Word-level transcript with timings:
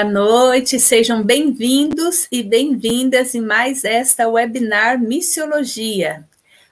Boa 0.00 0.08
noite, 0.08 0.78
sejam 0.78 1.24
bem-vindos 1.24 2.28
e 2.30 2.40
bem-vindas 2.40 3.34
em 3.34 3.40
mais 3.40 3.82
esta 3.82 4.28
webinar 4.28 4.96
Missiologia. 4.96 6.24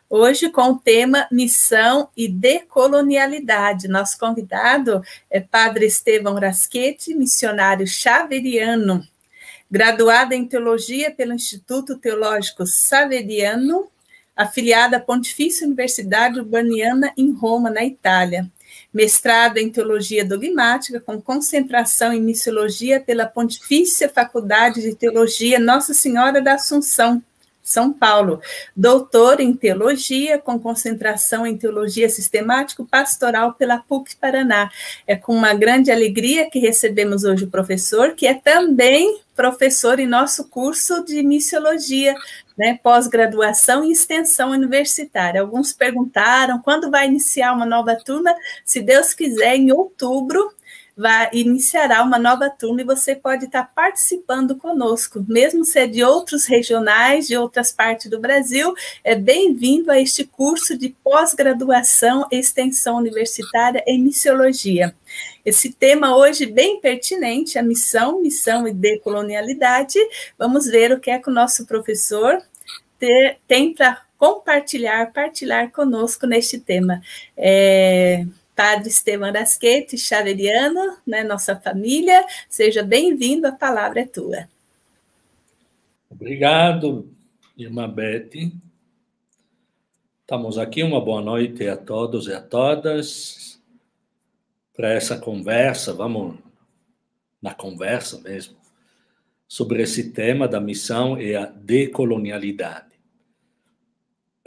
Hoje 0.09 0.49
com 0.49 0.71
o 0.71 0.79
tema 0.79 1.27
Missão 1.33 2.09
e 2.17 2.29
Decolonialidade. 2.29 3.89
Nosso 3.89 4.17
convidado 4.17 5.03
é 5.29 5.41
Padre 5.41 5.87
Estevão 5.87 6.37
Rasquete, 6.37 7.17
missionário 7.17 7.85
xaveriano, 7.85 9.05
graduado 9.69 10.33
em 10.33 10.47
Teologia 10.47 11.11
pelo 11.11 11.33
Instituto 11.33 11.99
Teológico 11.99 12.65
Saveriano, 12.65 13.89
afiliado 14.37 14.95
à 14.95 15.01
Pontifícia 15.01 15.67
Universidade 15.67 16.39
Urbaniana 16.39 17.13
em 17.19 17.33
Roma, 17.33 17.71
na 17.71 17.85
Itália 17.85 18.49
mestrado 18.97 19.59
em 19.59 19.69
Teologia 19.69 20.25
Dogmática, 20.25 20.99
com 20.99 21.21
concentração 21.21 22.15
em 22.15 22.21
Missiologia 22.23 22.99
pela 22.99 23.27
Pontifícia 23.27 24.09
Faculdade 24.09 24.81
de 24.81 24.95
Teologia 24.95 25.61
Nossa 25.61 25.93
Senhora 25.93 26.41
da 26.41 26.55
Assunção, 26.55 27.23
São 27.63 27.93
Paulo. 27.93 28.41
Doutor 28.75 29.39
em 29.39 29.53
Teologia, 29.53 30.39
com 30.39 30.59
concentração 30.59 31.47
em 31.47 31.59
Teologia 31.59 32.09
Sistemático-Pastoral 32.09 33.53
pela 33.53 33.77
PUC 33.77 34.17
Paraná. 34.17 34.71
É 35.07 35.15
com 35.15 35.35
uma 35.35 35.53
grande 35.53 35.93
alegria 35.93 36.49
que 36.49 36.59
recebemos 36.59 37.23
hoje 37.23 37.45
o 37.45 37.51
professor, 37.51 38.15
que 38.15 38.27
é 38.27 38.33
também 38.33 39.21
professor 39.35 40.01
em 40.01 40.07
nosso 40.07 40.49
curso 40.49 41.05
de 41.05 41.23
Missiologia 41.23 42.15
né, 42.57 42.79
pós-graduação 42.83 43.85
e 43.85 43.93
extensão 43.93 44.51
universitária. 44.51 45.41
Alguns 45.41 45.73
perguntaram 45.73 46.61
quando 46.61 46.91
vai 46.91 47.07
iniciar 47.07 47.53
uma 47.53 47.67
nova 47.67 47.95
turma. 47.97 48.35
Se 48.65 48.81
Deus 48.81 49.13
quiser, 49.13 49.57
em 49.57 49.71
outubro 49.73 50.56
vai 50.97 51.29
iniciará 51.35 52.03
uma 52.03 52.19
nova 52.19 52.49
turma 52.49 52.81
e 52.81 52.85
você 52.85 53.15
pode 53.15 53.45
estar 53.45 53.65
participando 53.75 54.57
conosco, 54.57 55.23
mesmo 55.29 55.63
se 55.63 55.79
é 55.81 55.87
de 55.87 56.03
outros 56.03 56.47
regionais, 56.47 57.27
de 57.27 57.37
outras 57.37 57.71
partes 57.71 58.11
do 58.11 58.19
Brasil, 58.19 58.73
é 59.05 59.15
bem-vindo 59.15 59.91
a 59.91 60.01
este 60.01 60.25
curso 60.25 60.77
de 60.77 60.97
pós-graduação 61.05 62.27
extensão 62.31 62.97
universitária 62.97 63.85
em 63.87 64.03
missiologia. 64.03 64.95
Esse 65.45 65.71
tema 65.71 66.17
hoje 66.17 66.47
bem 66.47 66.81
pertinente, 66.81 67.59
a 67.59 67.63
missão, 67.63 68.23
missão 68.23 68.67
e 68.67 68.73
decolonialidade. 68.73 69.99
Vamos 70.39 70.67
ver 70.67 70.93
o 70.93 70.99
que 70.99 71.11
é 71.11 71.19
que 71.19 71.29
o 71.29 71.33
nosso 71.33 71.67
professor 71.67 72.43
ter, 72.99 73.39
tem 73.47 73.75
para 73.75 74.01
compartilhar, 74.17 75.13
partilhar 75.13 75.71
conosco 75.71 76.27
neste 76.27 76.59
tema. 76.59 77.03
É, 77.37 78.25
Padre 78.57 78.89
Estevam 78.89 79.29
Arasquete, 79.29 79.99
Xaveriano, 79.99 80.97
né, 81.07 81.23
nossa 81.23 81.55
família, 81.55 82.25
seja 82.49 82.83
bem-vindo, 82.83 83.47
a 83.47 83.53
palavra 83.53 84.01
é 84.01 84.07
tua. 84.07 84.49
Obrigado, 86.09 87.07
irmã 87.55 87.87
Beth. 87.87 88.51
Estamos 90.23 90.57
aqui, 90.57 90.83
uma 90.83 91.01
boa 91.01 91.21
noite 91.21 91.69
a 91.69 91.77
todos 91.77 92.29
e 92.29 92.33
a 92.33 92.41
todas 92.41 93.61
para 94.75 94.91
essa 94.91 95.19
conversa, 95.19 95.93
vamos 95.93 96.39
na 97.41 97.55
conversa 97.55 98.19
mesmo, 98.21 98.57
sobre 99.47 99.83
esse 99.83 100.13
tema 100.13 100.49
da 100.49 100.61
missão 100.61 101.21
e 101.21 101.37
a 101.37 101.45
decolonialidade. 101.45 102.86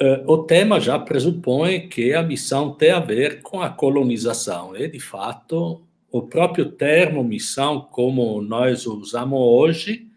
Uh, 0.02 0.32
o 0.32 0.44
tema 0.44 0.80
já 0.80 0.98
pressupõe 0.98 1.90
que 1.90 2.14
a 2.14 2.24
missão 2.24 2.74
tem 2.74 2.92
a 2.92 3.02
ver 3.02 3.42
com 3.42 3.62
a 3.62 3.70
colonização, 3.70 4.76
e, 4.76 4.88
de 4.88 5.00
fato, 5.00 5.82
o 6.12 6.22
próprio 6.22 6.72
termo 6.72 7.24
missão, 7.24 7.82
como 7.82 8.42
nós 8.42 8.86
o 8.86 8.98
usamos 8.98 9.40
hoje, 9.40 10.08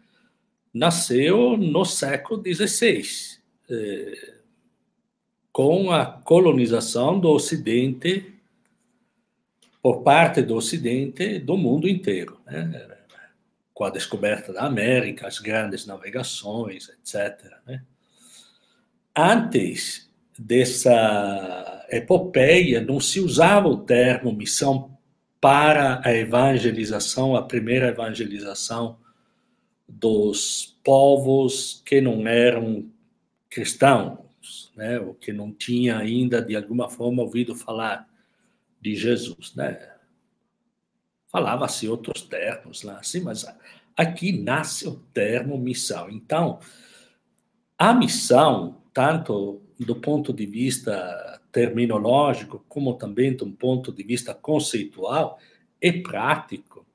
nasceu 0.73 1.57
no 1.57 1.85
século 1.85 2.43
XVI, 2.43 3.03
eh, 3.69 4.35
com 5.53 5.91
a 5.91 6.07
colonização 6.07 7.21
do 7.21 7.29
Ocidente, 7.29 8.33
por 9.83 10.03
parte 10.03 10.41
do 10.41 10.55
Ocidente, 10.55 11.39
do 11.39 11.57
mundo 11.59 11.87
inteiro. 11.87 12.41
Né? 12.47 12.89
Com 13.75 13.85
a 13.85 13.91
descoberta 13.91 14.53
da 14.53 14.63
América, 14.63 15.27
as 15.27 15.39
grandes 15.39 15.85
navegações, 15.85 16.89
etc. 16.89 17.53
Né? 17.67 17.85
Antes 19.17 20.11
dessa 20.39 21.87
epopeia, 21.91 22.81
não 22.81 22.99
se 22.99 23.21
usava 23.21 23.69
o 23.69 23.79
termo 23.79 24.33
missão 24.33 24.99
para 25.41 26.01
a 26.05 26.13
evangelização, 26.15 27.37
a 27.37 27.43
primeira 27.43 27.89
evangelização 27.89 28.99
dos 29.89 30.79
povos 30.83 31.83
que 31.85 32.01
não 32.01 32.27
eram 32.27 32.89
cristãos, 33.51 34.73
né, 34.75 34.99
ou 34.99 35.15
que 35.15 35.33
não 35.33 35.53
tinha 35.53 35.99
ainda 35.99 36.41
de 36.41 36.57
alguma 36.57 36.89
forma 36.89 37.23
ouvido 37.23 37.55
falar 37.55 38.09
de 38.81 38.95
Jesus, 38.95 39.55
né? 39.55 39.91
Falava-se 41.29 41.89
outros 41.89 42.23
termos 42.23 42.83
lá, 42.83 42.99
assim, 42.99 43.21
mas 43.21 43.47
aqui 43.97 44.33
nasce 44.33 44.89
o 44.89 44.97
termo 45.15 45.57
missão. 45.59 46.11
Então, 46.11 46.59
a 47.79 47.95
missão 47.95 48.82
tanto 48.93 49.63
do 49.79 49.97
ponto 49.97 50.33
de 50.33 50.47
vista 50.47 51.41
terminológico, 51.51 52.65
como 52.69 52.95
também 52.95 53.35
do 53.35 53.51
ponto 53.51 53.93
de 53.93 54.03
vista 54.03 54.35
conceitual 54.35 55.39
e 55.81 55.93
prático, 55.93 56.87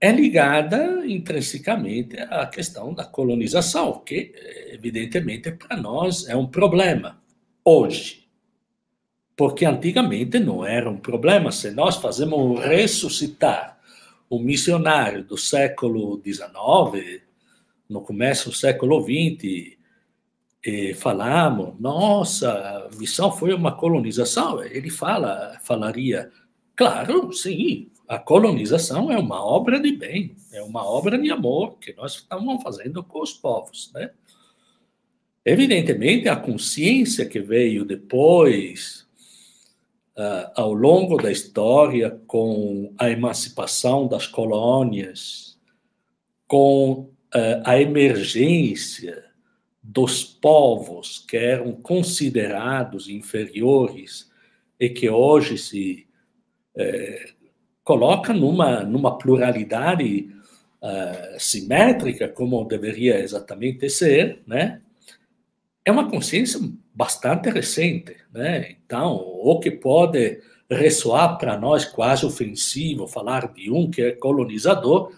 é 0.00 0.12
ligada 0.12 1.04
intrinsecamente 1.06 2.16
à 2.18 2.46
questão 2.46 2.94
da 2.94 3.04
colonização, 3.04 4.00
que, 4.00 4.32
evidentemente, 4.72 5.50
para 5.52 5.76
nós 5.76 6.28
é 6.28 6.36
um 6.36 6.46
problema 6.46 7.20
hoje. 7.64 8.28
Porque 9.36 9.64
antigamente 9.64 10.38
não 10.38 10.64
era 10.64 10.88
um 10.88 10.98
problema. 10.98 11.50
Se 11.50 11.70
nós 11.70 11.96
fazemos 11.96 12.60
ressuscitar 12.60 13.78
o 14.30 14.38
missionário 14.38 15.24
do 15.24 15.36
século 15.36 16.20
XIX, 16.24 17.22
no 17.88 18.00
começo 18.00 18.50
do 18.50 18.56
século 18.56 19.02
XX, 19.02 19.77
e 20.64 20.92
falamos, 20.94 21.78
nossa, 21.78 22.88
missão 22.98 23.30
foi 23.30 23.54
uma 23.54 23.72
colonização. 23.72 24.62
Ele 24.62 24.90
fala, 24.90 25.58
falaria, 25.62 26.30
claro, 26.74 27.32
sim, 27.32 27.90
a 28.08 28.18
colonização 28.18 29.10
é 29.10 29.18
uma 29.18 29.44
obra 29.44 29.78
de 29.78 29.92
bem, 29.92 30.34
é 30.52 30.62
uma 30.62 30.84
obra 30.84 31.18
de 31.18 31.30
amor 31.30 31.78
que 31.78 31.92
nós 31.94 32.14
estamos 32.14 32.62
fazendo 32.62 33.04
com 33.04 33.20
os 33.20 33.32
povos, 33.32 33.90
né? 33.94 34.10
Evidentemente, 35.44 36.28
a 36.28 36.36
consciência 36.36 37.24
que 37.24 37.40
veio 37.40 37.84
depois, 37.84 39.06
uh, 40.16 40.50
ao 40.54 40.74
longo 40.74 41.16
da 41.16 41.30
história, 41.30 42.20
com 42.26 42.92
a 42.98 43.08
emancipação 43.08 44.06
das 44.06 44.26
colônias, 44.26 45.58
com 46.46 46.92
uh, 46.92 47.62
a 47.64 47.80
emergência 47.80 49.27
dos 49.90 50.22
povos 50.22 51.24
que 51.26 51.38
eram 51.38 51.72
considerados 51.72 53.08
inferiores 53.08 54.30
e 54.78 54.90
que 54.90 55.08
hoje 55.08 55.56
se 55.56 56.06
é, 56.76 57.30
coloca 57.82 58.34
numa, 58.34 58.84
numa 58.84 59.16
pluralidade 59.16 60.28
uh, 60.82 61.40
simétrica, 61.40 62.28
como 62.28 62.62
deveria 62.66 63.18
exatamente 63.18 63.88
ser, 63.88 64.42
né? 64.46 64.82
É 65.82 65.90
uma 65.90 66.10
consciência 66.10 66.60
bastante 66.94 67.48
recente, 67.48 68.14
né? 68.30 68.76
Então, 68.84 69.14
o 69.16 69.58
que 69.58 69.70
pode 69.70 70.42
ressoar 70.70 71.38
para 71.38 71.56
nós 71.56 71.86
quase 71.86 72.26
ofensivo 72.26 73.06
falar 73.06 73.54
de 73.54 73.70
um 73.70 73.90
que 73.90 74.02
é 74.02 74.12
colonizador, 74.12 75.10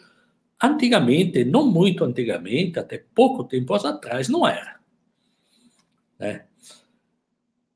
antigamente, 0.62 1.44
não 1.44 1.66
muito 1.66 2.04
antigamente, 2.04 2.78
até 2.78 3.02
pouco 3.14 3.44
tempo 3.44 3.74
atrás, 3.74 4.28
não 4.28 4.46
era. 4.46 4.78
Né? 6.18 6.44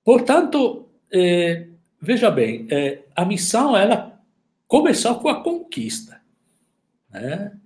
Portanto, 0.05 0.89
eh, 1.11 1.69
veja 2.01 2.31
bem, 2.31 2.67
eh, 2.71 3.05
a 3.17 3.25
missão 3.25 3.77
ela 3.77 4.21
começou 4.69 5.19
com 5.19 5.29
a 5.29 5.43
conquista. 5.43 6.21
Né? 7.11 7.57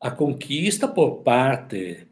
A 0.00 0.10
conquista 0.10 0.88
por 0.88 1.22
parte 1.22 2.06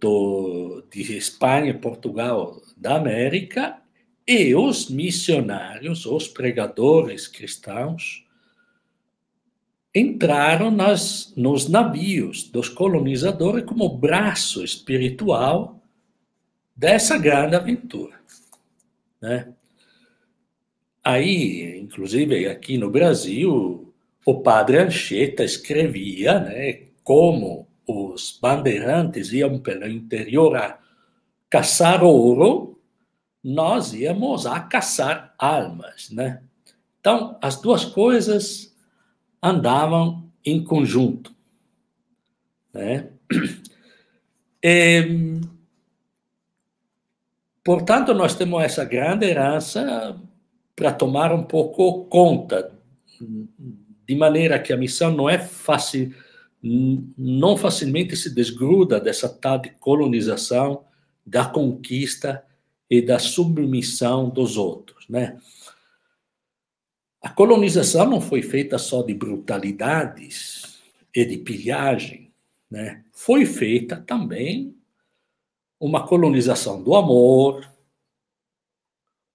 do, 0.00 0.82
de 0.90 1.16
Espanha 1.16 1.70
e 1.70 1.78
Portugal 1.78 2.60
da 2.76 2.96
América 2.96 3.78
e 4.26 4.54
os 4.54 4.88
missionários, 4.88 6.06
os 6.06 6.26
pregadores 6.28 7.28
cristãos, 7.28 8.23
entraram 9.94 10.70
nas, 10.70 11.32
nos 11.36 11.68
navios 11.68 12.42
dos 12.44 12.68
colonizadores 12.68 13.64
como 13.64 13.88
braço 13.88 14.64
espiritual 14.64 15.80
dessa 16.74 17.16
grande 17.16 17.54
aventura. 17.54 18.18
Né? 19.20 19.48
Aí, 21.02 21.78
inclusive 21.78 22.46
aqui 22.48 22.76
no 22.76 22.90
Brasil, 22.90 23.94
o 24.26 24.40
padre 24.40 24.78
Anchieta 24.78 25.44
escrevia 25.44 26.40
né, 26.40 26.88
como 27.04 27.68
os 27.86 28.38
bandeirantes 28.40 29.32
iam 29.32 29.58
pelo 29.58 29.86
interior 29.86 30.56
a 30.56 30.78
caçar 31.48 32.02
ouro, 32.02 32.80
nós 33.42 33.92
íamos 33.92 34.46
a 34.46 34.58
caçar 34.58 35.34
almas, 35.38 36.10
né? 36.10 36.42
Então, 36.98 37.38
as 37.42 37.60
duas 37.60 37.84
coisas 37.84 38.73
andavam 39.44 40.32
em 40.42 40.64
conjunto, 40.64 41.34
né? 42.72 43.10
E, 44.62 45.38
portanto, 47.62 48.14
nós 48.14 48.34
temos 48.34 48.62
essa 48.62 48.86
grande 48.86 49.26
herança 49.26 50.18
para 50.74 50.90
tomar 50.90 51.30
um 51.30 51.42
pouco 51.42 52.06
conta, 52.06 52.72
de 54.06 54.16
maneira 54.16 54.58
que 54.58 54.72
a 54.72 54.78
missão 54.78 55.10
não 55.14 55.28
é 55.28 55.38
fácil, 55.38 56.14
não 56.62 57.54
facilmente 57.54 58.16
se 58.16 58.34
desgruda 58.34 58.98
dessa 58.98 59.28
tal 59.28 59.58
de 59.58 59.70
colonização, 59.70 60.84
da 61.24 61.44
conquista 61.44 62.42
e 62.88 63.02
da 63.02 63.18
submissão 63.18 64.30
dos 64.30 64.56
outros, 64.56 65.06
né? 65.08 65.38
A 67.24 67.30
colonização 67.30 68.04
não 68.04 68.20
foi 68.20 68.42
feita 68.42 68.76
só 68.76 69.00
de 69.00 69.14
brutalidades 69.14 70.78
e 71.14 71.24
de 71.24 71.38
pilhagem, 71.38 72.30
né? 72.70 73.02
Foi 73.12 73.46
feita 73.46 73.96
também 73.96 74.76
uma 75.80 76.06
colonização 76.06 76.82
do 76.82 76.94
amor, 76.94 77.66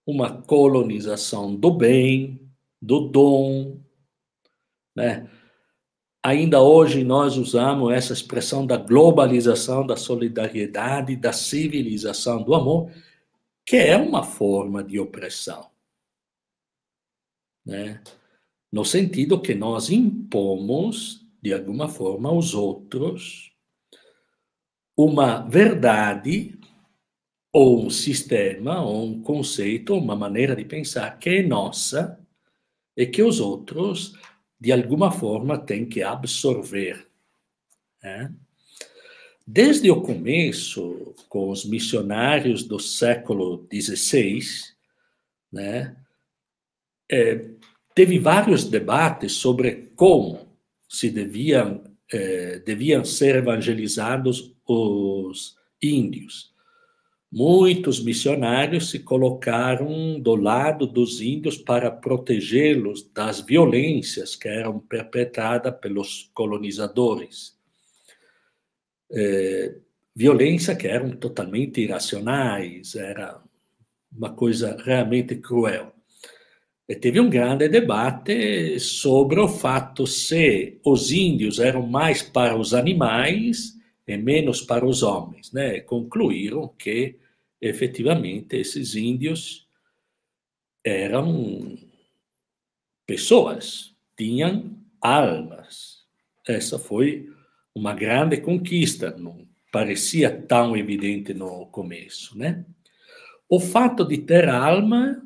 uma 0.06 0.40
colonização 0.44 1.56
do 1.56 1.72
bem, 1.72 2.40
do 2.80 3.08
dom, 3.08 3.80
né? 4.96 5.28
Ainda 6.22 6.62
hoje 6.62 7.04
nós 7.04 7.38
usamos 7.38 7.92
essa 7.92 8.14
expressão 8.14 8.68
da 8.68 8.78
globalização, 8.78 9.84
da 9.84 9.98
solidariedade, 9.98 11.16
da 11.16 11.34
civilização 11.34 12.44
do 12.44 12.54
amor, 12.54 12.92
que 13.66 13.78
é 13.78 13.98
uma 13.98 14.22
forma 14.22 14.84
de 14.84 15.00
opressão. 15.00 15.69
Né? 17.70 18.02
No 18.72 18.84
sentido 18.84 19.42
que 19.42 19.56
nós 19.56 19.90
impomos, 19.90 21.26
de 21.42 21.54
alguma 21.54 21.88
forma, 21.88 22.30
aos 22.30 22.54
outros 22.54 23.52
uma 24.98 25.48
verdade 25.48 26.60
ou 27.54 27.86
um 27.86 27.90
sistema, 27.90 28.84
ou 28.84 29.06
um 29.06 29.22
conceito, 29.22 29.96
uma 29.96 30.16
maneira 30.16 30.56
de 30.56 30.66
pensar 30.66 31.18
que 31.18 31.30
é 31.30 31.44
nossa 31.44 32.20
e 32.98 33.08
que 33.08 33.24
os 33.24 33.40
outros 33.40 34.14
de 34.60 34.72
alguma 34.72 35.12
forma, 35.12 35.58
tem 35.58 35.86
que 35.88 36.04
absorver. 36.04 37.08
Né? 38.04 38.34
Desde 39.48 39.90
o 39.90 40.02
começo, 40.02 41.16
com 41.30 41.50
os 41.50 41.64
missionários 41.64 42.64
do 42.64 42.78
século 42.78 43.68
XVI, 43.72 44.42
né, 45.52 45.96
é, 47.10 47.46
teve 48.00 48.20
vários 48.20 48.64
debates 48.64 49.34
sobre 49.34 49.92
como 49.96 50.48
se 50.88 51.10
deviam, 51.10 51.84
é, 52.12 52.60
deviam 52.60 53.04
ser 53.04 53.36
evangelizados 53.36 54.56
os 54.66 55.58
índios 55.82 56.50
muitos 57.32 58.04
missionários 58.04 58.90
se 58.90 59.00
colocaram 59.00 60.20
do 60.20 60.36
lado 60.36 60.88
dos 60.88 61.22
índios 61.22 61.58
para 61.58 61.92
protegê-los 61.92 63.10
das 63.14 63.42
violências 63.42 64.36
que 64.36 64.48
eram 64.48 64.80
perpetradas 64.80 65.76
pelos 65.80 66.30
colonizadores. 66.34 67.58
É, 69.12 69.76
violência 70.16 70.76
que 70.76 70.88
eram 70.88 71.12
totalmente 71.12 71.82
irracionais, 71.82 72.96
era 72.96 73.40
uma 74.12 74.34
coisa 74.34 74.76
realmente 74.84 75.36
cruel. 75.36 75.94
Teve 76.96 77.20
um 77.20 77.30
grande 77.30 77.70
debate 77.70 78.80
sobre 78.80 79.40
o 79.40 79.48
fato 79.48 80.08
se 80.08 80.80
os 80.84 81.12
índios 81.12 81.60
eram 81.60 81.86
mais 81.86 82.24
para 82.24 82.58
os 82.58 82.74
animais 82.74 83.80
e 84.08 84.18
menos 84.18 84.64
para 84.64 84.84
os 84.84 85.04
homens. 85.04 85.52
Né? 85.54 85.82
Concluíram 85.82 86.68
que, 86.70 87.16
efetivamente, 87.62 88.56
esses 88.58 88.96
índios 88.96 89.68
eram 90.84 91.78
pessoas, 93.06 93.96
tinham 94.18 94.76
almas. 95.00 96.06
Essa 96.48 96.80
foi 96.80 97.30
uma 97.76 97.94
grande 97.94 98.38
conquista, 98.38 99.16
não 99.16 99.48
parecia 99.72 100.36
tão 100.42 100.76
evidente 100.76 101.36
no 101.36 101.68
começo. 101.68 102.36
Né? 102.36 102.66
O 103.48 103.60
fato 103.60 104.04
de 104.04 104.18
ter 104.18 104.50
alma 104.50 105.24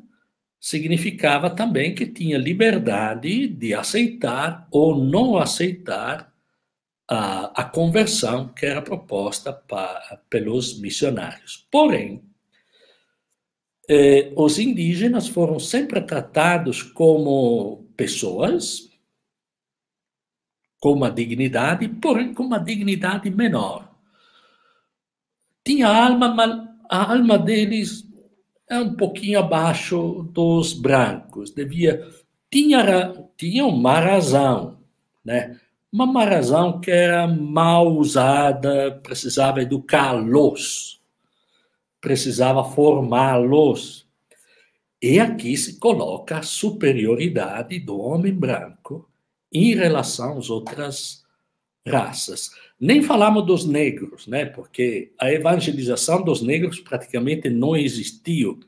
significava 0.64 1.50
também 1.50 1.94
que 1.94 2.06
tinha 2.06 2.38
liberdade 2.38 3.46
de 3.48 3.74
aceitar 3.74 4.66
ou 4.70 4.96
não 4.96 5.36
aceitar 5.36 6.32
a, 7.06 7.60
a 7.60 7.64
conversão 7.64 8.48
que 8.48 8.64
era 8.64 8.80
proposta 8.80 9.52
para, 9.52 10.22
pelos 10.30 10.80
missionários. 10.80 11.68
Porém, 11.70 12.24
eh, 13.86 14.32
os 14.34 14.58
indígenas 14.58 15.28
foram 15.28 15.58
sempre 15.58 16.00
tratados 16.00 16.82
como 16.82 17.86
pessoas, 17.94 18.88
com 20.80 20.94
uma 20.94 21.10
dignidade, 21.10 21.86
porém 21.90 22.32
com 22.32 22.42
uma 22.42 22.58
dignidade 22.58 23.28
menor. 23.28 23.94
Tinha 25.62 25.88
alma, 25.88 26.34
mas 26.34 26.68
a 26.88 27.12
alma 27.12 27.38
deles 27.38 28.13
é 28.74 28.80
um 28.80 28.94
pouquinho 28.94 29.38
abaixo 29.38 30.28
dos 30.32 30.72
brancos. 30.72 31.50
Devia 31.50 32.06
tinha 32.50 33.14
tinha 33.36 33.66
uma 33.66 33.98
razão, 33.98 34.78
né? 35.24 35.58
uma 35.92 36.24
razão 36.24 36.80
que 36.80 36.90
era 36.90 37.26
mal 37.28 37.96
usada, 37.96 39.00
precisava 39.02 39.62
educá-los, 39.62 41.00
precisava 42.00 42.64
formá-los. 42.64 44.04
E 45.00 45.20
aqui 45.20 45.56
se 45.56 45.78
coloca 45.78 46.38
a 46.38 46.42
superioridade 46.42 47.78
do 47.78 48.00
homem 48.00 48.32
branco 48.32 49.08
em 49.52 49.74
relação 49.74 50.38
às 50.38 50.50
outras 50.50 51.24
raças. 51.86 52.50
Nem 52.80 53.02
falamos 53.02 53.46
dos 53.46 53.64
negros, 53.64 54.26
né? 54.26 54.44
porque 54.44 55.12
a 55.18 55.32
evangelização 55.32 56.22
dos 56.22 56.42
negros 56.42 56.80
praticamente 56.80 57.48
não 57.48 57.76
existiu. 57.76 58.60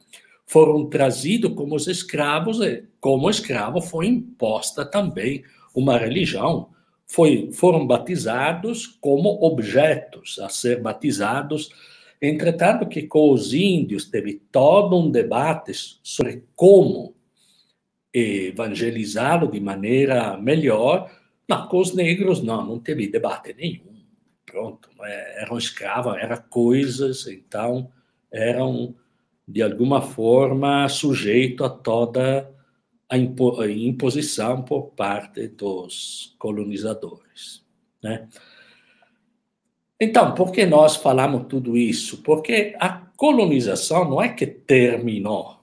Foram 0.47 0.87
trazidos 0.89 1.55
como 1.55 1.75
os 1.75 1.89
escravos, 1.89 2.61
e 2.61 2.85
como 3.01 3.29
escravo 3.29 3.81
foi 3.81 4.07
imposta 4.07 4.85
também 4.85 5.43
uma 5.75 5.99
religião 5.99 6.71
foi, 7.07 7.51
foram 7.53 7.87
batizados 7.87 8.87
como 9.01 9.29
objetos 9.45 10.39
a 10.41 10.49
ser 10.49 10.83
batizados. 10.83 11.71
Entretanto, 12.21 12.87
que 12.87 13.03
com 13.03 13.31
os 13.31 13.55
índios 13.55 14.07
teve 14.07 14.43
todo 14.51 14.99
um 14.99 15.11
debate 15.11 15.73
sobre 16.03 16.45
como 16.57 17.15
evangelizá-lo 18.13 19.51
de 19.51 19.61
maneira 19.61 20.37
melhor, 20.37 21.11
Não, 21.49 21.69
com 21.69 21.79
os 21.79 21.95
negros 21.95 22.43
não, 22.43 22.67
não 22.67 22.81
teve 22.81 23.07
debate 23.07 23.55
nenhum. 23.55 23.96
Pronto, 24.47 24.89
é, 25.03 25.43
eram 25.43 25.59
escravos, 25.59 26.17
eram 26.17 26.41
coisas, 26.49 27.27
então 27.27 27.91
eram 28.31 28.95
de 29.47 29.63
alguma 29.63 30.01
forma 30.01 30.89
sujeito 30.89 31.65
a 31.65 31.69
toda 31.69 32.51
a 33.09 33.17
imposição 33.17 34.63
por 34.63 34.91
parte 34.91 35.49
dos 35.49 36.35
colonizadores, 36.39 37.65
né? 38.03 38.29
Então, 39.99 40.35
por 40.35 40.53
que 40.53 40.67
nós 40.67 40.97
falamos 40.97 41.47
tudo 41.49 41.77
isso? 41.77 42.23
Porque 42.23 42.75
a 42.79 42.91
colonização 43.17 44.05
não 44.05 44.21
é 44.21 44.29
que 44.29 44.47
terminou, 44.47 45.61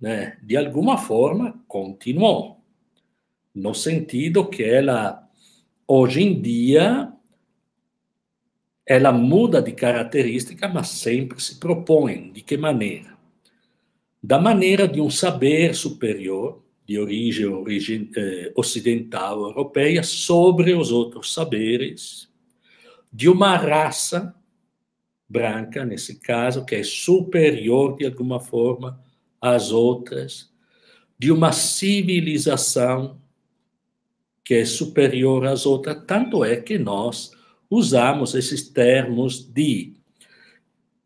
né? 0.00 0.38
De 0.42 0.56
alguma 0.56 0.98
forma 0.98 1.58
continuou, 1.66 2.60
no 3.54 3.74
sentido 3.74 4.48
que 4.48 4.62
ela 4.62 5.26
hoje 5.88 6.22
em 6.22 6.40
dia 6.40 7.13
ela 8.86 9.12
muda 9.12 9.62
de 9.62 9.72
característica, 9.72 10.68
mas 10.68 10.88
sempre 10.88 11.42
se 11.42 11.58
propõe 11.58 12.30
de 12.32 12.42
que 12.42 12.56
maneira? 12.56 13.14
da 14.26 14.40
maneira 14.40 14.88
de 14.88 15.02
um 15.02 15.10
saber 15.10 15.74
superior, 15.74 16.62
de 16.86 16.98
origem, 16.98 17.44
origem 17.44 18.10
eh, 18.16 18.50
ocidental 18.56 19.42
europeia, 19.42 20.02
sobre 20.02 20.72
os 20.72 20.90
outros 20.90 21.34
saberes, 21.34 22.26
de 23.12 23.28
uma 23.28 23.54
raça 23.58 24.34
branca, 25.28 25.84
nesse 25.84 26.20
caso, 26.20 26.64
que 26.64 26.74
é 26.74 26.82
superior 26.82 27.98
de 27.98 28.06
alguma 28.06 28.40
forma 28.40 28.98
às 29.38 29.70
outras, 29.70 30.50
de 31.18 31.30
uma 31.30 31.52
civilização 31.52 33.20
que 34.42 34.54
é 34.54 34.64
superior 34.64 35.44
às 35.44 35.66
outras, 35.66 36.02
tanto 36.06 36.42
é 36.42 36.56
que 36.56 36.78
nós 36.78 37.30
usamos 37.70 38.34
esses 38.34 38.68
termos 38.68 39.44
de 39.44 39.94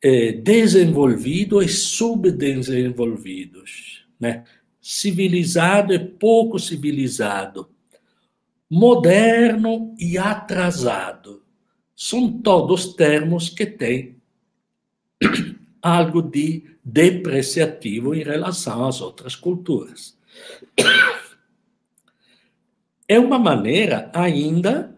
é, 0.03 0.33
desenvolvido 0.33 1.63
e 1.63 1.69
subdesenvolvidos, 1.69 4.07
né? 4.19 4.45
civilizado 4.81 5.93
e 5.93 5.99
pouco 5.99 6.59
civilizado, 6.59 7.69
moderno 8.71 9.95
e 9.99 10.17
atrasado. 10.17 11.43
São 11.95 12.41
todos 12.41 12.95
termos 12.95 13.49
que 13.49 13.67
têm 13.67 14.17
algo 15.83 16.23
de 16.23 16.65
depreciativo 16.85 18.15
em 18.15 18.23
relação 18.23 18.87
às 18.87 19.01
outras 19.01 19.37
culturas. 19.37 20.17
É 23.11 23.19
uma 23.19 23.39
maneira 23.39 24.11
ainda 24.13 24.95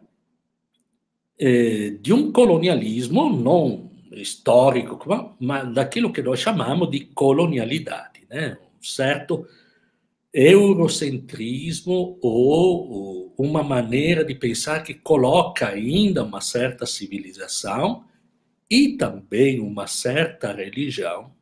eh, 1.42 1.96
de 2.02 2.12
um 2.12 2.30
colonialismo 2.30 3.30
não 3.30 3.90
histórico, 4.12 4.98
mas 5.40 5.72
daquilo 5.72 6.12
que 6.12 6.20
nós 6.20 6.38
chamamos 6.38 6.90
de 6.90 7.00
colonialidade, 7.00 8.20
né? 8.28 8.58
certo 8.78 9.46
eurocentrismo 10.32 12.18
ou 12.20 13.34
uma 13.38 13.62
maneira 13.62 14.22
de 14.22 14.34
pensar 14.34 14.82
que 14.82 14.92
coloca 14.92 15.68
ainda 15.68 16.22
uma 16.22 16.42
certa 16.42 16.84
civilização 16.84 18.04
e 18.68 18.96
também 18.98 19.60
uma 19.60 19.86
certa 19.86 20.52
religião, 20.52 21.32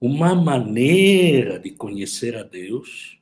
uma 0.00 0.34
maneira 0.34 1.58
de 1.58 1.70
conhecer 1.70 2.34
a 2.34 2.42
Deus, 2.42 3.18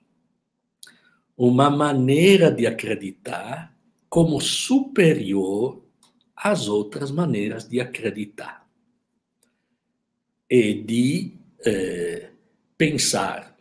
uma 1.37 1.69
maneira 1.69 2.51
de 2.51 2.67
acreditar 2.67 3.76
como 4.17 4.41
superior 4.41 5.85
as 6.35 6.69
outras 6.69 7.11
maneiras 7.11 7.69
de 7.69 7.83
acreditar 7.83 8.67
e 10.49 10.73
de 10.73 11.35
eh, 11.63 12.31
pensar, 12.79 13.55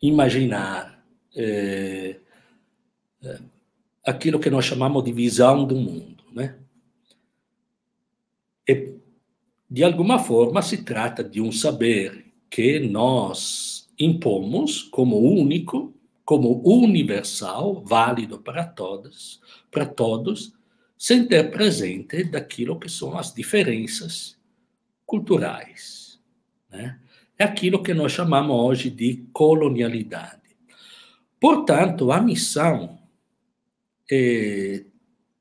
imaginar 0.00 1.04
eh, 1.34 2.20
eh, 3.24 3.40
aquilo 4.04 4.38
que 4.38 4.50
nós 4.50 4.64
chamamos 4.64 5.02
de 5.02 5.10
visão 5.10 5.64
do 5.64 5.74
mundo, 5.74 6.22
né? 6.30 6.56
E, 8.68 8.94
de 9.68 9.82
alguma 9.82 10.20
forma, 10.20 10.62
se 10.62 10.84
trata 10.84 11.24
de 11.24 11.40
um 11.40 11.50
saber 11.50 12.24
que 12.48 12.78
nós 12.78 13.92
impomos 13.98 14.80
como 14.80 15.18
único, 15.18 15.92
como 16.26 16.60
universal, 16.64 17.84
válido 17.84 18.40
para 18.40 18.64
todos, 18.64 19.40
para 19.70 19.86
todos, 19.86 20.52
sem 20.98 21.24
ter 21.24 21.52
presente 21.52 22.24
daquilo 22.24 22.80
que 22.80 22.88
são 22.88 23.16
as 23.16 23.32
diferenças 23.32 24.36
culturais. 25.06 26.18
Né? 26.68 26.98
É 27.38 27.44
aquilo 27.44 27.80
que 27.80 27.94
nós 27.94 28.10
chamamos 28.10 28.56
hoje 28.56 28.90
de 28.90 29.24
colonialidade. 29.32 30.42
Portanto, 31.38 32.10
a 32.10 32.20
missão 32.20 32.98
eh, 34.10 34.84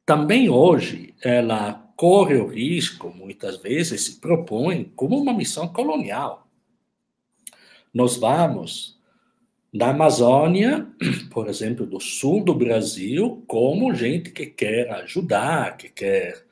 também 0.05 0.49
hoje 0.49 1.15
ela 1.19 1.73
corre 1.95 2.35
o 2.35 2.45
risco, 2.45 3.09
muitas 3.09 3.57
vezes 3.57 4.01
se 4.01 4.19
propõe 4.19 4.91
como 4.95 5.17
uma 5.17 5.33
missão 5.33 5.67
colonial. 5.67 6.47
Nós 7.91 8.17
vamos 8.17 8.94
da 9.75 9.89
Amazônia, 9.89 10.87
por 11.29 11.49
exemplo, 11.49 11.85
do 11.85 11.99
sul 11.99 12.41
do 12.45 12.53
Brasil, 12.53 13.43
como 13.45 13.93
gente 13.93 14.31
que 14.31 14.45
quer 14.45 14.89
ajudar, 14.91 15.75
que 15.75 15.89
quer 15.89 16.45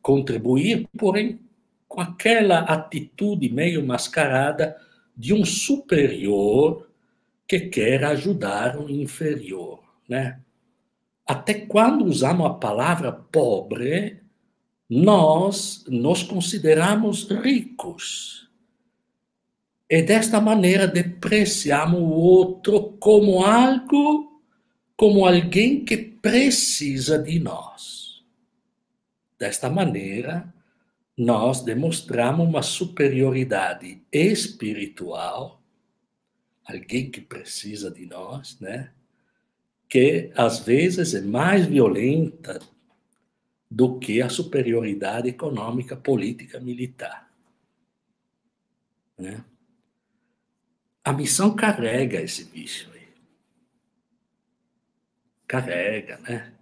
contribuir, 0.00 0.88
porém 0.96 1.40
com 1.88 2.00
aquela 2.00 2.60
atitude 2.60 3.52
meio 3.52 3.84
mascarada 3.84 4.76
de 5.16 5.34
um 5.34 5.44
superior 5.44 6.88
que 7.48 7.58
quer 7.58 8.04
ajudar 8.04 8.78
o 8.78 8.88
inferior, 8.88 9.82
né? 10.08 10.38
Até 11.26 11.54
quando 11.54 12.04
usamos 12.04 12.46
a 12.46 12.54
palavra 12.54 13.10
pobre, 13.10 14.20
nós 14.88 15.84
nos 15.88 16.22
consideramos 16.22 17.28
ricos. 17.28 18.49
E 19.90 20.02
desta 20.02 20.40
maneira 20.40 20.86
depreciamos 20.86 22.00
o 22.00 22.10
outro 22.10 22.92
como 23.00 23.44
algo, 23.44 24.40
como 24.96 25.26
alguém 25.26 25.84
que 25.84 25.96
precisa 25.96 27.18
de 27.18 27.40
nós. 27.40 28.22
Desta 29.36 29.68
maneira, 29.68 30.54
nós 31.18 31.62
demonstramos 31.62 32.46
uma 32.46 32.62
superioridade 32.62 34.00
espiritual, 34.12 35.60
alguém 36.64 37.10
que 37.10 37.20
precisa 37.20 37.90
de 37.90 38.06
nós, 38.06 38.60
né? 38.60 38.92
Que 39.88 40.30
às 40.36 40.60
vezes 40.60 41.14
é 41.14 41.20
mais 41.20 41.66
violenta 41.66 42.60
do 43.68 43.98
que 43.98 44.22
a 44.22 44.28
superioridade 44.28 45.28
econômica, 45.28 45.96
política, 45.96 46.60
militar. 46.60 47.28
Né? 49.18 49.44
A 51.10 51.12
missão 51.12 51.56
carrega 51.56 52.22
esse 52.22 52.44
bicho 52.44 52.88
aí. 52.94 53.08
Carrega, 55.44 56.18
né? 56.18 56.52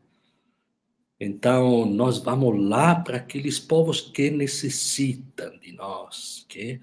Então, 1.20 1.84
nós 1.84 2.16
vamos 2.16 2.58
lá 2.58 2.94
para 2.94 3.18
aqueles 3.18 3.58
povos 3.58 4.00
que 4.00 4.30
necessitam 4.30 5.58
de 5.58 5.72
nós, 5.72 6.46
que 6.48 6.80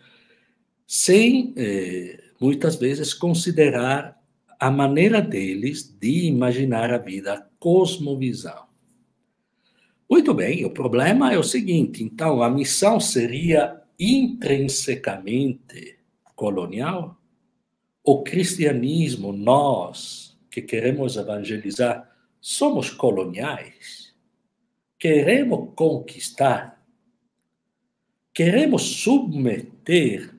sem 0.86 1.56
eh, 1.58 2.24
muitas 2.40 2.76
vezes 2.76 3.16
considerar 3.16 4.16
a 4.60 4.70
maneira 4.70 5.20
deles 5.20 5.92
de 6.00 6.28
imaginar 6.28 6.94
a 6.94 7.00
vida, 7.00 7.34
a 7.34 7.48
cosmovisão. 7.58 8.68
Muito 10.08 10.36
bem, 10.36 10.64
o 10.66 10.70
problema 10.70 11.34
é 11.34 11.38
o 11.40 11.44
seguinte: 11.44 12.04
então, 12.04 12.44
a 12.44 12.50
missão 12.50 13.00
seria 13.00 13.82
intrinsecamente 14.00 15.98
colonial? 16.36 17.20
O 18.06 18.22
cristianismo, 18.22 19.34
nós 19.34 20.38
que 20.52 20.62
queremos 20.62 21.18
evangelizar, 21.18 22.10
somos 22.40 22.90
coloniais. 22.92 24.14
Queremos 25.00 25.74
conquistar. 25.76 26.80
Queremos 28.34 28.84
submeter 28.84 30.34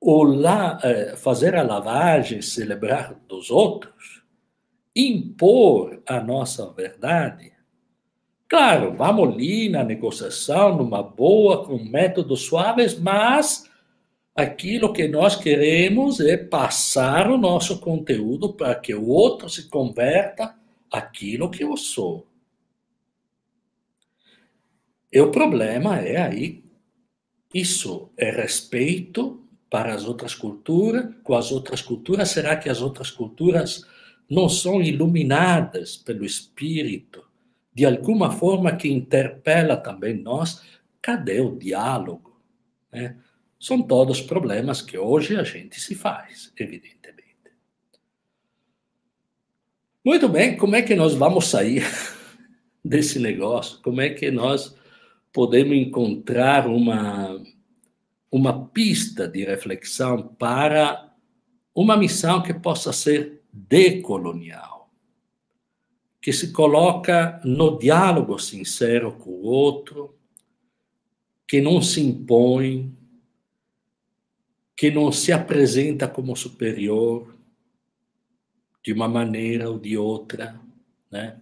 ou 0.00 0.22
lá, 0.22 0.78
eh, 0.82 1.16
fazer 1.16 1.56
a 1.56 1.62
lavagem, 1.62 2.42
celebrar 2.42 3.14
dos 3.26 3.50
outros, 3.50 4.22
impor 4.94 6.02
a 6.06 6.20
nossa 6.20 6.70
verdade. 6.72 7.52
Claro, 8.46 8.94
vamos 8.94 9.34
ali 9.34 9.68
na 9.68 9.82
negociação, 9.82 10.76
numa 10.76 11.02
boa, 11.02 11.64
com 11.64 11.78
métodos 11.78 12.42
suaves, 12.42 12.98
mas 12.98 13.68
Aquilo 14.34 14.92
que 14.92 15.06
nós 15.06 15.36
queremos 15.36 16.18
é 16.18 16.36
passar 16.36 17.30
o 17.30 17.38
nosso 17.38 17.78
conteúdo 17.78 18.52
para 18.52 18.74
que 18.74 18.92
o 18.92 19.06
outro 19.06 19.48
se 19.48 19.68
converta 19.68 20.56
aquilo 20.90 21.50
que 21.50 21.62
eu 21.62 21.76
sou. 21.76 22.26
E 25.12 25.20
o 25.20 25.30
problema 25.30 26.00
é 26.00 26.20
aí, 26.20 26.64
isso 27.54 28.10
é 28.16 28.32
respeito 28.32 29.40
para 29.70 29.94
as 29.94 30.04
outras 30.04 30.34
culturas, 30.34 31.14
com 31.22 31.34
as 31.34 31.52
outras 31.52 31.80
culturas, 31.80 32.30
será 32.30 32.56
que 32.56 32.68
as 32.68 32.82
outras 32.82 33.12
culturas 33.12 33.86
não 34.28 34.48
são 34.48 34.82
iluminadas 34.82 35.96
pelo 35.96 36.24
Espírito, 36.24 37.24
de 37.72 37.84
alguma 37.84 38.32
forma 38.32 38.74
que 38.74 38.88
interpela 38.88 39.76
também 39.76 40.14
nós? 40.20 40.62
Cadê 41.00 41.40
o 41.40 41.56
diálogo? 41.56 42.40
Né? 42.92 43.16
São 43.64 43.80
todos 43.80 44.20
problemas 44.20 44.82
que 44.82 44.98
hoje 44.98 45.36
a 45.36 45.42
gente 45.42 45.80
se 45.80 45.94
faz, 45.94 46.52
evidentemente. 46.54 47.24
Muito 50.04 50.28
bem, 50.28 50.54
como 50.54 50.76
é 50.76 50.82
que 50.82 50.94
nós 50.94 51.14
vamos 51.14 51.46
sair 51.46 51.82
desse 52.84 53.18
negócio? 53.18 53.80
Como 53.80 54.02
é 54.02 54.10
que 54.10 54.30
nós 54.30 54.76
podemos 55.32 55.74
encontrar 55.74 56.66
uma, 56.66 57.42
uma 58.30 58.66
pista 58.66 59.26
de 59.26 59.46
reflexão 59.46 60.28
para 60.38 61.10
uma 61.74 61.96
missão 61.96 62.42
que 62.42 62.52
possa 62.52 62.92
ser 62.92 63.40
decolonial, 63.50 64.90
que 66.20 66.34
se 66.34 66.52
coloca 66.52 67.40
no 67.42 67.78
diálogo 67.78 68.38
sincero 68.38 69.12
com 69.12 69.30
o 69.30 69.44
outro, 69.44 70.18
que 71.48 71.62
não 71.62 71.80
se 71.80 72.02
impõe, 72.02 72.94
que 74.76 74.90
não 74.90 75.12
se 75.12 75.32
apresenta 75.32 76.08
como 76.08 76.34
superior 76.36 77.34
de 78.82 78.92
uma 78.92 79.08
maneira 79.08 79.70
ou 79.70 79.78
de 79.78 79.96
outra, 79.96 80.60
né? 81.10 81.40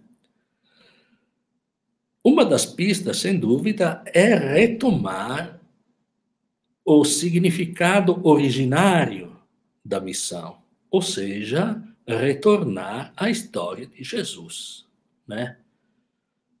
Uma 2.23 2.45
das 2.45 2.65
pistas, 2.65 3.17
sem 3.17 3.37
dúvida, 3.37 4.01
é 4.05 4.33
retomar 4.33 5.59
o 6.85 7.03
significado 7.03 8.25
originário 8.25 9.35
da 9.83 9.99
missão, 9.99 10.57
ou 10.89 11.01
seja, 11.01 11.81
retornar 12.07 13.11
à 13.17 13.29
história 13.29 13.85
de 13.85 14.03
Jesus, 14.03 14.85
né? 15.27 15.57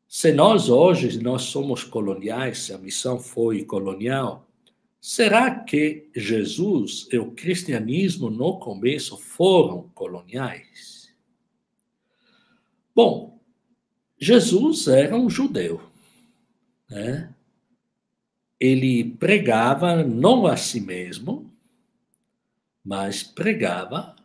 Se 0.07 0.31
nós 0.31 0.69
hoje 0.69 1.21
nós 1.23 1.43
somos 1.43 1.83
coloniais, 1.83 2.59
se 2.59 2.73
a 2.73 2.77
missão 2.77 3.19
foi 3.19 3.63
colonial, 3.63 4.47
será 5.03 5.53
que 5.53 6.09
Jesus 6.15 7.09
e 7.11 7.17
o 7.17 7.31
cristianismo 7.31 8.29
no 8.29 8.57
começo 8.57 9.17
foram 9.17 9.89
coloniais? 9.89 11.13
Bom, 12.95 13.37
Jesus 14.17 14.87
era 14.87 15.13
um 15.13 15.29
judeu, 15.29 15.81
né? 16.89 17.35
Ele 18.57 19.03
pregava 19.03 20.05
não 20.05 20.47
a 20.47 20.55
si 20.55 20.79
mesmo, 20.79 21.53
mas 22.81 23.23
pregava 23.23 24.15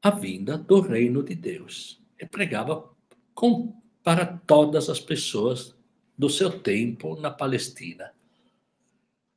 a 0.00 0.10
vinda 0.10 0.56
do 0.56 0.80
reino 0.80 1.24
de 1.24 1.34
Deus. 1.34 2.00
Ele 2.16 2.30
pregava 2.30 2.88
com, 3.34 3.76
para 4.04 4.24
todas 4.24 4.88
as 4.88 5.00
pessoas 5.00 5.74
do 6.16 6.30
seu 6.30 6.60
tempo 6.60 7.20
na 7.20 7.32
Palestina. 7.32 8.12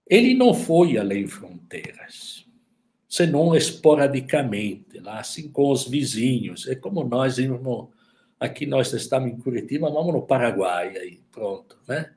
Ele 0.08 0.34
não 0.34 0.54
foi 0.54 0.98
além 0.98 1.26
fronteiras, 1.28 2.46
senão 3.10 3.56
esporadicamente, 3.56 5.00
lá 5.00 5.20
assim 5.20 5.50
com 5.50 5.72
os 5.72 5.88
vizinhos. 5.88 6.68
É 6.68 6.76
como 6.76 7.04
nós 7.04 7.38
irmão, 7.38 7.90
aqui 8.40 8.66
nós 8.66 8.94
estamos 8.94 9.32
em 9.32 9.38
Curitiba, 9.38 9.90
vamos 9.90 10.14
no 10.14 10.22
Paraguai 10.22 10.96
aí, 10.98 11.22
pronto, 11.32 11.78
né? 11.88 12.14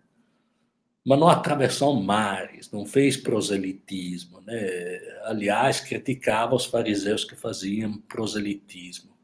Mas 1.04 1.18
não 1.18 1.28
atravessou 1.28 1.94
mares, 1.94 2.70
não 2.70 2.84
fez 2.84 3.16
proselitismo, 3.16 4.42
né? 4.42 4.98
Aliás, 5.24 5.80
criticava 5.80 6.54
os 6.54 6.66
fariseus 6.66 7.24
que 7.24 7.34
faziam 7.34 7.96
proselitismo. 8.02 9.16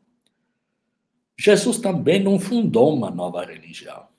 Jesus 1.37 1.79
também 1.79 2.23
não 2.23 2.39
fundou 2.39 2.95
uma 2.97 3.11
nova 3.11 3.45
religião. 3.45 4.14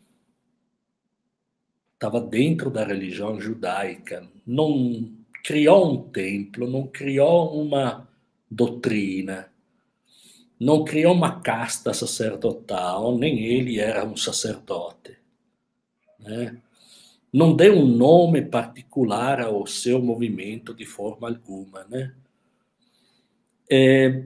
Estava 2.06 2.22
dentro 2.22 2.70
da 2.70 2.86
religião 2.86 3.42
judaica, 3.42 4.30
não 4.46 5.12
criou 5.44 5.92
um 5.92 6.04
templo, 6.04 6.70
não 6.70 6.86
criou 6.86 7.60
uma 7.60 8.08
doutrina, 8.48 9.50
não 10.60 10.84
criou 10.84 11.16
uma 11.16 11.42
casta 11.42 11.96
sacerdotal, 11.96 13.18
nem 13.18 13.44
ele 13.44 13.80
era 13.80 14.06
um 14.06 14.16
sacerdote. 14.16 15.18
Né? 16.20 16.56
Não 17.34 17.56
deu 17.56 17.76
um 17.76 17.88
nome 17.88 18.44
particular 18.44 19.42
ao 19.42 19.66
seu 19.66 20.00
movimento 20.00 20.76
de 20.76 20.86
forma 20.86 21.28
alguma. 21.28 21.86
Né? 21.86 22.14
É, 23.68 24.26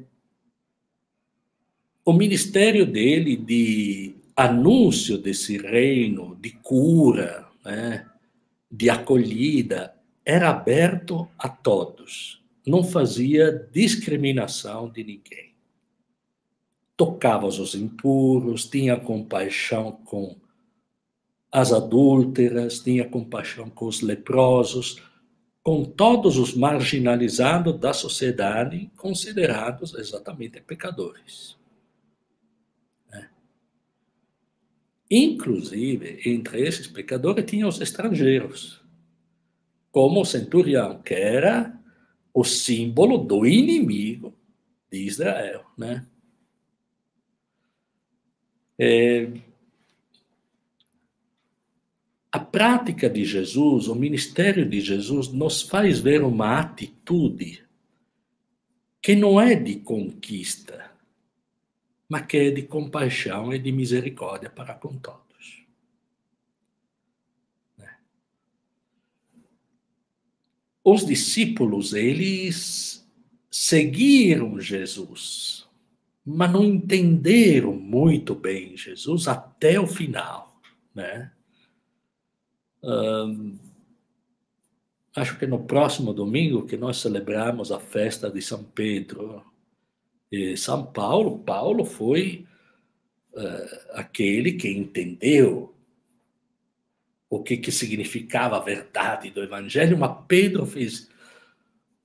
o 2.03 2.11
ministério 2.11 2.85
dele 2.85 3.37
de 3.37 4.15
anúncio 4.35 5.17
desse 5.17 5.57
reino, 5.57 6.37
de 6.41 6.49
cura, 6.49 7.48
né? 7.63 8.09
de 8.71 8.89
acolhida, 8.89 9.95
era 10.25 10.49
aberto 10.49 11.27
a 11.37 11.49
todos, 11.49 12.43
não 12.65 12.83
fazia 12.83 13.67
discriminação 13.71 14.89
de 14.89 15.03
ninguém 15.03 15.49
tocava 16.99 17.47
os 17.47 17.75
impuros, 17.75 18.65
tinha 18.65 18.99
compaixão 18.99 19.93
com 20.03 20.35
as 21.49 21.71
adúlteras, 21.71 22.79
tinha 22.79 23.07
compaixão 23.07 23.69
com 23.69 23.85
os 23.85 24.01
leprosos, 24.01 25.01
com 25.63 25.85
todos 25.85 26.37
os 26.37 26.53
marginalizados 26.53 27.79
da 27.79 27.93
sociedade, 27.93 28.91
considerados 28.97 29.93
exatamente 29.93 30.59
pecadores. 30.59 31.57
É. 33.13 33.29
Inclusive, 35.09 36.21
entre 36.25 36.61
esses 36.61 36.87
pecadores, 36.87 37.45
tinha 37.45 37.67
os 37.67 37.81
estrangeiros, 37.81 38.81
como 39.91 40.21
o 40.21 40.25
centurião, 40.25 41.01
que 41.01 41.15
era 41.15 41.79
o 42.33 42.43
símbolo 42.43 43.17
do 43.17 43.45
inimigo 43.45 44.37
de 44.91 44.99
Israel, 44.99 45.65
né? 45.77 46.05
É, 48.77 49.31
a 52.31 52.39
prática 52.39 53.09
de 53.09 53.25
Jesus, 53.25 53.87
o 53.87 53.95
ministério 53.95 54.67
de 54.67 54.79
Jesus, 54.79 55.29
nos 55.29 55.63
faz 55.63 55.99
ver 55.99 56.23
uma 56.23 56.59
atitude 56.59 57.67
que 59.01 59.15
não 59.15 59.41
é 59.41 59.55
de 59.55 59.77
conquista, 59.77 60.88
mas 62.09 62.25
que 62.25 62.37
é 62.37 62.51
de 62.51 62.63
compaixão 62.63 63.53
e 63.53 63.59
de 63.59 63.71
misericórdia 63.71 64.49
para 64.49 64.73
com 64.73 64.97
todos. 64.97 65.63
Né? 67.77 67.95
Os 70.83 71.05
discípulos, 71.05 71.93
eles 71.93 73.07
seguiram 73.49 74.59
Jesus 74.59 75.69
mas 76.31 76.51
não 76.51 76.63
entenderam 76.63 77.73
muito 77.73 78.35
bem 78.35 78.77
Jesus 78.77 79.27
até 79.27 79.79
o 79.79 79.87
final, 79.87 80.61
né? 80.93 81.31
acho 85.15 85.37
que 85.37 85.47
no 85.47 85.65
próximo 85.65 86.13
domingo 86.13 86.65
que 86.65 86.77
nós 86.77 86.97
celebramos 86.97 87.71
a 87.71 87.79
festa 87.79 88.29
de 88.29 88.41
São 88.41 88.63
Pedro 88.63 89.43
e 90.31 90.55
São 90.55 90.85
Paulo, 90.85 91.39
Paulo 91.39 91.83
foi 91.83 92.45
uh, 93.33 93.77
aquele 93.93 94.53
que 94.53 94.69
entendeu 94.69 95.73
o 97.29 97.41
que, 97.43 97.57
que 97.57 97.71
significava 97.71 98.57
a 98.57 98.61
verdade 98.61 99.29
do 99.29 99.43
Evangelho, 99.43 99.97
mas 99.97 100.17
Pedro 100.27 100.65
fez 100.65 101.09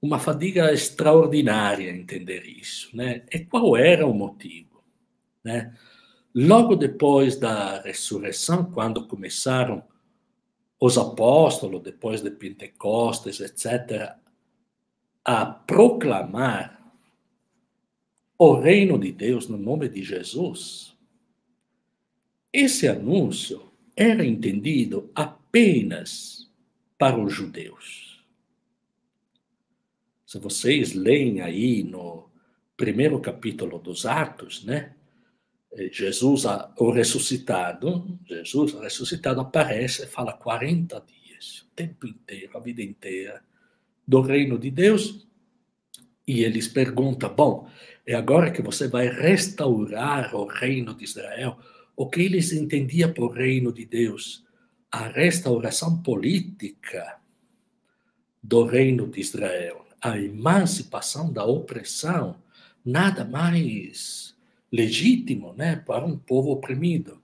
uma 0.00 0.18
fadiga 0.18 0.70
extraordinária 0.72 1.90
entender 1.90 2.44
isso, 2.44 2.94
né? 2.94 3.24
E 3.32 3.40
qual 3.40 3.74
era 3.74 4.06
o 4.06 4.12
motivo, 4.12 4.84
né? 5.42 5.74
Logo 6.34 6.76
depois 6.76 7.36
da 7.36 7.80
ressurreição, 7.80 8.70
quando 8.72 9.06
começaram 9.06 9.82
os 10.80 10.98
apóstolos, 10.98 11.82
depois 11.82 12.20
de 12.20 12.30
Pentecostes, 12.30 13.40
etc., 13.40 14.14
a 15.24 15.46
proclamar 15.46 16.73
o 18.38 18.54
reino 18.54 18.98
de 18.98 19.12
Deus 19.12 19.48
no 19.48 19.56
nome 19.56 19.88
de 19.88 20.02
Jesus, 20.02 20.96
esse 22.52 22.88
anúncio 22.88 23.72
era 23.96 24.24
entendido 24.24 25.10
apenas 25.14 26.50
para 26.98 27.18
os 27.18 27.32
judeus. 27.32 28.24
Se 30.26 30.38
vocês 30.38 30.94
leem 30.94 31.40
aí 31.40 31.84
no 31.84 32.28
primeiro 32.76 33.20
capítulo 33.20 33.78
dos 33.78 34.04
Atos, 34.04 34.64
né? 34.64 34.94
Jesus, 35.90 36.44
o 36.78 36.90
ressuscitado, 36.90 38.18
Jesus 38.24 38.74
ressuscitado 38.74 39.40
aparece 39.40 40.04
e 40.04 40.06
fala 40.06 40.32
40 40.32 41.04
dias, 41.06 41.62
o 41.62 41.74
tempo 41.74 42.06
inteiro, 42.06 42.56
a 42.56 42.60
vida 42.60 42.82
inteira, 42.82 43.42
do 44.06 44.20
reino 44.20 44.58
de 44.58 44.70
Deus. 44.70 45.26
E 46.26 46.42
eles 46.42 46.68
perguntam: 46.68 47.34
bom, 47.34 47.68
é 48.06 48.14
agora 48.14 48.50
que 48.50 48.62
você 48.62 48.88
vai 48.88 49.08
restaurar 49.08 50.34
o 50.34 50.46
reino 50.46 50.94
de 50.94 51.04
Israel? 51.04 51.58
O 51.96 52.08
que 52.08 52.20
eles 52.20 52.52
entendiam 52.52 53.12
por 53.12 53.32
reino 53.32 53.72
de 53.72 53.84
Deus? 53.84 54.44
A 54.90 55.08
restauração 55.08 56.02
política 56.02 57.18
do 58.42 58.64
reino 58.64 59.08
de 59.08 59.20
Israel, 59.20 59.86
a 60.00 60.18
emancipação 60.18 61.32
da 61.32 61.44
opressão, 61.44 62.36
nada 62.84 63.24
mais 63.24 64.34
legítimo 64.70 65.54
né, 65.54 65.76
para 65.76 66.04
um 66.04 66.18
povo 66.18 66.50
oprimido. 66.50 67.22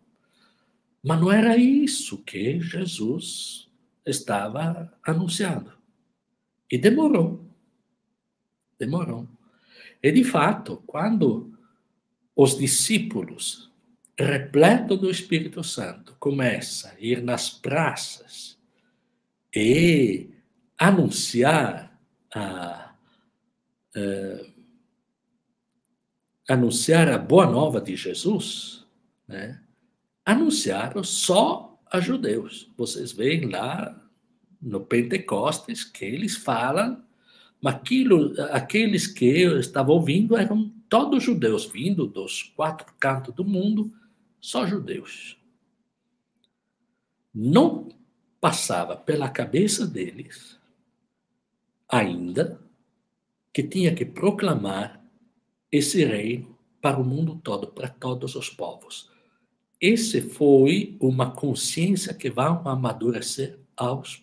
Mas 1.03 1.21
não 1.21 1.31
era 1.31 1.57
isso 1.57 2.19
que 2.19 2.61
Jesus 2.61 3.69
estava 4.07 4.93
anunciando. 5.05 5.73
E 6.71 6.79
demorou. 6.79 7.50
Demorou. 8.81 9.29
E 10.03 10.11
de 10.11 10.25
fato, 10.25 10.83
quando 10.87 11.53
os 12.35 12.57
discípulos, 12.57 13.71
repletos 14.19 14.99
do 14.99 15.11
Espírito 15.11 15.63
Santo, 15.63 16.17
começam 16.19 16.91
a 16.91 16.95
ir 16.99 17.23
nas 17.23 17.51
praças 17.51 18.59
e 19.55 20.31
anunciar 20.79 22.01
a, 22.35 22.95
uh, 23.95 24.53
anunciar 26.49 27.09
a 27.09 27.19
boa 27.19 27.45
nova 27.45 27.83
de 27.83 27.95
Jesus, 27.97 28.87
né? 29.29 29.61
anunciaram 30.25 31.05
só 31.05 31.79
a 31.91 32.01
judeus. 32.01 32.71
Vocês 32.79 33.13
veem 33.13 33.51
lá 33.51 34.03
no 34.63 34.81
Pentecostes 34.81 35.85
que 35.85 36.07
eles 36.07 36.37
falam, 36.37 37.05
aquilo, 37.65 38.35
aqueles 38.53 39.07
que 39.07 39.25
eu 39.25 39.59
estava 39.59 39.93
ouvindo 39.93 40.37
eram 40.37 40.73
todos 40.89 41.23
judeus, 41.23 41.67
vindo 41.67 42.07
dos 42.07 42.43
quatro 42.43 42.93
cantos 42.99 43.35
do 43.35 43.45
mundo, 43.45 43.93
só 44.41 44.67
judeus. 44.67 45.39
Não 47.35 47.89
passava 48.41 48.97
pela 48.97 49.29
cabeça 49.29 49.87
deles 49.87 50.59
ainda 51.89 52.61
que 53.53 53.63
tinha 53.63 53.95
que 53.95 54.05
proclamar 54.05 55.05
esse 55.71 56.05
reino 56.05 56.57
para 56.81 56.99
o 56.99 57.05
mundo 57.05 57.41
todo, 57.43 57.69
para 57.69 57.89
todos 57.89 58.35
os 58.35 58.49
povos. 58.49 59.11
Esse 59.81 60.21
foi 60.21 60.97
uma 61.01 61.31
consciência 61.31 62.15
que 62.15 62.31
vai 62.31 62.47
amadurecer 62.65 63.59
aos. 63.77 64.23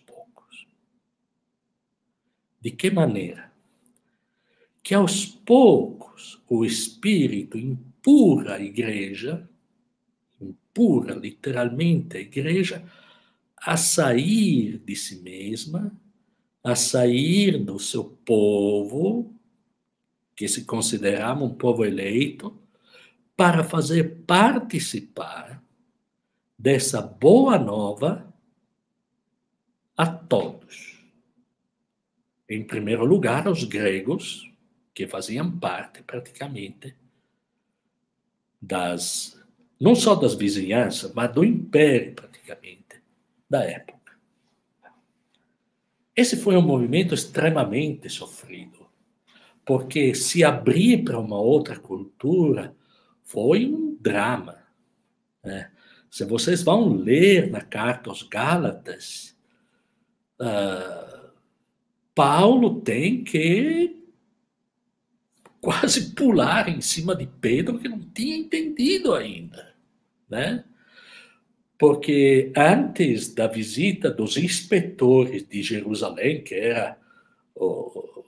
De 2.60 2.70
que 2.70 2.90
maneira? 2.90 3.52
Que 4.82 4.94
aos 4.94 5.26
poucos 5.26 6.42
o 6.48 6.64
Espírito 6.64 7.58
impura 7.58 8.54
a 8.54 8.60
igreja, 8.60 9.48
impura 10.40 11.14
literalmente 11.14 12.16
a 12.16 12.20
igreja, 12.20 12.84
a 13.56 13.76
sair 13.76 14.78
de 14.78 14.96
si 14.96 15.16
mesma 15.16 15.92
a 16.62 16.74
sair 16.74 17.58
do 17.64 17.78
seu 17.78 18.04
povo, 18.04 19.34
que 20.36 20.46
se 20.46 20.64
considerava 20.64 21.44
um 21.44 21.54
povo 21.54 21.84
eleito, 21.84 22.56
para 23.36 23.62
fazer 23.64 24.24
participar 24.26 25.62
dessa 26.58 27.00
boa 27.00 27.58
nova 27.58 28.34
a 29.96 30.06
todos. 30.06 30.87
Em 32.48 32.64
primeiro 32.64 33.04
lugar, 33.04 33.46
aos 33.46 33.64
gregos, 33.64 34.50
que 34.94 35.06
faziam 35.06 35.50
parte 35.58 36.02
praticamente 36.02 36.96
das, 38.60 39.40
não 39.78 39.94
só 39.94 40.14
das 40.14 40.34
vizinhanças, 40.34 41.12
mas 41.14 41.32
do 41.32 41.44
império 41.44 42.14
praticamente 42.14 43.00
da 43.48 43.62
época. 43.62 43.98
Esse 46.16 46.36
foi 46.36 46.56
um 46.56 46.62
movimento 46.62 47.14
extremamente 47.14 48.10
sofrido, 48.10 48.88
porque 49.64 50.14
se 50.14 50.42
abrir 50.42 51.04
para 51.04 51.18
uma 51.18 51.38
outra 51.38 51.78
cultura 51.78 52.74
foi 53.22 53.66
um 53.66 53.96
drama. 54.00 54.58
Né? 55.44 55.70
Se 56.10 56.24
vocês 56.24 56.62
vão 56.62 56.88
ler 56.88 57.50
na 57.50 57.60
carta 57.60 58.10
aos 58.10 58.24
Gálatas, 58.24 59.36
uh, 60.40 61.17
Paulo 62.18 62.80
tem 62.80 63.22
que 63.22 63.96
quase 65.60 66.14
pular 66.14 66.68
em 66.68 66.80
cima 66.80 67.14
de 67.14 67.26
Pedro, 67.26 67.78
que 67.78 67.88
não 67.88 68.00
tinha 68.00 68.36
entendido 68.36 69.14
ainda. 69.14 69.74
Né? 70.28 70.64
porque 71.78 72.52
antes 72.56 73.32
da 73.32 73.46
visita 73.46 74.10
dos 74.10 74.36
inspetores 74.36 75.46
de 75.46 75.62
Jerusalém, 75.62 76.42
que 76.42 76.54
era 76.56 76.98
o, 77.54 78.24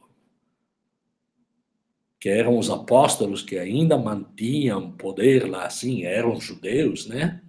que 2.20 2.28
eram 2.28 2.56
os 2.56 2.70
apóstolos 2.70 3.42
que 3.42 3.58
ainda 3.58 3.98
mantinham 3.98 4.92
poder 4.92 5.50
lá, 5.50 5.66
assim, 5.66 6.04
eram 6.04 6.40
judeus, 6.40 7.06
né? 7.06 7.42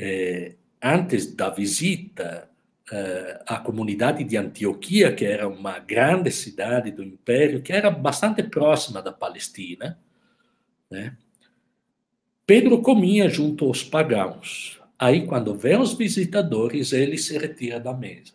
É, 0.00 0.56
antes 0.82 1.34
da 1.34 1.50
visita 1.50 2.50
é, 2.90 3.42
à 3.46 3.58
comunidade 3.58 4.24
de 4.24 4.36
Antioquia, 4.36 5.14
que 5.14 5.24
era 5.24 5.48
uma 5.48 5.78
grande 5.78 6.30
cidade 6.30 6.90
do 6.90 7.02
império, 7.02 7.62
que 7.62 7.72
era 7.72 7.90
bastante 7.90 8.42
próxima 8.42 9.02
da 9.02 9.12
Palestina, 9.12 9.98
né? 10.90 11.16
Pedro 12.46 12.80
comia 12.80 13.28
junto 13.28 13.66
aos 13.66 13.84
pagãos. 13.84 14.80
Aí, 14.98 15.26
quando 15.26 15.54
vem 15.54 15.78
os 15.78 15.92
visitadores, 15.92 16.92
ele 16.92 17.18
se 17.18 17.36
retira 17.36 17.78
da 17.78 17.92
mesa. 17.92 18.32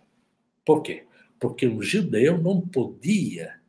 Por 0.64 0.84
quê? 0.84 1.06
Porque 1.40 1.68
um 1.68 1.82
judeu 1.82 2.38
não 2.38 2.62
podia 2.62 3.60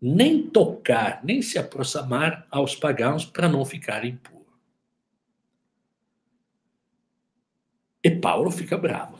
nem 0.00 0.42
tocar, 0.42 1.22
nem 1.22 1.42
se 1.42 1.58
aproximar 1.58 2.46
aos 2.50 2.74
pagãos 2.74 3.24
para 3.24 3.48
não 3.48 3.64
ficar 3.64 4.04
impuro. 4.04 4.34
E 8.02 8.10
Paulo 8.10 8.50
fica 8.50 8.76
bravo. 8.76 9.13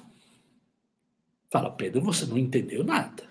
Fala, 1.55 1.71
Pedro, 1.71 2.01
você 2.03 2.27
não 2.27 2.37
entendeu 2.37 2.83
nada. 2.83 3.23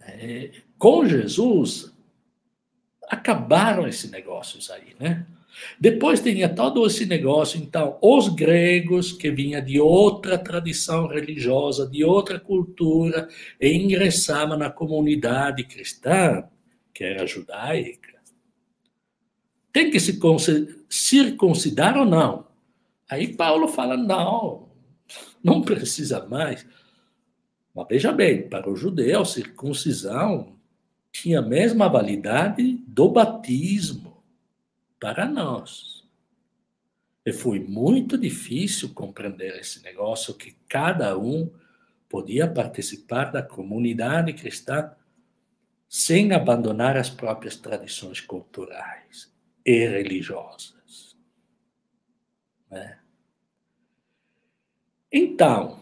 É, 0.00 0.50
com 0.78 1.06
Jesus, 1.06 1.92
acabaram 3.06 3.86
esses 3.86 4.10
negócios 4.10 4.70
aí, 4.70 4.96
né? 4.98 5.26
Depois 5.78 6.22
tinha 6.22 6.48
todo 6.48 6.86
esse 6.86 7.04
negócio, 7.04 7.60
então, 7.60 7.98
os 8.00 8.30
gregos 8.30 9.12
que 9.12 9.30
vinha 9.30 9.60
de 9.60 9.78
outra 9.78 10.38
tradição 10.38 11.08
religiosa, 11.08 11.86
de 11.86 12.02
outra 12.02 12.40
cultura, 12.40 13.28
e 13.60 13.68
ingressavam 13.74 14.56
na 14.56 14.70
comunidade 14.70 15.62
cristã, 15.64 16.42
que 16.94 17.04
era 17.04 17.26
judaica. 17.26 18.18
Tem 19.70 19.90
que 19.90 20.00
se 20.00 20.18
circuncidar 20.88 21.98
ou 21.98 22.06
não? 22.06 22.46
Aí 23.10 23.36
Paulo 23.36 23.68
fala: 23.68 23.94
não, 23.94 24.71
não 25.42 25.62
precisa 25.62 26.26
mais. 26.26 26.66
Mas 27.74 27.86
veja 27.88 28.12
bem, 28.12 28.48
para 28.48 28.70
o 28.70 28.76
judeu, 28.76 29.24
circuncisão 29.24 30.56
tinha 31.10 31.40
a 31.40 31.42
mesma 31.42 31.88
validade 31.88 32.82
do 32.86 33.08
batismo 33.08 34.22
para 34.98 35.26
nós. 35.26 36.02
E 37.24 37.32
foi 37.32 37.60
muito 37.60 38.18
difícil 38.18 38.92
compreender 38.94 39.58
esse 39.60 39.82
negócio 39.82 40.34
que 40.34 40.56
cada 40.68 41.16
um 41.16 41.50
podia 42.08 42.48
participar 42.48 43.26
da 43.30 43.42
comunidade 43.42 44.32
cristã 44.32 44.92
sem 45.88 46.32
abandonar 46.32 46.96
as 46.96 47.08
próprias 47.08 47.56
tradições 47.56 48.20
culturais 48.20 49.32
e 49.64 49.86
religiosas. 49.86 51.16
Né? 52.70 52.98
Então, 55.12 55.80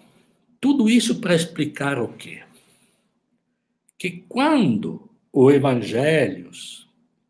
tudo 0.61 0.89
isso 0.89 1.21
para 1.21 1.35
explicar 1.35 1.99
o 1.99 2.09
quê? 2.15 2.43
Que 3.97 4.25
quando 4.29 5.09
o 5.33 5.51
Evangelho, 5.51 6.51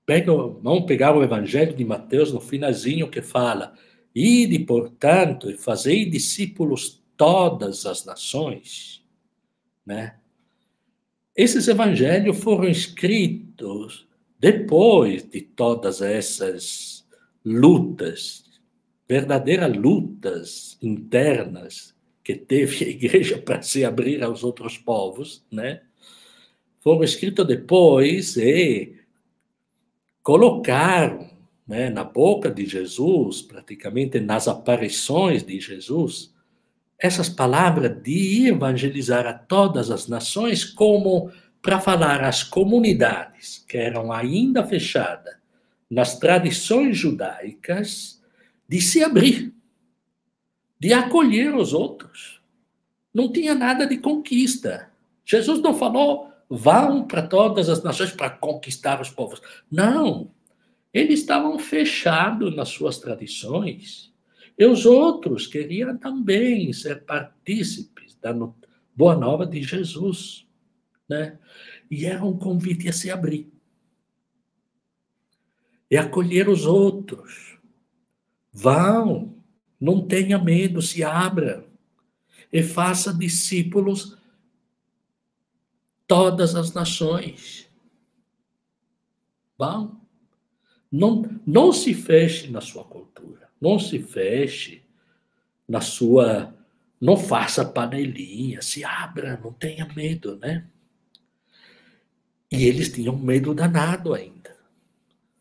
pega, 0.06 0.32
vamos 0.32 0.86
pegar 0.86 1.14
o 1.14 1.22
Evangelho 1.22 1.76
de 1.76 1.84
Mateus 1.84 2.32
no 2.32 2.40
finalzinho 2.40 3.10
que 3.10 3.20
fala: 3.20 3.74
Ide, 4.14 4.58
portanto, 4.60 5.50
e 5.50 5.56
fazei 5.56 6.08
discípulos 6.08 7.02
todas 7.16 7.84
as 7.84 8.04
nações, 8.04 9.04
né? 9.84 10.16
Esses 11.36 11.68
evangelhos 11.68 12.38
foram 12.38 12.68
escritos 12.68 14.06
depois 14.38 15.22
de 15.22 15.42
todas 15.42 16.02
essas 16.02 17.06
lutas, 17.44 18.49
verdadeiras 19.10 19.76
lutas 19.76 20.78
internas 20.80 21.92
que 22.22 22.36
teve 22.36 22.84
a 22.84 22.88
igreja 22.88 23.38
para 23.42 23.60
se 23.60 23.84
abrir 23.84 24.22
aos 24.22 24.44
outros 24.44 24.78
povos, 24.78 25.44
né? 25.50 25.80
Foram 26.78 27.02
escritos 27.02 27.44
depois 27.44 28.36
e 28.36 28.94
colocaram 30.22 31.28
né, 31.66 31.90
na 31.90 32.04
boca 32.04 32.48
de 32.48 32.64
Jesus, 32.64 33.42
praticamente 33.42 34.20
nas 34.20 34.46
aparições 34.46 35.42
de 35.42 35.58
Jesus, 35.58 36.32
essas 36.96 37.28
palavras 37.28 38.00
de 38.00 38.46
evangelizar 38.46 39.26
a 39.26 39.34
todas 39.34 39.90
as 39.90 40.06
nações 40.06 40.64
como 40.64 41.32
para 41.60 41.80
falar 41.80 42.22
às 42.22 42.44
comunidades 42.44 43.64
que 43.68 43.76
eram 43.76 44.12
ainda 44.12 44.64
fechadas 44.64 45.34
nas 45.90 46.16
tradições 46.16 46.96
judaicas 46.96 48.19
de 48.70 48.80
se 48.80 49.02
abrir, 49.02 49.52
de 50.78 50.92
acolher 50.92 51.52
os 51.54 51.72
outros. 51.72 52.40
Não 53.12 53.32
tinha 53.32 53.54
nada 53.54 53.84
de 53.84 53.98
conquista. 53.98 54.92
Jesus 55.24 55.60
não 55.60 55.74
falou 55.74 56.30
vão 56.48 57.04
para 57.04 57.26
todas 57.26 57.68
as 57.68 57.82
nações 57.82 58.12
para 58.12 58.30
conquistar 58.30 59.00
os 59.00 59.10
povos. 59.10 59.42
Não. 59.70 60.30
Eles 60.92 61.20
estavam 61.20 61.58
fechados 61.58 62.54
nas 62.54 62.68
suas 62.68 62.98
tradições. 62.98 64.12
E 64.56 64.64
os 64.64 64.86
outros 64.86 65.46
queriam 65.46 65.96
também 65.96 66.72
ser 66.72 67.04
partícipes 67.04 68.16
da 68.20 68.32
boa 68.94 69.16
nova 69.16 69.44
de 69.44 69.62
Jesus 69.62 70.46
né? 71.10 71.36
E 71.90 72.06
era 72.06 72.24
um 72.24 72.38
convite 72.38 72.88
a 72.88 72.92
se 72.92 73.10
abrir. 73.10 73.52
E 75.90 75.96
acolher 75.96 76.48
os 76.48 76.64
outros. 76.64 77.49
Vão, 78.52 79.34
não 79.80 80.06
tenha 80.06 80.38
medo, 80.38 80.82
se 80.82 81.02
abra. 81.02 81.64
E 82.52 82.62
faça 82.62 83.14
discípulos 83.14 84.18
todas 86.06 86.56
as 86.56 86.72
nações. 86.72 87.68
Vão. 89.56 90.00
Não, 90.90 91.22
não 91.46 91.72
se 91.72 91.94
feche 91.94 92.50
na 92.50 92.60
sua 92.60 92.82
cultura. 92.82 93.48
Não 93.60 93.78
se 93.78 94.00
feche 94.00 94.82
na 95.68 95.80
sua. 95.80 96.52
Não 97.00 97.16
faça 97.16 97.64
panelinha, 97.64 98.60
se 98.60 98.84
abra, 98.84 99.40
não 99.42 99.52
tenha 99.52 99.86
medo, 99.94 100.36
né? 100.36 100.66
E 102.50 102.64
eles 102.64 102.92
tinham 102.92 103.16
medo 103.16 103.54
danado 103.54 104.12
ainda. 104.12 104.54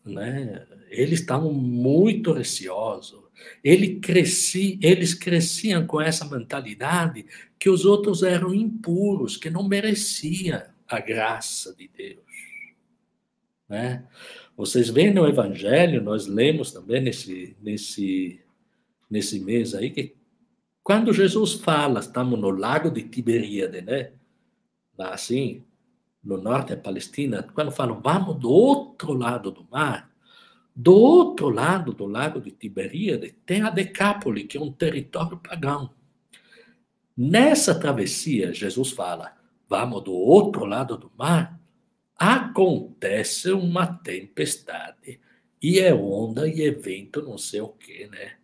Né? 0.06 0.65
Eles 0.89 1.21
estavam 1.21 1.54
muito 1.54 2.32
receosos. 2.32 3.21
Ele 3.63 3.99
cresci, 3.99 4.80
eles 4.82 5.13
cresciam 5.13 5.86
com 5.86 6.02
essa 6.02 6.25
mentalidade 6.25 7.25
que 7.58 7.69
os 7.69 7.86
outros 7.86 8.23
eram 8.23 8.54
impuros, 8.54 9.38
que 9.38 9.49
não 9.49 9.67
mereciam 9.67 10.62
a 10.88 10.99
graça 10.99 11.73
de 11.75 11.88
Deus. 11.88 12.19
Né? 13.67 14.04
Vocês 14.58 14.89
veem 14.89 15.13
no 15.13 15.28
Evangelho, 15.28 16.02
nós 16.02 16.28
lemos 16.28 16.71
também 16.71 17.02
nesse, 17.02 17.56
nesse, 17.62 18.41
nesse 19.10 19.39
mês 19.39 19.73
aí, 19.73 19.89
que 19.89 20.15
quando 20.84 21.13
Jesus 21.13 21.54
fala, 21.54 21.99
estamos 21.99 22.39
no 22.39 22.49
lago 22.49 22.89
de 22.89 23.04
Tiberíade, 23.04 23.82
né? 23.82 24.12
Lá 24.97 25.13
assim, 25.13 25.63
no 26.23 26.38
norte 26.38 26.75
da 26.75 26.82
Palestina, 26.82 27.43
quando 27.54 27.71
falam 27.71 28.02
vamos 28.02 28.38
do 28.38 28.49
outro 28.49 29.13
lado 29.13 29.52
do 29.52 29.67
mar, 29.69 30.09
do 30.82 30.96
outro 30.96 31.50
lado 31.50 31.92
do 31.92 32.06
lago 32.06 32.39
de 32.39 32.52
Tiberíade 32.52 33.36
tem 33.46 33.63
a 33.63 33.70
Decápole, 33.70 34.46
que 34.46 34.58
é 34.58 34.62
um 34.62 34.72
território 34.72 35.38
pagão. 35.38 35.89
Nessa 37.18 37.78
travessia, 37.78 38.54
Jesus 38.54 38.92
fala, 38.92 39.36
vamos 39.68 40.02
do 40.06 40.13
outro 40.13 40.63
lado 40.63 40.98
do 40.98 41.12
mar, 41.18 41.60
acontece 42.15 43.52
uma 43.52 43.88
tempestade, 43.88 45.20
e 45.62 45.80
é 45.80 45.94
onda 45.94 46.48
e 46.48 46.62
é 46.62 46.72
vento, 46.72 47.22
não 47.22 47.38
sei 47.38 47.60
o 47.60 47.68
quê, 47.68 48.08
né? 48.10 48.36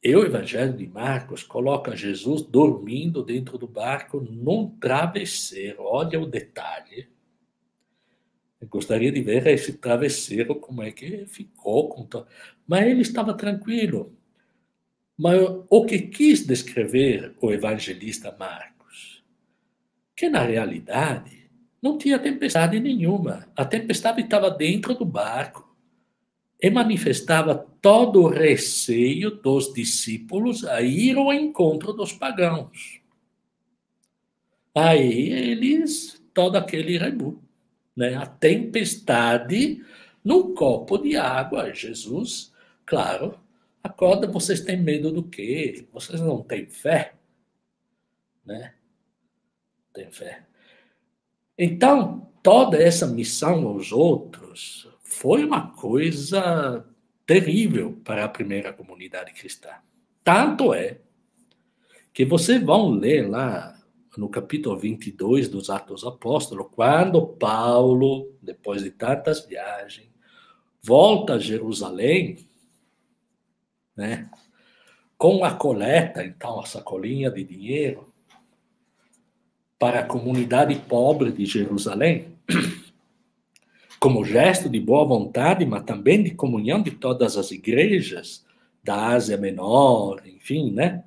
E 0.00 0.14
o 0.14 0.24
Evangelho 0.24 0.72
de 0.72 0.86
Marcos 0.86 1.42
coloca 1.42 1.96
Jesus 1.96 2.42
dormindo 2.42 3.24
dentro 3.24 3.58
do 3.58 3.66
barco 3.66 4.20
num 4.20 4.70
travesseiro. 4.78 5.82
Olha 5.82 6.20
o 6.20 6.26
detalhe. 6.26 7.08
Eu 8.60 8.68
gostaria 8.68 9.12
de 9.12 9.20
ver 9.20 9.46
esse 9.46 9.74
travesseiro, 9.74 10.54
como 10.56 10.82
é 10.82 10.90
que 10.90 11.26
ficou. 11.26 12.08
Mas 12.66 12.86
ele 12.86 13.02
estava 13.02 13.34
tranquilo. 13.34 14.16
Mas 15.16 15.40
o 15.70 15.84
que 15.84 15.98
quis 15.98 16.46
descrever 16.46 17.34
o 17.40 17.52
evangelista 17.52 18.34
Marcos? 18.38 19.24
Que 20.14 20.28
na 20.28 20.42
realidade 20.42 21.50
não 21.80 21.98
tinha 21.98 22.18
tempestade 22.18 22.80
nenhuma. 22.80 23.46
A 23.54 23.64
tempestade 23.64 24.22
estava 24.22 24.50
dentro 24.50 24.94
do 24.94 25.04
barco 25.04 25.76
e 26.60 26.70
manifestava 26.70 27.54
todo 27.80 28.22
o 28.22 28.28
receio 28.28 29.30
dos 29.30 29.72
discípulos 29.72 30.64
a 30.64 30.80
ir 30.80 31.16
ao 31.16 31.32
encontro 31.32 31.92
dos 31.92 32.12
pagãos. 32.12 33.00
Aí 34.74 35.30
eles, 35.30 36.22
todo 36.34 36.56
aquele 36.56 36.98
rebu, 36.98 37.42
né? 37.96 38.14
a 38.14 38.26
tempestade 38.26 39.84
num 40.22 40.54
copo 40.54 40.98
de 40.98 41.16
água. 41.16 41.72
Jesus, 41.72 42.52
claro, 42.84 43.38
acorda, 43.82 44.26
vocês 44.26 44.60
têm 44.60 44.76
medo 44.76 45.10
do 45.10 45.22
quê? 45.22 45.86
Vocês 45.92 46.20
não 46.20 46.42
têm 46.42 46.66
fé? 46.66 47.14
Né? 48.44 48.74
Tem 49.92 50.10
fé. 50.10 50.44
Então, 51.58 52.30
toda 52.42 52.76
essa 52.76 53.06
missão 53.06 53.66
aos 53.66 53.90
outros, 53.92 54.88
foi 55.02 55.44
uma 55.44 55.70
coisa 55.70 56.84
terrível 57.24 57.98
para 58.04 58.24
a 58.24 58.28
primeira 58.28 58.72
comunidade 58.72 59.32
cristã. 59.32 59.70
Tanto 60.22 60.74
é 60.74 60.98
que 62.12 62.24
vocês 62.24 62.62
vão 62.62 62.90
ler 62.90 63.28
lá 63.28 63.75
no 64.16 64.28
capítulo 64.28 64.78
22 64.78 65.48
dos 65.48 65.68
Atos 65.68 66.04
Apóstolos, 66.04 66.68
quando 66.72 67.26
Paulo, 67.26 68.32
depois 68.40 68.82
de 68.82 68.90
tantas 68.90 69.44
viagens, 69.44 70.08
volta 70.82 71.34
a 71.34 71.38
Jerusalém, 71.38 72.38
né, 73.94 74.30
com 75.18 75.44
a 75.44 75.52
coleta, 75.54 76.24
então, 76.24 76.60
a 76.60 76.66
sacolinha 76.66 77.30
de 77.30 77.42
dinheiro, 77.44 78.12
para 79.78 80.00
a 80.00 80.06
comunidade 80.06 80.74
pobre 80.76 81.30
de 81.30 81.44
Jerusalém, 81.44 82.36
como 84.00 84.24
gesto 84.24 84.68
de 84.68 84.80
boa 84.80 85.04
vontade, 85.04 85.64
mas 85.66 85.84
também 85.84 86.22
de 86.22 86.30
comunhão 86.30 86.82
de 86.82 86.92
todas 86.92 87.36
as 87.36 87.50
igrejas 87.50 88.44
da 88.82 89.08
Ásia 89.08 89.36
Menor, 89.36 90.22
enfim, 90.26 90.70
né? 90.70 91.04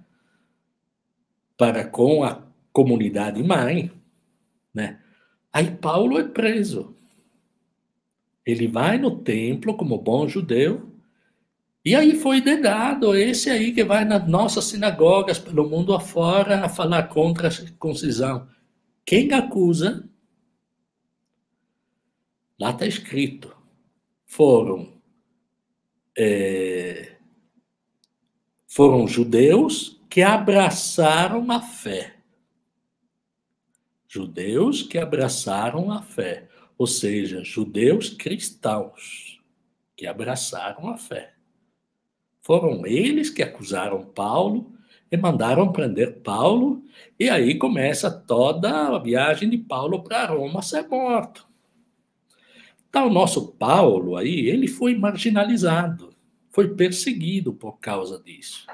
Para 1.58 1.86
com 1.86 2.24
a 2.24 2.48
comunidade 2.79 3.43
mãe, 3.43 3.91
né? 4.73 4.99
Aí 5.51 5.69
Paulo 5.71 6.17
é 6.17 6.23
preso. 6.23 6.95
Ele 8.45 8.67
vai 8.67 8.97
no 8.97 9.19
templo 9.19 9.75
como 9.75 9.97
bom 9.97 10.27
judeu, 10.27 10.89
e 11.83 11.93
aí 11.93 12.15
foi 12.15 12.39
dedado 12.39 13.15
esse 13.15 13.49
aí 13.49 13.73
que 13.73 13.83
vai 13.83 14.05
nas 14.05 14.27
nossas 14.27 14.65
sinagogas 14.65 15.39
pelo 15.39 15.69
mundo 15.69 15.93
afora 15.93 16.65
a 16.65 16.69
falar 16.69 17.03
contra 17.03 17.49
a 17.49 17.51
circuncisão. 17.51 18.47
Quem 19.05 19.33
acusa 19.33 20.09
Lá 22.59 22.71
está 22.71 22.85
escrito: 22.85 23.55
foram 24.25 24.91
é, 26.17 27.15
foram 28.67 29.07
judeus 29.07 30.01
que 30.09 30.21
abraçaram 30.21 31.49
a 31.49 31.61
fé. 31.61 32.18
Judeus 34.12 34.82
que 34.82 34.98
abraçaram 34.98 35.91
a 35.91 36.02
fé, 36.02 36.50
ou 36.76 36.88
seja, 36.88 37.43
judeus 37.43 38.10
cristãos 38.10 39.39
que 39.95 40.08
abraçaram 40.08 40.89
a 40.89 40.98
fé. 40.98 41.36
Foram 42.41 42.88
eles 42.88 43.30
que 43.30 43.43
acusaram 43.43 44.04
Paulo 44.04 44.74
e 45.12 45.15
mandaram 45.15 45.72
prender 45.72 46.22
Paulo, 46.22 46.84
e 47.19 47.30
aí 47.30 47.60
começa 47.60 48.10
toda 48.10 48.88
a 48.88 48.98
viagem 48.98 49.48
de 49.48 49.60
Paulo 49.60 50.04
para 50.04 50.26
Roma 50.26 50.63
ser 50.63 50.88
morto. 50.88 51.48
Então, 52.89 53.06
o 53.06 53.13
nosso 53.13 53.50
Paulo 53.50 54.17
aí, 54.17 54.48
ele 54.48 54.67
foi 54.67 54.98
marginalizado, 54.98 56.15
foi 56.50 56.69
perseguido 56.69 57.54
por 57.54 57.74
causa 57.80 58.19
disso, 58.19 58.65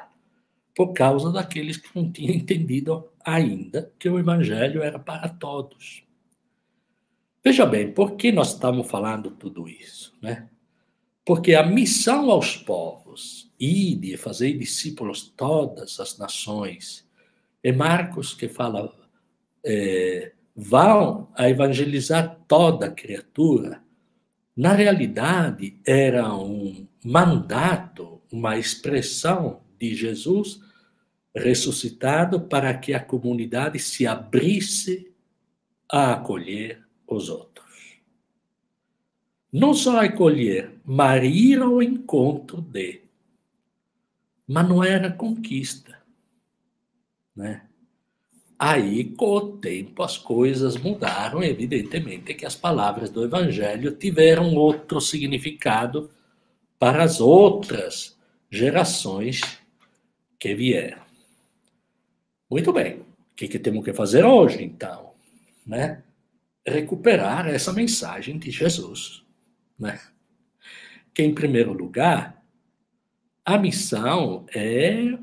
por 0.74 0.94
causa 0.94 1.30
daqueles 1.30 1.76
que 1.76 1.90
não 1.94 2.10
tinham 2.10 2.34
entendido 2.34 3.10
ainda 3.26 3.92
que 3.98 4.08
o 4.08 4.20
evangelho 4.20 4.84
era 4.84 5.00
para 5.00 5.28
todos. 5.28 6.04
Veja 7.44 7.66
bem, 7.66 7.92
por 7.92 8.16
que 8.16 8.32
nós 8.32 8.54
estamos 8.54 8.88
falando 8.88 9.32
tudo 9.32 9.68
isso, 9.68 10.14
né? 10.22 10.50
Porque 11.26 11.56
a 11.56 11.66
missão 11.66 12.30
aos 12.30 12.56
povos, 12.56 13.52
e 13.60 13.96
de 13.96 14.16
fazer 14.16 14.54
discípulos 14.58 15.34
todas 15.36 16.00
as 16.00 16.18
nações, 16.18 17.08
é 17.64 17.72
Marcos 17.72 18.34
que 18.34 18.48
fala, 18.48 18.94
é, 19.64 20.34
vão 20.56 21.30
a 21.34 21.50
evangelizar 21.50 22.40
toda 22.48 22.92
criatura, 22.92 23.84
na 24.56 24.74
realidade 24.74 25.78
era 25.86 26.34
um 26.34 26.88
mandato, 27.04 28.22
uma 28.32 28.58
expressão 28.58 29.62
de 29.80 29.94
Jesus 29.94 30.62
ressuscitado 31.36 32.42
para 32.42 32.74
que 32.74 32.94
a 32.94 33.00
comunidade 33.00 33.78
se 33.78 34.08
abrisse 34.08 35.12
a 35.92 36.14
acolher 36.14 36.82
os 37.08 37.30
outros. 37.30 37.66
Não 39.52 39.74
só 39.74 40.00
acolher, 40.00 40.80
mas 40.84 41.24
ir 41.24 41.62
ao 41.62 41.82
encontro 41.82 42.62
de. 42.62 43.02
Mas 44.48 44.68
não 44.68 44.84
era 44.84 45.12
conquista. 45.12 45.98
Né? 47.36 47.66
Aí, 48.58 49.04
com 49.04 49.36
o 49.36 49.58
tempo, 49.58 50.04
as 50.04 50.18
coisas 50.18 50.78
mudaram. 50.78 51.44
Evidentemente 51.44 52.34
que 52.34 52.46
as 52.46 52.56
palavras 52.56 53.10
do 53.10 53.24
Evangelho 53.24 53.92
tiveram 53.92 54.56
outro 54.56 55.02
significado 55.02 56.10
para 56.78 57.04
as 57.04 57.20
outras 57.20 58.18
gerações 58.50 59.42
que 60.40 60.54
vieram. 60.54 61.05
Muito 62.50 62.72
bem. 62.72 63.00
O 63.00 63.36
que, 63.36 63.48
que 63.48 63.60
temos 63.60 63.84
que 63.84 63.94
fazer 63.94 64.24
hoje, 64.24 64.64
então? 64.64 65.14
Né? 65.66 66.04
Recuperar 66.66 67.48
essa 67.48 67.74
mensagem 67.74 68.38
de 68.38 68.52
Jesus. 68.52 69.26
Né? 69.78 70.00
Que, 71.14 71.24
em 71.24 71.34
primeiro 71.34 71.74
lugar, 71.74 72.44
a 73.44 73.58
missão 73.58 74.46
é 74.54 75.18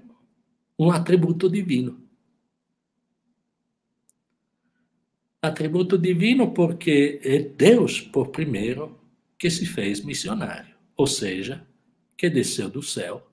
um 0.79 0.91
atributo 0.91 1.49
divino. 1.49 2.01
Atributo 5.41 5.99
divino 5.99 6.53
porque 6.53 7.21
é 7.25 7.39
Deus, 7.41 8.01
por 8.01 8.29
primeiro, 8.29 9.01
que 9.37 9.51
se 9.51 9.67
fez 9.67 10.01
missionário, 10.01 10.77
ou 10.97 11.07
seja, 11.07 11.67
que 12.17 12.31
desceu 12.31 12.71
do 12.71 12.81
céu 12.81 13.29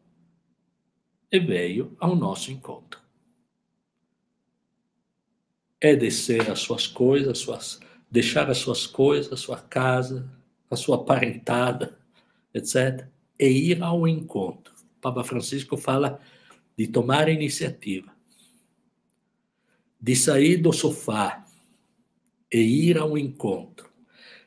e 1.31 1.39
veio 1.39 1.95
ao 1.99 2.15
nosso 2.15 2.51
encontro. 2.51 2.99
É 5.81 5.95
descer 5.95 6.49
as 6.51 6.59
suas 6.59 6.87
coisas, 6.87 7.37
suas, 7.37 7.79
deixar 8.11 8.49
as 8.49 8.57
suas 8.57 8.85
coisas, 8.85 9.31
a 9.31 9.37
sua 9.37 9.59
casa, 9.59 10.29
a 10.69 10.75
sua 10.75 11.05
parentada, 11.05 11.97
etc., 12.53 13.07
e 13.39 13.47
ir 13.47 13.81
ao 13.81 14.07
encontro. 14.07 14.73
O 14.97 15.01
Papa 15.01 15.23
Francisco 15.23 15.77
fala 15.77 16.19
de 16.77 16.87
tomar 16.87 17.29
iniciativa, 17.29 18.13
de 19.99 20.15
sair 20.15 20.57
do 20.57 20.73
sofá 20.73 21.45
e 22.51 22.59
ir 22.89 22.97
ao 22.97 23.17
encontro. 23.17 23.89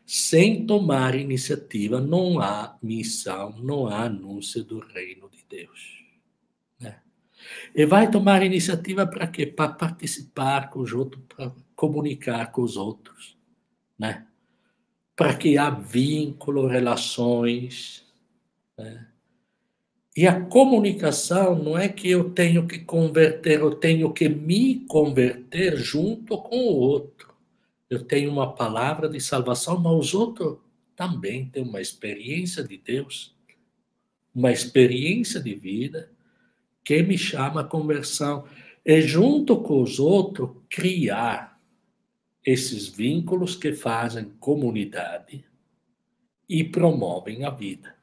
Sem 0.05 0.67
tomar 0.67 1.15
iniciativa, 1.15 2.01
não 2.01 2.41
há 2.41 2.77
missão, 2.83 3.57
não 3.59 3.87
há 3.87 4.05
anúncio 4.05 4.63
do 4.63 4.81
reino 4.81 5.31
de 5.31 5.45
Deus. 5.49 6.02
E 7.75 7.87
vai 7.87 8.11
tomar 8.11 8.43
iniciativa 8.43 9.07
para 9.07 9.27
quê? 9.27 9.47
Para 9.47 9.73
participar 9.73 10.69
com 10.69 10.81
os 10.81 10.93
outros, 10.93 11.23
para 11.29 11.53
comunicar 11.75 12.53
com 12.53 12.63
os 12.63 12.77
outros, 12.77 13.37
né? 13.99 14.27
Para 15.17 15.39
há 15.61 15.71
vínculo, 15.71 16.67
relações, 16.67 18.05
né? 18.77 19.09
E 20.15 20.27
a 20.27 20.39
comunicação 20.39 21.55
não 21.55 21.79
é 21.79 21.89
que 21.89 22.11
eu 22.11 22.29
tenho 22.31 22.67
que 22.69 22.81
converter, 22.81 23.61
eu 23.61 23.75
tenho 23.75 24.13
que 24.13 24.29
me 24.29 24.81
converter 24.87 25.75
junto 25.79 26.37
com 26.37 26.57
o 26.57 26.77
outro. 26.77 27.33
Eu 27.89 28.05
tenho 28.05 28.31
uma 28.31 28.55
palavra 28.55 29.09
de 29.09 29.19
salvação, 29.19 29.79
mas 29.79 29.93
os 29.93 30.15
outros 30.15 30.59
também 30.95 31.47
têm 31.49 31.63
uma 31.63 31.81
experiência 31.81 32.63
de 32.63 32.77
Deus, 32.77 33.35
uma 34.35 34.53
experiência 34.53 35.41
de 35.41 35.55
vida 35.55 36.12
que 36.85 37.03
me 37.03 37.17
chama 37.17 37.63
a 37.63 37.65
conversão 37.65 38.45
é 38.85 39.01
junto 39.01 39.61
com 39.63 39.83
os 39.83 39.99
outros 39.99 40.51
criar 40.69 41.61
esses 42.45 42.89
vínculos 42.89 43.55
que 43.55 43.73
fazem 43.73 44.31
comunidade 44.41 45.45
e 46.49 46.65
promovem 46.65 47.45
a 47.45 47.51
vida. 47.51 47.97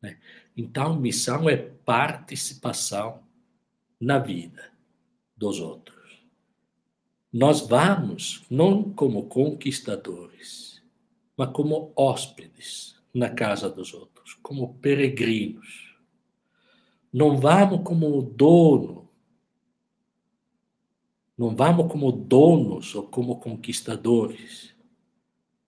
Né? 0.00 0.18
Então, 0.56 1.00
missão 1.00 1.48
é 1.48 1.56
participação 1.56 3.22
na 3.98 4.18
vida 4.18 4.70
dos 5.36 5.58
outros. 5.58 6.22
Nós 7.32 7.62
vamos 7.62 8.44
não 8.50 8.92
como 8.92 9.26
conquistadores, 9.26 10.82
mas 11.34 11.50
como 11.50 11.92
hóspedes 11.96 13.00
na 13.14 13.30
casa 13.30 13.70
dos 13.70 13.94
outros, 13.94 14.34
como 14.42 14.74
peregrinos 14.74 15.91
não 17.12 17.38
vamos 17.38 17.82
como 17.84 18.22
dono, 18.22 19.10
não 21.36 21.54
vamos 21.54 21.90
como 21.90 22.12
donos 22.12 22.94
ou 22.94 23.06
como 23.08 23.40
conquistadores. 23.40 24.74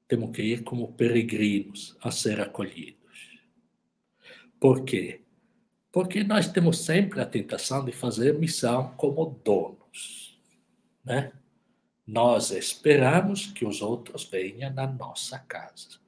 Temos 0.07 0.35
que 0.35 0.43
ir 0.43 0.63
como 0.63 0.93
peregrinos 0.93 1.97
a 2.01 2.11
ser 2.11 2.41
acolhidos. 2.41 3.41
Por 4.61 4.85
quê? 4.85 5.23
Porque 5.91 6.23
nós 6.23 6.49
temos 6.49 6.79
sempre 6.79 7.21
a 7.21 7.27
tentação 7.27 7.85
de 7.85 7.93
fazer 7.93 8.39
missão 8.39 8.95
como 8.97 9.41
donos, 9.45 10.41
né? 11.05 11.33
Nós 12.07 12.51
esperamos 12.51 13.47
que 13.47 13.65
os 13.65 13.81
outros 13.81 14.25
venham 14.25 14.73
na 14.73 14.87
nossa 14.87 15.39
casa. 15.39 15.99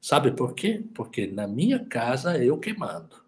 Sabe 0.00 0.32
por 0.32 0.54
quê? 0.54 0.84
Porque 0.94 1.26
na 1.26 1.46
minha 1.46 1.84
casa 1.84 2.42
eu 2.42 2.58
que 2.58 2.72
mando. 2.72 3.27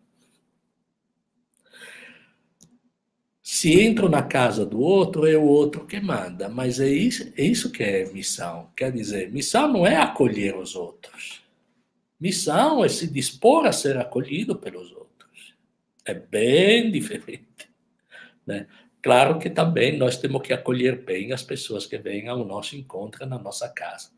Se 3.53 3.81
entro 3.81 4.09
na 4.09 4.23
casa 4.23 4.65
do 4.65 4.81
outro, 4.81 5.27
é 5.27 5.37
o 5.37 5.43
outro 5.43 5.85
que 5.85 6.01
manda. 6.01 6.49
Mas 6.49 6.79
é 6.79 6.89
isso, 6.89 7.33
é 7.37 7.43
isso 7.43 7.73
que 7.73 7.83
é 7.83 8.05
missão. 8.13 8.71
Quer 8.77 8.93
dizer, 8.93 9.33
missão 9.33 9.67
não 9.67 9.85
é 9.85 9.97
acolher 9.97 10.57
os 10.57 10.77
outros. 10.77 11.43
Missão 12.19 12.85
é 12.85 12.89
se 12.89 13.09
dispor 13.09 13.67
a 13.67 13.73
ser 13.73 13.97
acolhido 13.99 14.55
pelos 14.55 14.93
outros. 14.93 15.57
É 16.05 16.15
bem 16.15 16.93
diferente. 16.93 17.69
Né? 18.47 18.69
Claro 19.03 19.41
que 19.41 19.51
também 19.51 19.99
nós 19.99 20.17
temos 20.17 20.43
que 20.43 20.53
acolher 20.53 21.05
bem 21.05 21.33
as 21.33 21.43
pessoas 21.43 21.87
que 21.87 21.99
vêm 21.99 22.29
ao 22.29 22.45
nosso 22.45 22.77
encontro 22.77 23.27
na 23.27 23.37
nossa 23.37 23.69
casa. 23.69 24.11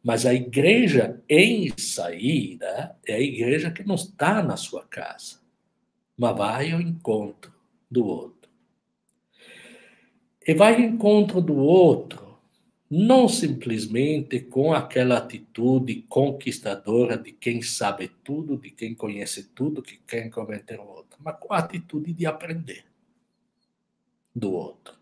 Mas 0.00 0.24
a 0.24 0.32
igreja 0.32 1.20
em 1.28 1.76
saída 1.76 2.96
é 3.04 3.14
a 3.14 3.20
igreja 3.20 3.72
que 3.72 3.82
não 3.82 3.96
está 3.96 4.40
na 4.44 4.56
sua 4.56 4.84
casa, 4.84 5.40
mas 6.16 6.38
vai 6.38 6.70
ao 6.70 6.80
encontro 6.80 7.52
do 7.90 8.06
outro 8.06 8.39
e 10.46 10.54
vai 10.54 10.74
ao 10.74 10.80
encontro 10.80 11.40
do 11.40 11.56
outro, 11.56 12.38
não 12.90 13.28
simplesmente 13.28 14.40
com 14.40 14.72
aquela 14.72 15.18
atitude 15.18 16.02
conquistadora 16.08 17.16
de 17.16 17.30
quem 17.32 17.62
sabe 17.62 18.08
tudo, 18.24 18.56
de 18.56 18.70
quem 18.70 18.94
conhece 18.94 19.44
tudo, 19.54 19.82
que 19.82 19.98
quer 19.98 20.28
converter 20.30 20.80
o 20.80 20.86
outro, 20.86 21.18
mas 21.22 21.36
com 21.38 21.52
a 21.52 21.58
atitude 21.58 22.12
de 22.12 22.26
aprender 22.26 22.84
do 24.34 24.52
outro. 24.52 24.94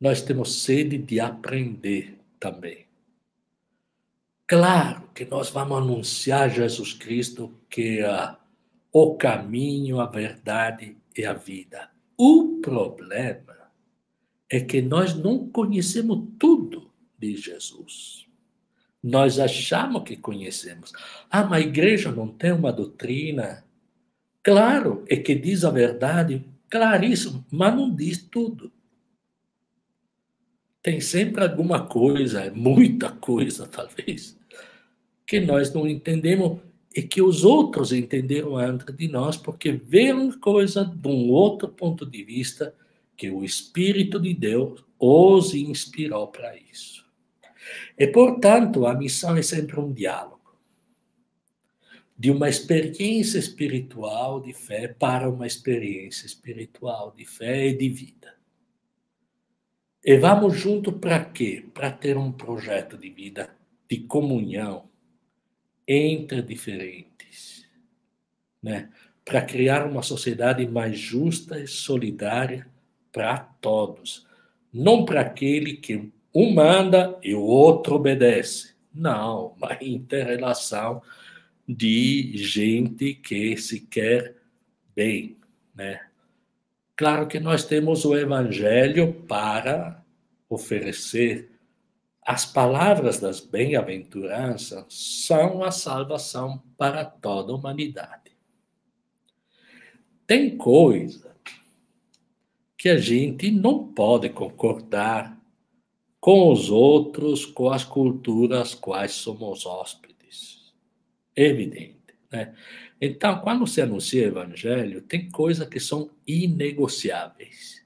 Nós 0.00 0.22
temos 0.22 0.62
sede 0.62 0.98
de 0.98 1.20
aprender 1.20 2.18
também. 2.38 2.86
Claro 4.46 5.10
que 5.14 5.24
nós 5.24 5.50
vamos 5.50 5.78
anunciar 5.78 6.48
Jesus 6.50 6.92
Cristo 6.92 7.52
que 7.68 8.00
é 8.00 8.36
o 8.92 9.16
caminho, 9.16 10.00
a 10.00 10.06
verdade 10.06 10.96
e 11.16 11.24
a 11.24 11.32
vida. 11.32 11.95
O 12.16 12.60
problema 12.62 13.56
é 14.50 14.60
que 14.60 14.80
nós 14.80 15.14
não 15.14 15.48
conhecemos 15.48 16.28
tudo 16.38 16.90
de 17.18 17.36
Jesus. 17.36 18.26
Nós 19.02 19.38
achamos 19.38 20.02
que 20.02 20.16
conhecemos. 20.16 20.92
Ah, 21.30 21.44
mas 21.44 21.64
a 21.64 21.68
igreja 21.68 22.10
não 22.10 22.28
tem 22.28 22.52
uma 22.52 22.72
doutrina. 22.72 23.64
Claro, 24.42 25.04
é 25.08 25.16
que 25.16 25.34
diz 25.34 25.64
a 25.64 25.70
verdade, 25.70 26.44
claríssimo, 26.70 27.44
mas 27.50 27.74
não 27.74 27.94
diz 27.94 28.22
tudo. 28.22 28.72
Tem 30.82 31.00
sempre 31.00 31.42
alguma 31.42 31.86
coisa, 31.86 32.50
muita 32.54 33.10
coisa, 33.10 33.66
talvez, 33.68 34.38
que 35.26 35.40
nós 35.40 35.72
não 35.74 35.86
entendemos 35.86 36.60
e 36.96 37.02
que 37.02 37.20
os 37.20 37.44
outros 37.44 37.92
entenderam 37.92 38.56
antes 38.56 38.96
de 38.96 39.06
nós, 39.06 39.36
porque 39.36 39.70
veem 39.70 40.32
coisa 40.32 40.82
de 40.82 41.08
um 41.08 41.30
outro 41.30 41.68
ponto 41.68 42.06
de 42.06 42.24
vista 42.24 42.74
que 43.14 43.30
o 43.30 43.44
Espírito 43.44 44.18
de 44.18 44.32
Deus 44.32 44.82
os 44.98 45.52
inspirou 45.52 46.28
para 46.28 46.56
isso. 46.56 47.04
E, 47.98 48.06
portanto, 48.06 48.86
a 48.86 48.94
missão 48.94 49.36
é 49.36 49.42
sempre 49.42 49.78
um 49.78 49.92
diálogo 49.92 50.36
de 52.18 52.30
uma 52.30 52.48
experiência 52.48 53.38
espiritual 53.38 54.40
de 54.40 54.54
fé 54.54 54.88
para 54.88 55.28
uma 55.28 55.46
experiência 55.46 56.24
espiritual 56.24 57.12
de 57.14 57.26
fé 57.26 57.66
e 57.66 57.76
de 57.76 57.90
vida. 57.90 58.34
E 60.02 60.16
vamos 60.16 60.56
junto 60.56 60.92
para 60.92 61.22
quê? 61.26 61.66
Para 61.74 61.90
ter 61.90 62.16
um 62.16 62.32
projeto 62.32 62.96
de 62.96 63.10
vida 63.10 63.54
de 63.86 63.98
comunhão 63.98 64.88
entre 65.86 66.42
diferentes, 66.42 67.66
né? 68.62 68.90
Para 69.24 69.42
criar 69.42 69.86
uma 69.86 70.02
sociedade 70.02 70.66
mais 70.66 70.98
justa 70.98 71.60
e 71.60 71.66
solidária 71.66 72.66
para 73.12 73.38
todos, 73.38 74.26
não 74.72 75.04
para 75.04 75.22
aquele 75.22 75.76
que 75.76 76.12
um 76.34 76.52
manda 76.52 77.18
e 77.22 77.34
o 77.34 77.40
outro 77.40 77.94
obedece. 77.94 78.74
Não, 78.94 79.54
uma 79.56 79.76
inter-relação 79.80 81.02
de 81.68 82.32
gente 82.36 83.14
que 83.14 83.56
se 83.56 83.80
quer 83.80 84.36
bem, 84.94 85.36
né? 85.74 86.00
Claro 86.94 87.26
que 87.26 87.40
nós 87.40 87.64
temos 87.64 88.04
o 88.04 88.16
evangelho 88.16 89.12
para 89.26 90.02
oferecer 90.48 91.55
as 92.26 92.44
palavras 92.44 93.20
das 93.20 93.40
bem-aventuranças 93.40 94.84
são 94.88 95.62
a 95.62 95.70
salvação 95.70 96.62
para 96.76 97.04
toda 97.04 97.52
a 97.52 97.56
humanidade. 97.56 98.32
Tem 100.26 100.56
coisa 100.56 101.36
que 102.76 102.88
a 102.88 102.98
gente 102.98 103.50
não 103.50 103.86
pode 103.92 104.28
concordar 104.30 105.40
com 106.20 106.50
os 106.50 106.68
outros, 106.68 107.46
com 107.46 107.70
as 107.70 107.84
culturas 107.84 108.74
quais 108.74 109.12
somos 109.12 109.64
hóspedes 109.64 110.06
evidente. 111.36 111.96
Né? 112.32 112.54
Então, 113.00 113.40
quando 113.40 113.66
se 113.66 113.82
anuncia 113.82 114.24
o 114.24 114.26
evangelho, 114.26 115.02
tem 115.02 115.30
coisas 115.30 115.68
que 115.68 115.78
são 115.78 116.10
inegociáveis. 116.26 117.84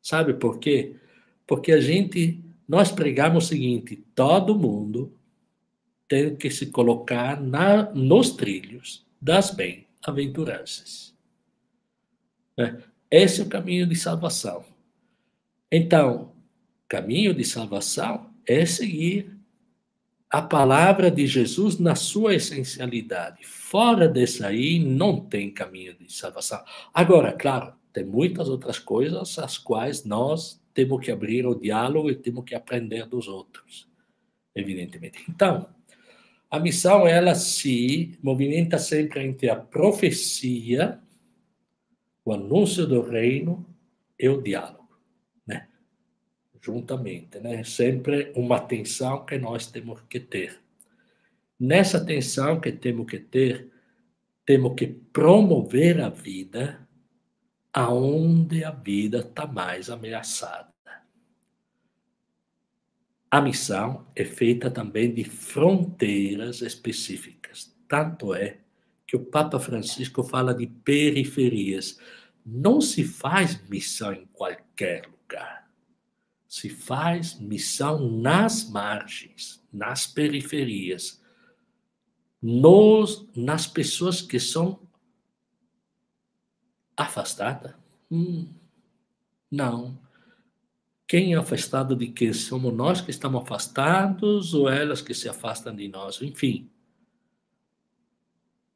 Sabe 0.00 0.34
por 0.34 0.58
quê? 0.58 0.96
Porque 1.46 1.70
a 1.70 1.80
gente, 1.80 2.42
nós 2.68 2.90
pregamos 2.90 3.44
o 3.44 3.48
seguinte: 3.48 3.96
todo 4.14 4.58
mundo 4.58 5.16
tem 6.08 6.36
que 6.36 6.50
se 6.50 6.66
colocar 6.66 7.40
na, 7.40 7.90
nos 7.92 8.30
trilhos 8.30 9.04
das 9.20 9.50
bem-aventuranças. 9.50 11.14
Né? 12.56 12.82
Esse 13.10 13.40
é 13.40 13.44
o 13.44 13.48
caminho 13.48 13.86
de 13.86 13.96
salvação. 13.96 14.64
Então, 15.70 16.32
caminho 16.88 17.34
de 17.34 17.44
salvação 17.44 18.30
é 18.46 18.66
seguir 18.66 19.34
a 20.28 20.40
palavra 20.40 21.10
de 21.10 21.26
Jesus 21.26 21.78
na 21.78 21.94
sua 21.94 22.34
essencialidade. 22.34 23.44
Fora 23.44 24.08
desse 24.08 24.44
aí, 24.44 24.78
não 24.78 25.20
tem 25.20 25.50
caminho 25.50 25.94
de 25.94 26.10
salvação. 26.10 26.62
Agora, 26.92 27.32
claro, 27.32 27.74
tem 27.92 28.04
muitas 28.04 28.48
outras 28.48 28.78
coisas 28.78 29.38
as 29.38 29.58
quais 29.58 30.04
nós 30.04 30.61
temos 30.74 31.04
que 31.04 31.10
abrir 31.10 31.46
o 31.46 31.54
diálogo 31.54 32.10
e 32.10 32.16
temos 32.16 32.44
que 32.44 32.54
aprender 32.54 33.06
dos 33.06 33.28
outros, 33.28 33.88
evidentemente. 34.54 35.24
Então, 35.28 35.68
a 36.50 36.60
missão 36.60 37.06
ela 37.06 37.34
se 37.34 38.18
movimenta 38.22 38.78
sempre 38.78 39.24
entre 39.24 39.48
a 39.48 39.56
profecia, 39.56 41.00
o 42.24 42.32
anúncio 42.32 42.86
do 42.86 43.00
reino 43.00 43.66
e 44.18 44.28
o 44.28 44.40
diálogo 44.40 44.82
juntamente, 46.62 47.40
né? 47.40 47.64
Sempre 47.64 48.32
uma 48.36 48.56
atenção 48.56 49.26
que 49.26 49.36
nós 49.36 49.66
temos 49.66 50.00
que 50.08 50.20
ter. 50.20 50.60
Nessa 51.58 51.98
atenção 51.98 52.60
que 52.60 52.70
temos 52.70 53.06
que 53.06 53.18
ter, 53.18 53.68
temos 54.46 54.74
que 54.74 54.86
promover 54.86 56.00
a 56.00 56.08
vida 56.08 56.88
aonde 57.72 58.64
a 58.64 58.70
vida 58.70 59.18
está 59.18 59.46
mais 59.46 59.88
ameaçada. 59.88 60.72
A 63.30 63.40
missão 63.40 64.06
é 64.14 64.24
feita 64.24 64.70
também 64.70 65.12
de 65.14 65.24
fronteiras 65.24 66.60
específicas. 66.60 67.74
Tanto 67.88 68.34
é 68.34 68.58
que 69.06 69.16
o 69.16 69.24
Papa 69.24 69.58
Francisco 69.58 70.22
fala 70.22 70.54
de 70.54 70.66
periferias. 70.66 71.98
Não 72.44 72.80
se 72.80 73.04
faz 73.04 73.58
missão 73.68 74.12
em 74.12 74.26
qualquer 74.26 75.06
lugar 75.06 75.62
se 76.52 76.68
faz 76.68 77.40
missão 77.40 78.10
nas 78.10 78.68
margens, 78.68 79.64
nas 79.72 80.06
periferias, 80.06 81.18
nos, 82.42 83.26
nas 83.34 83.66
pessoas 83.66 84.20
que 84.20 84.38
são 84.38 84.78
afastadas? 86.96 87.74
Hum, 88.10 88.48
não. 89.50 89.98
Quem 91.06 91.34
é 91.34 91.36
afastado 91.36 91.94
de 91.94 92.08
quem? 92.08 92.32
Somos 92.32 92.72
nós 92.72 93.00
que 93.00 93.10
estamos 93.10 93.42
afastados 93.42 94.54
ou 94.54 94.68
elas 94.68 95.02
que 95.02 95.12
se 95.12 95.28
afastam 95.28 95.74
de 95.74 95.88
nós? 95.88 96.20
Enfim. 96.22 96.68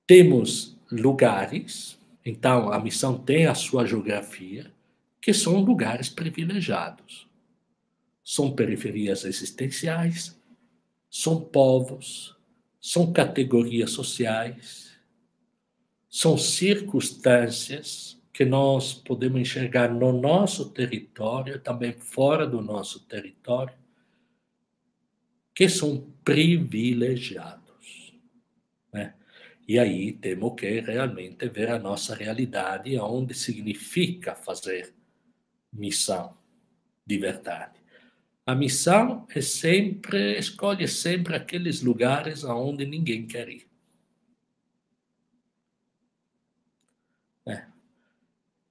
Temos 0.06 0.76
lugares, 0.90 1.98
então 2.24 2.72
a 2.72 2.78
missão 2.78 3.18
tem 3.18 3.46
a 3.46 3.54
sua 3.54 3.86
geografia, 3.86 4.72
que 5.20 5.32
são 5.32 5.60
lugares 5.60 6.08
privilegiados 6.08 7.26
são 8.26 8.50
periferias 8.50 9.24
existenciais, 9.24 10.36
são 11.08 11.40
povos, 11.40 12.36
são 12.80 13.12
categorias 13.12 13.92
sociais, 13.92 14.85
são 16.16 16.38
circunstâncias 16.38 18.18
que 18.32 18.42
nós 18.42 18.94
podemos 18.94 19.38
enxergar 19.38 19.92
no 19.92 20.18
nosso 20.18 20.70
território, 20.70 21.60
também 21.60 21.92
fora 21.92 22.46
do 22.46 22.62
nosso 22.62 23.00
território, 23.00 23.74
que 25.54 25.68
são 25.68 26.10
privilegiados. 26.24 28.14
Né? 28.90 29.12
E 29.68 29.78
aí 29.78 30.10
temos 30.14 30.54
que 30.58 30.80
realmente 30.80 31.46
ver 31.50 31.68
a 31.68 31.78
nossa 31.78 32.14
realidade, 32.14 32.98
onde 32.98 33.34
significa 33.34 34.34
fazer 34.34 34.94
missão 35.70 36.34
de 37.06 37.18
verdade. 37.18 37.78
A 38.46 38.54
missão 38.54 39.26
é 39.34 39.42
sempre, 39.42 40.38
escolhe 40.38 40.88
sempre 40.88 41.36
aqueles 41.36 41.82
lugares 41.82 42.42
aonde 42.42 42.86
ninguém 42.86 43.26
quer 43.26 43.50
ir. 43.50 43.66
É. 47.46 47.64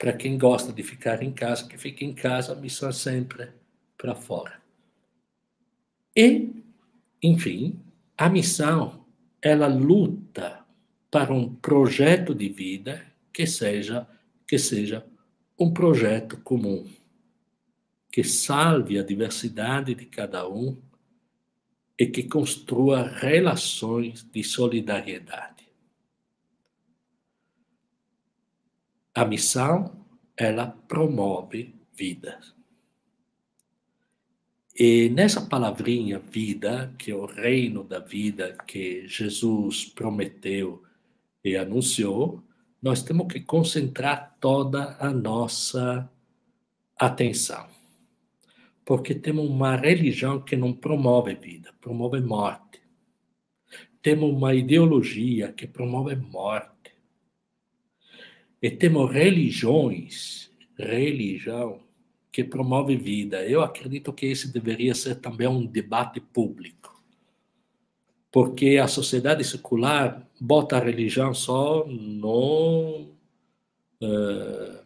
Para 0.05 0.13
quem 0.13 0.37
gosta 0.37 0.71
de 0.71 0.83
ficar 0.83 1.23
em 1.23 1.31
casa, 1.31 1.67
que 1.67 1.79
fique 1.79 2.05
em 2.05 2.13
casa, 2.13 2.53
a 2.53 2.55
missão 2.55 2.89
é 2.89 2.91
sempre 2.91 3.49
para 3.97 4.13
fora. 4.13 4.61
E, 6.15 6.63
enfim, 7.23 7.79
a 8.15 8.29
missão, 8.29 9.03
ela 9.41 9.65
luta 9.65 10.63
para 11.09 11.33
um 11.33 11.55
projeto 11.55 12.35
de 12.35 12.49
vida 12.49 13.03
que 13.33 13.47
seja 13.47 14.07
que 14.47 14.59
seja 14.59 15.03
um 15.59 15.73
projeto 15.73 16.37
comum 16.37 16.85
que 18.11 18.23
salve 18.23 18.99
a 18.99 19.03
diversidade 19.03 19.95
de 19.95 20.05
cada 20.05 20.47
um 20.47 20.77
e 21.97 22.05
que 22.05 22.21
construa 22.21 23.07
relações 23.07 24.23
de 24.31 24.43
solidariedade. 24.43 25.54
A 29.15 29.25
missão, 29.25 30.05
ela 30.35 30.67
promove 30.67 31.73
vidas. 31.93 32.53
E 34.77 35.09
nessa 35.09 35.39
palavrinha 35.39 36.19
vida, 36.19 36.93
que 36.97 37.09
é 37.09 37.15
o 37.15 37.25
reino 37.25 37.83
da 37.83 37.99
vida 37.99 38.57
que 38.67 39.07
Jesus 39.07 39.85
prometeu 39.85 40.83
e 41.43 41.55
anunciou, 41.55 42.43
nós 42.81 43.01
temos 43.01 43.27
que 43.31 43.39
concentrar 43.39 44.35
toda 44.39 44.97
a 44.99 45.09
nossa 45.11 46.09
atenção 46.99 47.73
porque 48.85 49.15
temos 49.15 49.49
uma 49.49 49.75
religião 49.75 50.39
que 50.39 50.55
não 50.55 50.71
promove 50.71 51.33
vida, 51.33 51.73
promove 51.81 52.21
morte. 52.21 52.79
Temos 54.01 54.29
uma 54.29 54.53
ideologia 54.53 55.51
que 55.51 55.65
promove 55.65 56.15
morte. 56.15 56.74
E 58.61 58.71
temos 58.71 59.11
religiões, 59.11 60.49
religião, 60.77 61.79
que 62.31 62.43
promove 62.43 62.97
vida. 62.97 63.45
Eu 63.45 63.61
acredito 63.61 64.11
que 64.11 64.25
esse 64.25 64.51
deveria 64.51 64.93
ser 64.93 65.15
também 65.15 65.47
um 65.47 65.65
debate 65.65 66.19
público. 66.19 67.01
Porque 68.29 68.77
a 68.77 68.89
sociedade 68.89 69.43
secular 69.45 70.27
bota 70.39 70.75
a 70.75 70.83
religião 70.83 71.33
só 71.33 71.85
no. 71.87 73.13
Uh, 74.01 74.83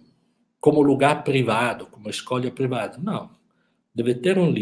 como 0.60 0.82
lugar 0.82 1.24
privado, 1.24 1.88
como 1.88 2.10
escolha 2.10 2.52
privada. 2.52 2.98
Não. 2.98 3.32
Deve 3.96 4.14
ter 4.14 4.38
um, 4.38 4.54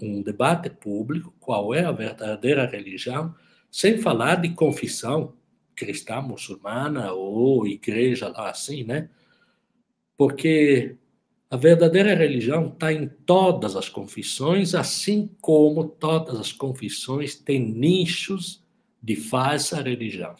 um, 0.00 0.22
debate 0.22 0.70
público 0.70 1.34
qual 1.38 1.74
é 1.74 1.84
a 1.84 1.92
verdadeira 1.92 2.66
religião, 2.66 3.34
sem 3.70 3.98
falar 3.98 4.36
de 4.36 4.48
confissão 4.50 5.34
cristã, 5.74 6.20
muçulmana 6.20 7.12
ou 7.12 7.66
igreja 7.66 8.28
lá 8.28 8.50
assim, 8.50 8.84
né? 8.84 9.08
Porque 10.16 10.96
a 11.50 11.56
verdadeira 11.56 12.14
religião 12.14 12.68
está 12.68 12.92
em 12.92 13.06
todas 13.06 13.76
as 13.76 13.88
confissões, 13.88 14.74
assim 14.74 15.28
como 15.40 15.84
todas 15.86 16.40
as 16.40 16.50
confissões 16.50 17.34
têm 17.34 17.60
nichos 17.60 18.62
de 19.02 19.16
falsa 19.16 19.82
religião. 19.82 20.34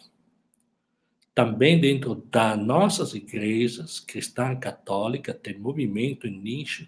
Também 1.35 1.79
dentro 1.79 2.15
das 2.15 2.57
nossas 2.57 3.13
igrejas 3.13 3.99
cristã 3.99 4.55
católica 4.55 5.33
tem 5.33 5.57
movimento 5.57 6.25
e 6.25 6.31
nicho 6.31 6.87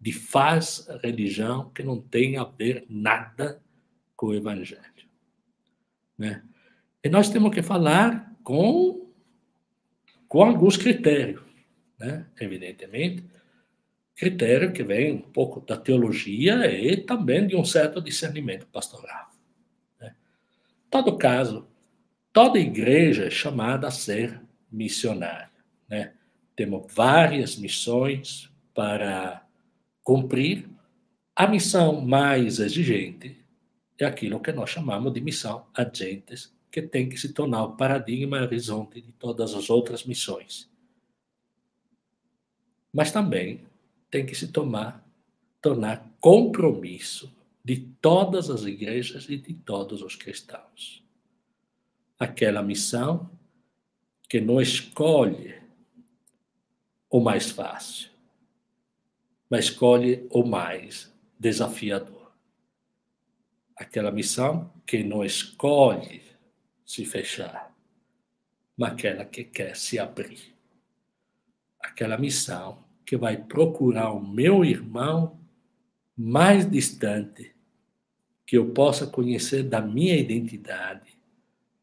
de 0.00 0.12
falsa 0.12 0.98
religião 1.02 1.70
que 1.70 1.82
não 1.82 2.00
tem 2.00 2.36
a 2.36 2.44
ver 2.44 2.86
nada 2.88 3.60
com 4.16 4.28
o 4.28 4.34
evangelho. 4.34 4.82
Né? 6.16 6.42
E 7.06 7.08
nós 7.08 7.28
temos 7.28 7.54
que 7.54 7.62
falar 7.62 8.36
com, 8.42 9.08
com 10.26 10.42
alguns 10.42 10.76
critérios, 10.76 11.40
né? 11.96 12.26
evidentemente, 12.40 13.24
critério 14.16 14.72
que 14.72 14.82
vem 14.82 15.12
um 15.12 15.20
pouco 15.20 15.60
da 15.60 15.76
teologia 15.76 16.66
e 16.68 16.96
também 16.96 17.46
de 17.46 17.54
um 17.54 17.64
certo 17.64 18.00
discernimento 18.02 18.66
pastoral. 18.66 19.30
Né? 20.00 20.16
Todo 20.90 21.16
caso, 21.16 21.68
toda 22.32 22.58
igreja 22.58 23.26
é 23.26 23.30
chamada 23.30 23.86
a 23.86 23.92
ser 23.92 24.40
missionária. 24.68 25.52
Né? 25.88 26.12
Temos 26.56 26.92
várias 26.92 27.54
missões 27.54 28.50
para 28.74 29.46
cumprir. 30.02 30.68
A 31.36 31.46
missão 31.46 32.00
mais 32.00 32.58
exigente 32.58 33.38
é 33.96 34.04
aquilo 34.04 34.40
que 34.40 34.50
nós 34.50 34.70
chamamos 34.70 35.12
de 35.12 35.20
missão 35.20 35.68
agentes, 35.72 36.55
que 36.76 36.82
tem 36.82 37.08
que 37.08 37.16
se 37.16 37.32
tornar 37.32 37.64
o 37.64 37.74
paradigma 37.74 38.36
e 38.36 38.42
horizonte 38.42 39.00
de 39.00 39.10
todas 39.12 39.54
as 39.54 39.70
outras 39.70 40.04
missões. 40.04 40.70
Mas 42.92 43.10
também 43.10 43.62
tem 44.10 44.26
que 44.26 44.34
se 44.34 44.48
tomar, 44.48 45.02
tornar 45.62 46.06
compromisso 46.20 47.34
de 47.64 47.78
todas 47.78 48.50
as 48.50 48.64
igrejas 48.64 49.26
e 49.30 49.38
de 49.38 49.54
todos 49.54 50.02
os 50.02 50.14
cristãos 50.16 51.02
aquela 52.18 52.62
missão 52.62 53.30
que 54.28 54.38
não 54.38 54.60
escolhe 54.60 55.54
o 57.08 57.18
mais 57.18 57.50
fácil, 57.50 58.10
mas 59.48 59.66
escolhe 59.66 60.26
o 60.30 60.44
mais 60.44 61.10
desafiador. 61.38 62.32
Aquela 63.74 64.10
missão 64.10 64.70
que 64.86 65.02
não 65.02 65.24
escolhe 65.24 66.25
se 66.86 67.04
fechar, 67.04 67.74
mas 68.76 68.92
aquela 68.92 69.24
que 69.24 69.42
quer 69.42 69.76
se 69.76 69.98
abrir. 69.98 70.54
Aquela 71.80 72.16
missão 72.16 72.84
que 73.04 73.16
vai 73.16 73.36
procurar 73.36 74.12
o 74.12 74.24
meu 74.24 74.64
irmão 74.64 75.38
mais 76.16 76.70
distante, 76.70 77.54
que 78.46 78.56
eu 78.56 78.70
possa 78.70 79.06
conhecer 79.06 79.64
da 79.64 79.80
minha 79.80 80.16
identidade 80.16 81.18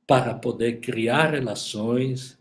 para 0.07 0.33
poder 0.33 0.79
criar 0.79 1.31
relações, 1.31 2.39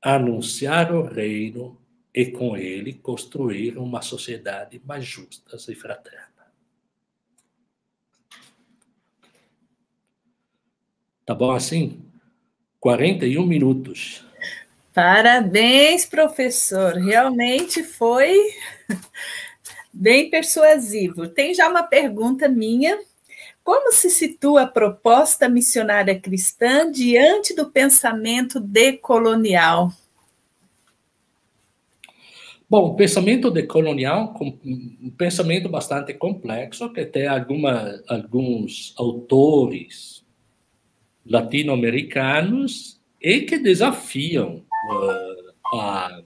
anunciar 0.00 0.92
o 0.94 1.02
reino 1.02 1.76
e 2.14 2.26
com 2.26 2.56
ele 2.56 2.94
construir 2.94 3.76
uma 3.76 4.02
sociedade 4.02 4.80
mais 4.84 5.04
justa 5.04 5.56
e 5.70 5.74
fraterna. 5.74 6.37
Tá 11.28 11.34
bom 11.34 11.50
assim? 11.50 12.00
41 12.80 13.44
minutos. 13.44 14.24
Parabéns, 14.94 16.06
professor. 16.06 16.94
Realmente 16.94 17.82
foi 17.82 18.34
bem 19.92 20.30
persuasivo. 20.30 21.28
Tem 21.28 21.52
já 21.52 21.68
uma 21.68 21.82
pergunta 21.82 22.48
minha 22.48 22.98
como 23.62 23.92
se 23.92 24.08
situa 24.08 24.62
a 24.62 24.66
proposta 24.66 25.50
missionária 25.50 26.18
cristã 26.18 26.90
diante 26.90 27.54
do 27.54 27.70
pensamento 27.70 28.58
decolonial? 28.58 29.92
Bom, 32.70 32.92
o 32.92 32.96
pensamento 32.96 33.50
decolonial 33.50 34.34
um 34.40 35.10
pensamento 35.10 35.68
bastante 35.68 36.14
complexo 36.14 36.90
que 36.90 37.04
tem 37.04 37.26
alguma, 37.26 38.02
alguns 38.08 38.94
autores 38.96 40.17
latino-americanos 41.28 43.00
e 43.20 43.42
que 43.42 43.58
desafiam 43.58 44.64
uh, 44.90 45.76
a, 45.78 46.22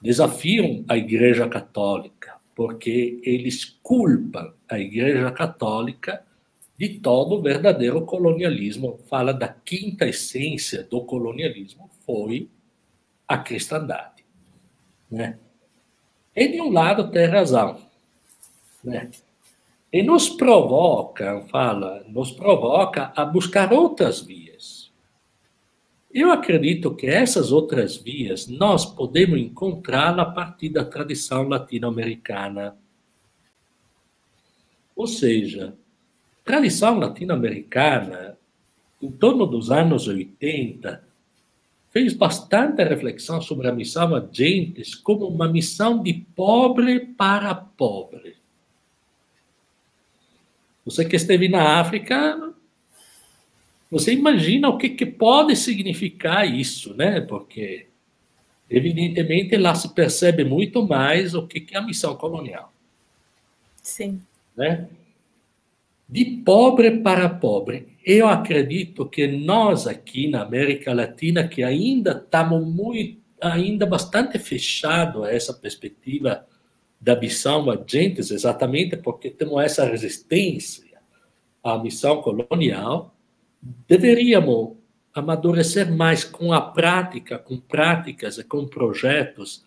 desafiam 0.00 0.84
a 0.88 0.96
Igreja 0.96 1.48
Católica 1.48 2.34
porque 2.54 3.20
eles 3.24 3.64
culpam 3.82 4.54
a 4.68 4.78
Igreja 4.78 5.30
Católica 5.32 6.24
de 6.78 7.00
todo 7.00 7.36
o 7.36 7.42
verdadeiro 7.42 8.02
colonialismo. 8.02 8.98
Fala 9.08 9.32
da 9.32 9.48
quinta 9.48 10.06
essência 10.06 10.82
do 10.84 11.02
colonialismo 11.02 11.90
foi 12.06 12.48
a 13.26 13.38
cristandade. 13.38 14.24
Né? 15.10 15.38
E 16.34 16.48
de 16.48 16.60
um 16.60 16.70
lado 16.70 17.10
tem 17.10 17.26
razão. 17.26 17.80
Né? 18.82 19.10
E 19.94 20.02
nos 20.02 20.28
provoca, 20.28 21.40
fala, 21.42 22.04
nos 22.08 22.32
provoca 22.32 23.12
a 23.14 23.24
buscar 23.24 23.72
outras 23.72 24.20
vias. 24.20 24.90
Eu 26.12 26.32
acredito 26.32 26.96
que 26.96 27.06
essas 27.06 27.52
outras 27.52 27.96
vias 27.96 28.48
nós 28.48 28.84
podemos 28.84 29.38
encontrar 29.38 30.18
a 30.18 30.24
partir 30.24 30.70
da 30.70 30.84
tradição 30.84 31.46
latino-americana. 31.48 32.76
Ou 34.96 35.06
seja, 35.06 35.76
tradição 36.44 36.98
latino-americana, 36.98 38.36
em 39.00 39.12
torno 39.12 39.46
dos 39.46 39.70
anos 39.70 40.08
80, 40.08 41.04
fez 41.90 42.14
bastante 42.14 42.82
reflexão 42.82 43.40
sobre 43.40 43.68
a 43.68 43.72
missão 43.72 44.12
agentes 44.16 44.92
como 44.96 45.28
uma 45.28 45.46
missão 45.46 46.02
de 46.02 46.14
pobre 46.34 46.98
para 46.98 47.54
pobre. 47.54 48.42
Você 50.84 51.04
que 51.04 51.16
esteve 51.16 51.48
na 51.48 51.80
África 51.80 52.54
você 53.94 54.12
imagina 54.12 54.68
o 54.68 54.76
que, 54.76 54.88
que 54.88 55.06
pode 55.06 55.54
significar 55.54 56.52
isso, 56.52 56.94
né? 56.94 57.20
Porque, 57.20 57.86
evidentemente, 58.68 59.56
lá 59.56 59.72
se 59.72 59.94
percebe 59.94 60.42
muito 60.42 60.84
mais 60.84 61.32
o 61.32 61.46
que, 61.46 61.60
que 61.60 61.76
é 61.76 61.78
a 61.78 61.82
missão 61.82 62.16
colonial. 62.16 62.72
Sim. 63.80 64.20
Né? 64.56 64.88
De 66.08 66.24
pobre 66.44 66.98
para 67.02 67.28
pobre. 67.28 67.96
Eu 68.04 68.26
acredito 68.26 69.06
que 69.06 69.28
nós 69.28 69.86
aqui 69.86 70.26
na 70.26 70.42
América 70.42 70.92
Latina, 70.92 71.46
que 71.46 71.62
ainda 71.62 72.20
estamos 72.24 72.66
muito, 72.66 73.20
ainda 73.40 73.86
bastante 73.86 74.40
fechados 74.40 75.22
a 75.22 75.32
essa 75.32 75.54
perspectiva 75.54 76.44
da 77.04 77.14
missão 77.14 77.70
agentes, 77.70 78.30
exatamente 78.30 78.96
porque 78.96 79.28
temos 79.28 79.62
essa 79.62 79.84
resistência 79.84 80.98
à 81.62 81.76
missão 81.76 82.22
colonial, 82.22 83.14
deveríamos 83.86 84.78
amadurecer 85.12 85.92
mais 85.92 86.24
com 86.24 86.50
a 86.50 86.62
prática, 86.62 87.38
com 87.38 87.58
práticas 87.58 88.38
e 88.38 88.44
com 88.44 88.66
projetos. 88.66 89.62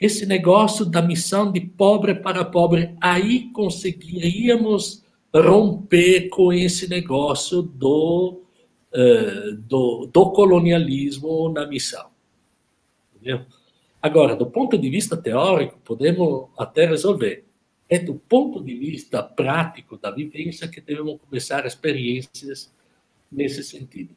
Esse 0.00 0.24
negócio 0.24 0.86
da 0.86 1.02
missão 1.02 1.52
de 1.52 1.60
pobre 1.60 2.14
para 2.14 2.42
pobre, 2.42 2.96
aí 3.02 3.50
conseguiríamos 3.50 5.04
romper 5.34 6.30
com 6.30 6.54
esse 6.54 6.88
negócio 6.88 7.60
do, 7.60 8.40
uh, 8.94 9.52
do, 9.58 10.08
do 10.10 10.30
colonialismo 10.30 11.50
na 11.50 11.66
missão. 11.66 12.06
Entendeu? 13.14 13.44
Agora, 14.06 14.36
do 14.36 14.46
ponto 14.46 14.78
de 14.78 14.88
vista 14.88 15.16
teórico, 15.16 15.80
podemos 15.84 16.48
até 16.56 16.86
resolver. 16.86 17.44
É 17.88 17.98
do 17.98 18.14
ponto 18.14 18.62
de 18.62 18.72
vista 18.72 19.20
prático 19.20 19.98
da 19.98 20.12
vivência 20.12 20.68
que 20.68 20.80
devemos 20.80 21.18
começar 21.20 21.66
experiências 21.66 22.72
nesse 23.30 23.64
sentido. 23.64 24.14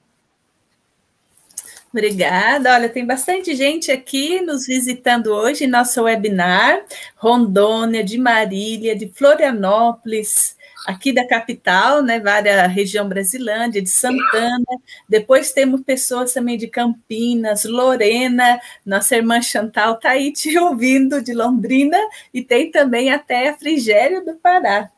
Obrigada. 1.91 2.71
Olha, 2.71 2.87
tem 2.87 3.03
bastante 3.03 3.55
gente 3.55 3.91
aqui 3.91 4.41
nos 4.41 4.67
visitando 4.67 5.33
hoje 5.33 5.63
em 5.63 5.67
nosso 5.67 6.03
webinar. 6.03 6.85
Rondônia, 7.15 8.03
de 8.03 8.19
Marília, 8.19 8.95
de 8.95 9.07
Florianópolis, 9.07 10.55
aqui 10.86 11.11
da 11.13 11.27
capital, 11.27 12.01
né, 12.01 12.19
várias 12.19 12.71
região 12.71 13.07
Brasilândia, 13.07 13.82
de 13.82 13.89
Santana. 13.89 14.65
Depois 15.07 15.51
temos 15.51 15.82
pessoas 15.82 16.34
também 16.34 16.57
de 16.57 16.67
Campinas, 16.67 17.65
Lorena, 17.65 18.59
nossa 18.86 19.15
irmã 19.15 19.41
Chantal 19.41 19.95
está 19.95 20.11
aí 20.11 20.32
te 20.32 20.57
ouvindo 20.59 21.21
de 21.21 21.34
Londrina 21.34 21.97
e 22.34 22.41
tem 22.41 22.71
também 22.71 23.11
até 23.11 23.49
a 23.49 23.57
Frigério 23.57 24.23
do 24.23 24.36
Pará. 24.36 24.89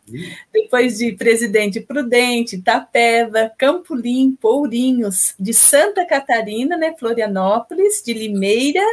Depois 0.52 0.98
de 0.98 1.14
Presidente 1.14 1.80
Prudente, 1.80 2.58
Itapeva, 2.58 3.52
Campolim, 3.58 4.36
Pourinhos, 4.40 5.34
de 5.40 5.54
Santa 5.54 6.06
Catarina, 6.06 6.76
né, 6.78 6.94
Florianópolis, 6.98 8.02
de 8.06 8.14
Limeira, 8.14 8.84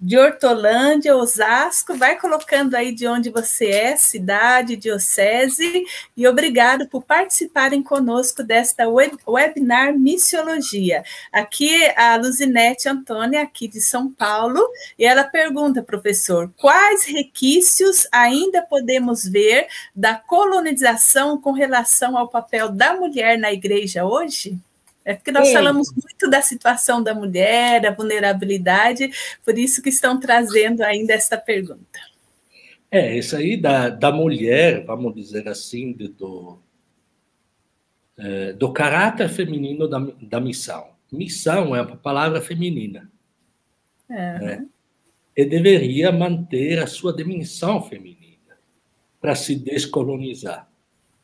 de 0.00 0.16
Hortolândia, 0.16 1.14
Osasco, 1.14 1.94
vai 1.94 2.18
colocando 2.18 2.74
aí 2.74 2.90
de 2.90 3.06
onde 3.06 3.28
você 3.28 3.66
é, 3.66 3.96
cidade, 3.96 4.76
diocese, 4.76 5.84
e 6.16 6.26
obrigado 6.26 6.88
por 6.88 7.04
participarem 7.04 7.82
conosco 7.82 8.42
desta 8.42 8.88
web, 8.88 9.18
webinar 9.28 9.92
Missiologia. 9.98 11.04
Aqui 11.30 11.84
a 11.96 12.16
Luzinete 12.16 12.88
Antônia, 12.88 13.42
aqui 13.42 13.68
de 13.68 13.80
São 13.80 14.10
Paulo, 14.10 14.60
e 14.98 15.04
ela 15.04 15.24
pergunta, 15.24 15.82
professor, 15.82 16.50
quais 16.56 17.04
requisitos 17.04 18.06
ainda 18.10 18.62
podemos 18.62 19.24
ver 19.24 19.66
da 19.94 20.14
colonização 20.14 21.38
com 21.38 21.52
relação 21.52 22.16
ao 22.16 22.28
papel 22.28 22.70
da 22.70 22.94
mulher 22.94 23.38
na 23.38 23.52
igreja 23.52 24.06
hoje? 24.06 24.58
É 25.10 25.14
porque 25.14 25.32
nós 25.32 25.48
Sim. 25.48 25.54
falamos 25.54 25.92
muito 25.92 26.30
da 26.30 26.40
situação 26.40 27.02
da 27.02 27.12
mulher, 27.12 27.80
da 27.80 27.90
vulnerabilidade, 27.90 29.10
por 29.44 29.58
isso 29.58 29.82
que 29.82 29.88
estão 29.88 30.20
trazendo 30.20 30.82
ainda 30.82 31.12
esta 31.12 31.36
pergunta. 31.36 31.98
É, 32.88 33.18
isso 33.18 33.34
aí 33.34 33.56
da, 33.56 33.88
da 33.88 34.12
mulher, 34.12 34.84
vamos 34.84 35.12
dizer 35.12 35.48
assim, 35.48 35.92
do, 35.92 36.60
é, 38.16 38.52
do 38.52 38.72
caráter 38.72 39.28
feminino 39.28 39.88
da, 39.88 39.98
da 40.22 40.40
missão. 40.40 40.90
Missão 41.10 41.74
é 41.74 41.82
uma 41.82 41.96
palavra 41.96 42.40
feminina. 42.40 43.10
É. 44.08 44.38
Né? 44.38 44.66
E 45.36 45.44
deveria 45.44 46.12
manter 46.12 46.78
a 46.78 46.86
sua 46.86 47.12
dimensão 47.12 47.82
feminina 47.82 48.58
para 49.20 49.34
se 49.34 49.56
descolonizar. 49.56 50.70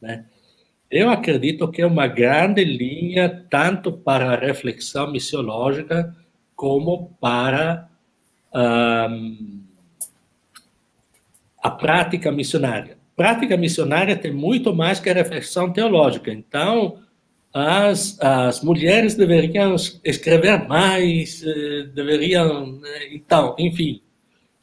Né? 0.01 0.27
Eu 0.91 1.11
acredito 1.11 1.69
que 1.71 1.83
é 1.83 1.87
uma 1.87 2.07
grande 2.07 2.65
linha 2.65 3.45
tanto 3.51 3.93
para 3.93 4.33
a 4.33 4.37
reflexão 4.37 5.11
missiológica 5.11 6.15
como 6.55 7.11
para 7.21 7.89
um, 8.55 9.61
a 11.63 11.71
prática 11.71 12.31
missionária. 12.31 12.97
Prática 13.17 13.57
missionária 13.57 14.15
tem 14.17 14.33
muito 14.33 14.75
mais 14.75 15.01
que 15.01 15.11
a 15.11 15.15
reflexão 15.15 15.73
teológica. 15.73 16.31
Então, 16.31 16.99
as, 17.53 18.21
as 18.21 18.63
mulheres 18.63 19.15
deveriam 19.15 19.75
escrever 20.05 20.69
mais, 20.69 21.43
eh, 21.43 21.89
deveriam. 21.95 22.79
Eh, 22.85 23.15
então, 23.15 23.57
enfim, 23.59 24.03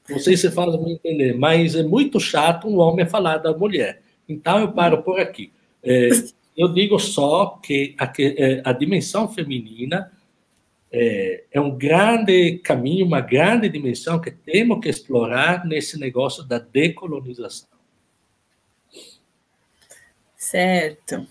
não 0.08 0.20
sei 0.20 0.38
se 0.38 0.52
faz 0.52 0.80
me 0.80 0.94
entender, 0.94 1.34
mas 1.34 1.76
é 1.76 1.82
muito 1.82 2.20
chato 2.20 2.68
um 2.68 2.78
homem 2.78 3.06
falar 3.06 3.38
da 3.38 3.52
mulher. 3.52 4.02
Então, 4.30 4.60
eu 4.60 4.72
paro 4.72 5.02
por 5.02 5.20
aqui. 5.20 5.52
É, 5.84 6.10
eu 6.56 6.70
digo 6.70 6.98
só 7.00 7.60
que 7.62 7.96
a, 7.98 8.12
é, 8.20 8.62
a 8.64 8.72
dimensão 8.72 9.28
feminina 9.28 10.12
é, 10.92 11.44
é, 11.52 11.60
um 11.60 11.76
grande 11.76 12.60
caminho, 12.60 13.06
uma 13.06 13.20
grande 13.20 13.68
dimensão 13.68 14.22
que 14.22 14.30
temos 14.30 14.80
que 14.80 14.90
explorar 14.90 15.66
nesse 15.66 16.00
negócio 16.00 16.44
da 16.44 16.60
decolonização. 16.60 17.68
Certo. 20.38 21.26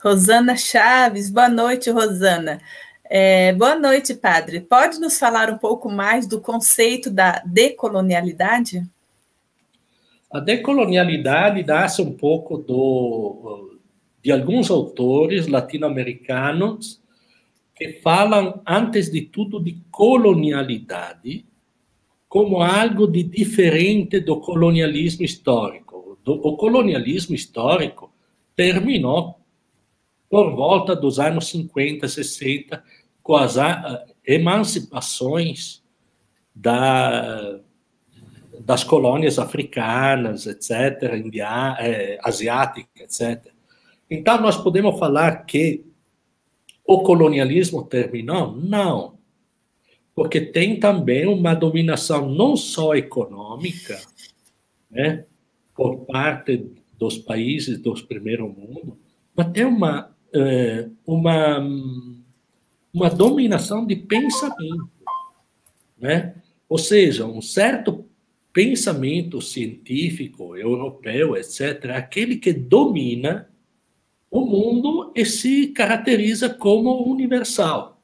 Rosana 0.00 0.56
Chaves, 0.56 1.28
boa 1.28 1.48
noite, 1.48 1.90
Rosana. 1.90 2.60
É, 3.10 3.52
boa 3.54 3.74
noite, 3.74 4.14
padre. 4.14 4.60
Pode 4.60 5.00
nos 5.00 5.18
falar 5.18 5.50
um 5.50 5.58
pouco 5.58 5.90
mais 5.90 6.26
do 6.26 6.40
conceito 6.40 7.10
da 7.10 7.42
decolonialidade? 7.44 8.88
A 10.30 10.40
decolonialidade 10.40 11.64
nasce 11.64 12.02
um 12.02 12.12
pouco 12.12 12.58
do, 12.58 13.78
de 14.22 14.30
alguns 14.30 14.70
autores 14.70 15.46
latino-americanos 15.46 17.00
que 17.74 18.00
falam, 18.02 18.60
antes 18.66 19.10
de 19.10 19.22
tudo, 19.22 19.62
de 19.62 19.78
colonialidade 19.90 21.46
como 22.28 22.60
algo 22.60 23.06
de 23.06 23.22
diferente 23.22 24.20
do 24.20 24.38
colonialismo 24.38 25.24
histórico. 25.24 26.18
o 26.26 26.56
colonialismo 26.56 27.34
histórico 27.34 28.12
terminou 28.54 29.38
por 30.28 30.54
volta 30.54 30.94
dos 30.94 31.18
anos 31.18 31.48
50, 31.48 32.06
60, 32.06 32.84
com 33.22 33.34
as 33.34 33.56
emancipações 34.26 35.82
da, 36.54 37.60
das 38.60 38.84
colônias 38.84 39.38
africanas, 39.38 40.46
etc., 40.46 41.14
india, 41.14 41.76
é, 41.78 42.18
asiáticas, 42.22 43.20
etc. 43.20 43.52
Então, 44.10 44.40
nós 44.40 44.56
podemos 44.56 44.98
falar 44.98 45.44
que 45.44 45.84
o 46.84 47.02
colonialismo 47.02 47.84
terminou? 47.84 48.56
Não. 48.56 49.18
Porque 50.14 50.40
tem 50.40 50.80
também 50.80 51.26
uma 51.26 51.54
dominação 51.54 52.28
não 52.28 52.56
só 52.56 52.94
econômica, 52.94 54.00
né, 54.90 55.24
por 55.76 56.06
parte 56.06 56.72
dos 56.98 57.18
países 57.18 57.78
dos 57.78 58.02
primeiro 58.02 58.48
mundo, 58.48 58.98
mas 59.36 59.52
tem 59.52 59.64
uma, 59.64 60.10
é, 60.34 60.88
uma, 61.06 61.58
uma 62.92 63.10
dominação 63.10 63.86
de 63.86 63.94
pensamento. 63.94 64.90
Né? 65.96 66.34
Ou 66.68 66.78
seja, 66.78 67.26
um 67.26 67.40
certo 67.40 68.07
pensamento 68.58 69.40
científico 69.40 70.56
europeu, 70.56 71.36
etc., 71.36 71.92
aquele 71.94 72.38
que 72.38 72.52
domina 72.52 73.48
o 74.28 74.40
mundo 74.40 75.12
e 75.14 75.24
se 75.24 75.68
caracteriza 75.68 76.50
como 76.50 77.08
universal. 77.08 78.02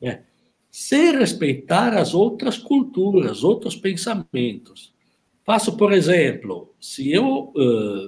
Né? 0.00 0.22
Sem 0.70 1.18
respeitar 1.18 1.94
as 1.94 2.14
outras 2.14 2.56
culturas, 2.56 3.42
outros 3.42 3.74
pensamentos. 3.74 4.94
Faço, 5.44 5.76
por 5.76 5.92
exemplo, 5.92 6.72
se 6.80 7.10
eu. 7.10 7.52
Uh, 7.56 8.06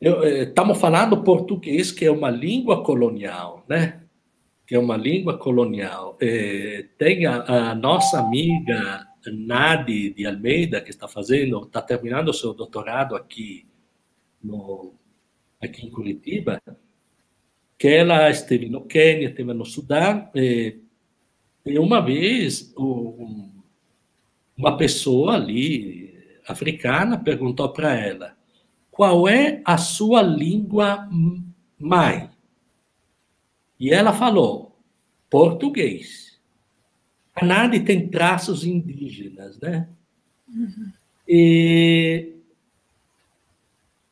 uh, 0.00 0.24
estamos 0.24 0.78
falando 0.78 1.22
português, 1.22 1.92
que 1.92 2.06
é 2.06 2.10
uma 2.10 2.30
língua 2.30 2.82
colonial, 2.82 3.66
né? 3.68 4.00
Que 4.70 4.76
é 4.76 4.78
uma 4.78 4.96
língua 4.96 5.36
colonial. 5.36 6.16
É, 6.20 6.86
tem 6.96 7.26
a, 7.26 7.70
a, 7.70 7.74
nossa 7.74 8.20
amiga 8.20 9.04
Nadi 9.26 10.14
de 10.14 10.24
Almeida, 10.24 10.80
que 10.80 10.90
está 10.90 11.08
fazendo, 11.08 11.64
está 11.64 11.82
terminando 11.82 12.32
seu 12.32 12.54
doutorado 12.54 13.16
aqui, 13.16 13.66
no, 14.40 14.94
aqui 15.60 15.84
em 15.84 15.90
Curitiba, 15.90 16.62
que 17.76 17.88
ela 17.88 18.30
esteve 18.30 18.68
no 18.68 18.82
Quênia, 18.82 19.30
esteve 19.30 19.52
no 19.52 19.64
Sudão, 19.64 20.30
é, 20.36 20.76
e 21.66 21.76
uma 21.76 22.00
vez 22.00 22.72
um, 22.78 23.50
uma 24.56 24.76
pessoa 24.76 25.34
ali, 25.34 26.16
africana, 26.46 27.18
perguntou 27.18 27.70
para 27.70 27.92
ela, 27.96 28.36
qual 28.88 29.26
é 29.26 29.62
a 29.64 29.76
sua 29.76 30.22
língua 30.22 31.08
mãe? 31.76 32.30
E 33.80 33.90
ela 33.90 34.12
falou 34.12 34.78
português. 35.30 36.38
A 37.34 37.46
Nadi 37.46 37.80
tem 37.80 38.08
traços 38.08 38.64
indígenas, 38.64 39.58
né? 39.58 39.88
Uhum. 40.46 40.92
E, 41.26 42.34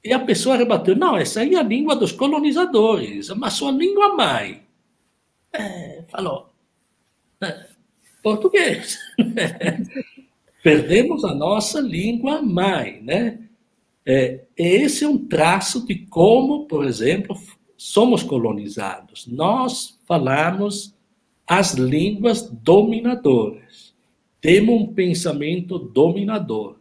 e 0.02 0.12
a 0.12 0.18
pessoa 0.20 0.56
rebateu: 0.56 0.96
não, 0.96 1.16
essa 1.16 1.40
aí 1.40 1.54
é 1.54 1.58
a 1.58 1.62
língua 1.62 1.94
dos 1.94 2.12
colonizadores, 2.12 3.28
mas 3.30 3.52
sua 3.52 3.70
língua 3.70 4.16
mãe. 4.16 4.62
É, 5.52 6.04
falou: 6.08 6.50
é, 7.42 7.66
português. 8.22 8.98
Perdemos 10.62 11.24
a 11.24 11.34
nossa 11.34 11.80
língua 11.80 12.40
mãe, 12.40 13.02
né? 13.02 13.38
É, 14.04 14.44
esse 14.56 15.04
é 15.04 15.08
um 15.08 15.26
traço 15.26 15.86
de 15.86 16.06
como, 16.06 16.66
por 16.66 16.84
exemplo, 16.84 17.38
somos 17.78 18.24
colonizados. 18.24 19.26
Nós 19.26 19.98
falamos 20.04 20.94
as 21.46 21.74
línguas 21.74 22.42
dominadoras. 22.42 23.94
Temos 24.40 24.74
um 24.74 24.92
pensamento 24.92 25.78
dominador. 25.78 26.76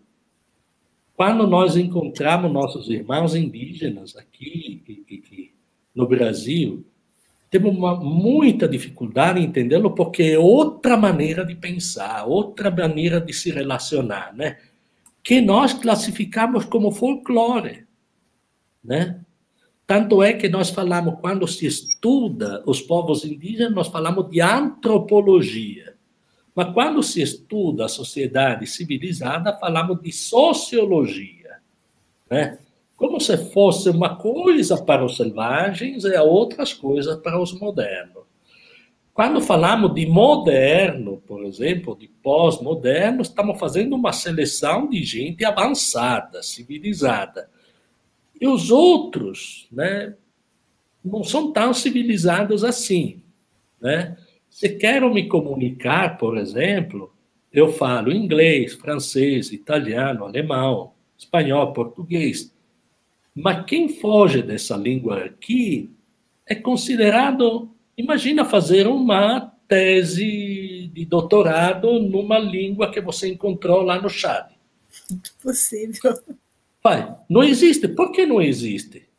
Quando 1.15 1.47
nós 1.47 1.77
encontramos 1.77 2.51
nossos 2.51 2.89
irmãos 2.89 3.35
indígenas 3.35 4.17
aqui 4.17 4.83
no 5.95 6.07
Brasil, 6.07 6.85
temos 7.49 7.75
uma, 7.75 7.95
muita 7.95 8.67
dificuldade 8.67 9.39
em 9.39 9.45
entendê-lo 9.45 9.91
porque 9.91 10.23
é 10.23 10.39
outra 10.39 10.97
maneira 10.97 11.45
de 11.45 11.55
pensar, 11.55 12.25
outra 12.25 12.69
maneira 12.69 13.21
de 13.21 13.33
se 13.33 13.51
relacionar, 13.51 14.35
né? 14.35 14.57
que 15.23 15.41
nós 15.41 15.73
classificamos 15.73 16.65
como 16.65 16.89
folclore, 16.89 17.85
né? 18.81 19.19
Tanto 19.87 20.21
é 20.21 20.33
que 20.33 20.49
nós 20.49 20.69
falamos, 20.69 21.15
quando 21.21 21.47
se 21.47 21.65
estuda 21.65 22.61
os 22.65 22.81
povos 22.81 23.23
indígenas, 23.23 23.73
nós 23.73 23.87
falamos 23.87 24.29
de 24.29 24.41
antropologia. 24.41 25.95
Mas 26.53 26.73
quando 26.73 27.01
se 27.01 27.21
estuda 27.21 27.85
a 27.85 27.89
sociedade 27.89 28.67
civilizada, 28.67 29.57
falamos 29.57 30.01
de 30.01 30.11
sociologia. 30.11 31.59
Né? 32.29 32.59
Como 32.97 33.17
se 33.21 33.37
fosse 33.37 33.89
uma 33.89 34.17
coisa 34.17 34.75
para 34.83 35.05
os 35.05 35.15
selvagens 35.15 36.03
e 36.03 36.17
outras 36.17 36.73
coisas 36.73 37.15
para 37.21 37.41
os 37.41 37.53
modernos. 37.53 38.23
Quando 39.13 39.39
falamos 39.39 39.95
de 39.95 40.05
moderno, 40.05 41.23
por 41.25 41.45
exemplo, 41.45 41.95
de 41.97 42.07
pós-moderno, 42.07 43.21
estamos 43.21 43.57
fazendo 43.57 43.95
uma 43.95 44.11
seleção 44.11 44.89
de 44.89 45.01
gente 45.03 45.45
avançada, 45.45 46.43
civilizada. 46.43 47.49
E 48.39 48.47
os 48.47 48.71
outros, 48.71 49.67
né, 49.71 50.15
não 51.03 51.23
são 51.23 51.51
tão 51.51 51.73
civilizados 51.73 52.63
assim, 52.63 53.21
né? 53.81 54.17
Se 54.49 54.69
quero 54.69 55.13
me 55.13 55.27
comunicar, 55.27 56.17
por 56.17 56.37
exemplo, 56.37 57.13
eu 57.51 57.71
falo 57.71 58.11
inglês, 58.11 58.73
francês, 58.73 59.51
italiano, 59.51 60.25
alemão, 60.25 60.93
espanhol, 61.17 61.73
português. 61.73 62.53
Mas 63.35 63.65
quem 63.65 63.89
foge 63.89 64.41
dessa 64.41 64.75
língua 64.75 65.25
aqui 65.25 65.91
é 66.45 66.55
considerado. 66.55 67.69
Imagina 67.95 68.45
fazer 68.45 68.87
uma 68.87 69.41
tese 69.67 70.89
de 70.93 71.05
doutorado 71.05 71.99
numa 71.99 72.39
língua 72.39 72.91
que 72.91 73.01
você 73.01 73.27
encontrou 73.31 73.81
lá 73.81 74.01
no 74.01 74.09
Chad. 74.09 74.51
Impossível. 75.11 76.13
Pai, 76.87 77.17
não 77.29 77.43
existe. 77.43 77.85
Por 77.85 78.13
que 78.13 78.25
não 78.25 78.41
existe? 78.41 79.09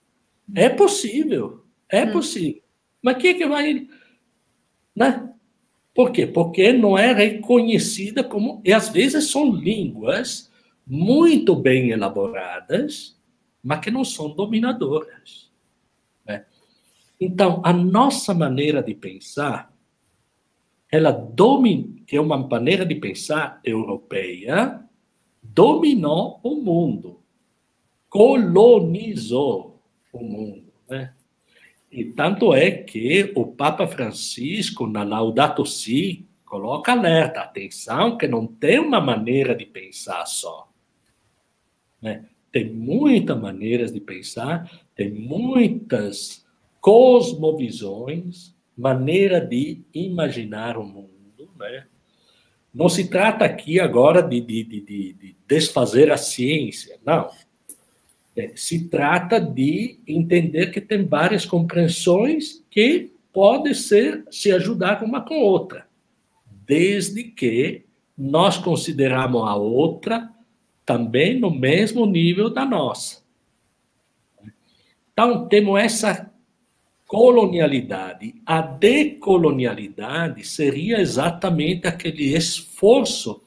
É 0.54 0.70
possível. 0.70 1.66
É 1.86 2.06
hum. 2.06 2.12
possível. 2.12 2.62
Mas 3.02 3.16
o 3.16 3.18
que, 3.18 3.34
que 3.34 3.46
vai. 3.46 3.86
Né? 4.96 5.34
Por 5.94 6.10
quê? 6.10 6.26
Porque 6.26 6.72
não 6.72 6.96
é 6.96 7.12
reconhecida 7.12 8.24
como. 8.24 8.62
E 8.64 8.72
às 8.72 8.88
vezes 8.88 9.30
são 9.30 9.52
línguas 9.52 10.50
muito 10.86 11.54
bem 11.54 11.90
elaboradas, 11.90 13.20
mas 13.62 13.80
que 13.80 13.90
não 13.90 14.02
são 14.02 14.30
dominadoras. 14.30 15.52
Né? 16.24 16.46
Então, 17.20 17.60
a 17.62 17.70
nossa 17.70 18.32
maneira 18.32 18.82
de 18.82 18.94
pensar, 18.94 19.70
ela 20.90 21.10
domina, 21.10 22.00
que 22.06 22.16
é 22.16 22.20
uma 22.20 22.38
maneira 22.38 22.86
de 22.86 22.94
pensar 22.94 23.60
europeia, 23.62 24.82
dominou 25.42 26.40
o 26.42 26.54
mundo 26.54 27.17
colonizou 28.09 29.80
o 30.12 30.22
mundo. 30.22 30.72
Né? 30.88 31.12
E 31.90 32.04
tanto 32.04 32.54
é 32.54 32.70
que 32.70 33.32
o 33.34 33.46
Papa 33.46 33.86
Francisco, 33.86 34.86
na 34.86 35.02
Laudato 35.02 35.64
Si, 35.64 36.26
coloca 36.44 36.92
alerta, 36.92 37.40
atenção, 37.40 38.16
que 38.16 38.26
não 38.26 38.46
tem 38.46 38.78
uma 38.78 39.00
maneira 39.00 39.54
de 39.54 39.66
pensar 39.66 40.26
só. 40.26 40.68
Né? 42.00 42.24
Tem 42.50 42.72
muitas 42.72 43.38
maneiras 43.38 43.92
de 43.92 44.00
pensar, 44.00 44.70
tem 44.94 45.11
muitas 45.11 46.46
cosmovisões, 46.80 48.56
maneira 48.76 49.40
de 49.40 49.82
imaginar 49.92 50.78
o 50.78 50.84
mundo. 50.84 51.50
Né? 51.59 51.86
Não 52.72 52.88
se 52.88 53.11
trata 53.11 53.44
aqui 53.44 53.78
agora 53.78 54.22
de, 54.22 54.40
de, 54.40 54.64
de, 54.64 54.80
de 54.80 55.36
desfazer 55.46 56.11
a 56.11 56.16
ciência, 56.16 56.98
não 57.04 57.28
se 58.55 58.89
trata 58.89 59.41
de 59.41 59.99
entender 60.07 60.70
que 60.70 60.80
tem 60.80 61.05
várias 61.05 61.45
compreensões 61.45 62.64
que 62.70 63.12
podem 63.32 63.74
ser 63.74 64.24
se 64.30 64.51
ajudar 64.53 65.03
uma 65.03 65.20
com 65.20 65.41
outra, 65.41 65.86
desde 66.66 67.24
que 67.24 67.84
nós 68.16 68.59
consideramos 68.59 69.43
a 69.47 69.55
outra 69.55 70.28
também 70.84 71.39
no 71.39 71.51
mesmo 71.51 72.07
nível 72.07 72.51
da 72.51 72.64
nossa. 72.64 73.22
Então, 75.12 75.49
temos 75.49 75.80
essa 75.80 76.32
colonialidade. 77.07 78.34
A 78.45 78.61
decolonialidade 78.61 80.45
seria 80.47 81.01
exatamente 81.01 81.86
aquele 81.86 82.34
esforço 82.34 83.43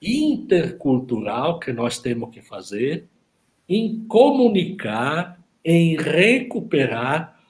intercultural 0.00 1.58
que 1.58 1.72
nós 1.72 1.98
temos 1.98 2.30
que 2.30 2.42
fazer 2.42 3.08
em 3.68 4.04
comunicar, 4.06 5.42
em 5.64 5.96
recuperar 5.96 7.40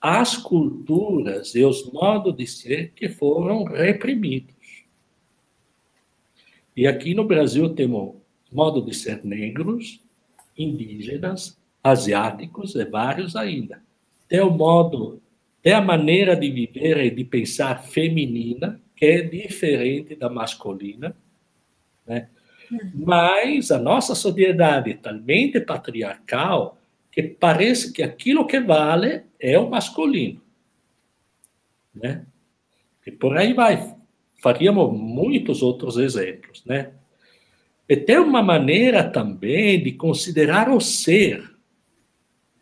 as 0.00 0.36
culturas 0.36 1.54
e 1.54 1.62
os 1.62 1.90
modos 1.92 2.34
de 2.34 2.46
ser 2.46 2.92
que 2.92 3.08
foram 3.08 3.64
reprimidos. 3.64 4.54
E 6.74 6.86
aqui 6.86 7.14
no 7.14 7.24
Brasil 7.24 7.68
temos 7.74 8.14
modo 8.50 8.80
de 8.82 8.94
ser 8.94 9.24
negros, 9.24 10.00
indígenas, 10.56 11.60
asiáticos 11.82 12.74
e 12.74 12.84
vários 12.84 13.36
ainda. 13.36 13.82
Tem 14.28 14.40
o 14.40 14.50
modo, 14.50 15.20
tem 15.62 15.72
a 15.72 15.80
maneira 15.80 16.34
de 16.34 16.50
viver 16.50 17.04
e 17.04 17.10
de 17.10 17.24
pensar 17.24 17.82
feminina, 17.82 18.80
que 18.96 19.04
é 19.04 19.22
diferente 19.22 20.14
da 20.14 20.30
masculina, 20.30 21.14
né? 22.06 22.28
Mas 22.94 23.70
a 23.70 23.78
nossa 23.78 24.14
sociedade 24.14 24.90
é 24.92 24.94
talmente 24.94 25.60
patriarcal 25.60 26.78
que 27.10 27.22
parece 27.22 27.92
que 27.92 28.02
aquilo 28.02 28.46
que 28.46 28.60
vale 28.60 29.24
é 29.38 29.58
o 29.58 29.68
masculino. 29.68 30.40
Né? 31.94 32.24
E 33.06 33.10
por 33.10 33.36
aí 33.36 33.52
vai. 33.52 33.96
Faríamos 34.40 34.96
muitos 34.96 35.62
outros 35.62 35.96
exemplos. 35.96 36.64
Né? 36.64 36.92
E 37.88 37.96
tem 37.96 38.18
uma 38.18 38.42
maneira 38.42 39.02
também 39.02 39.82
de 39.82 39.92
considerar 39.92 40.70
o 40.70 40.80
ser. 40.80 41.50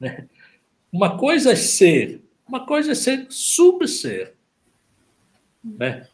Né? 0.00 0.26
Uma 0.90 1.18
coisa 1.18 1.52
é 1.52 1.56
ser, 1.56 2.22
uma 2.46 2.64
coisa 2.64 2.92
é 2.92 2.94
ser 2.94 3.26
subser. 3.28 4.34
Né? 5.62 6.08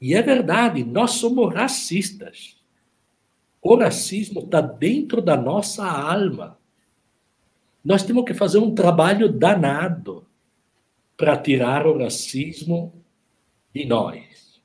E 0.00 0.14
é 0.14 0.22
verdade, 0.22 0.84
nós 0.84 1.12
somos 1.12 1.52
racistas. 1.52 2.59
O 3.62 3.76
racismo 3.76 4.40
está 4.40 4.60
dentro 4.60 5.20
da 5.20 5.36
nossa 5.36 5.84
alma. 5.84 6.58
Nós 7.84 8.02
temos 8.02 8.24
que 8.24 8.34
fazer 8.34 8.58
um 8.58 8.74
trabalho 8.74 9.30
danado 9.30 10.26
para 11.16 11.36
tirar 11.36 11.86
o 11.86 11.98
racismo 11.98 12.92
de 13.74 13.84
nós. 13.84 14.60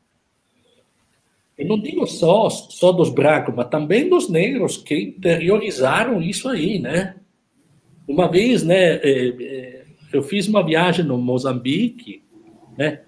E 1.57 1.63
não 1.63 1.79
digo 1.79 2.05
só, 2.05 2.49
só 2.49 2.91
dos 2.91 3.09
brancos, 3.09 3.53
mas 3.55 3.69
também 3.69 4.09
dos 4.09 4.29
negros 4.29 4.77
que 4.77 4.95
interiorizaram 4.95 6.21
isso 6.21 6.49
aí, 6.49 6.79
né? 6.79 7.15
Uma 8.07 8.29
vez, 8.29 8.61
né, 8.63 8.95
é, 8.97 9.27
é, 9.27 9.85
eu 10.11 10.21
fiz 10.21 10.47
uma 10.47 10.63
viagem 10.63 11.03
no 11.03 11.17
Moçambique, 11.17 12.21
né, 12.77 13.01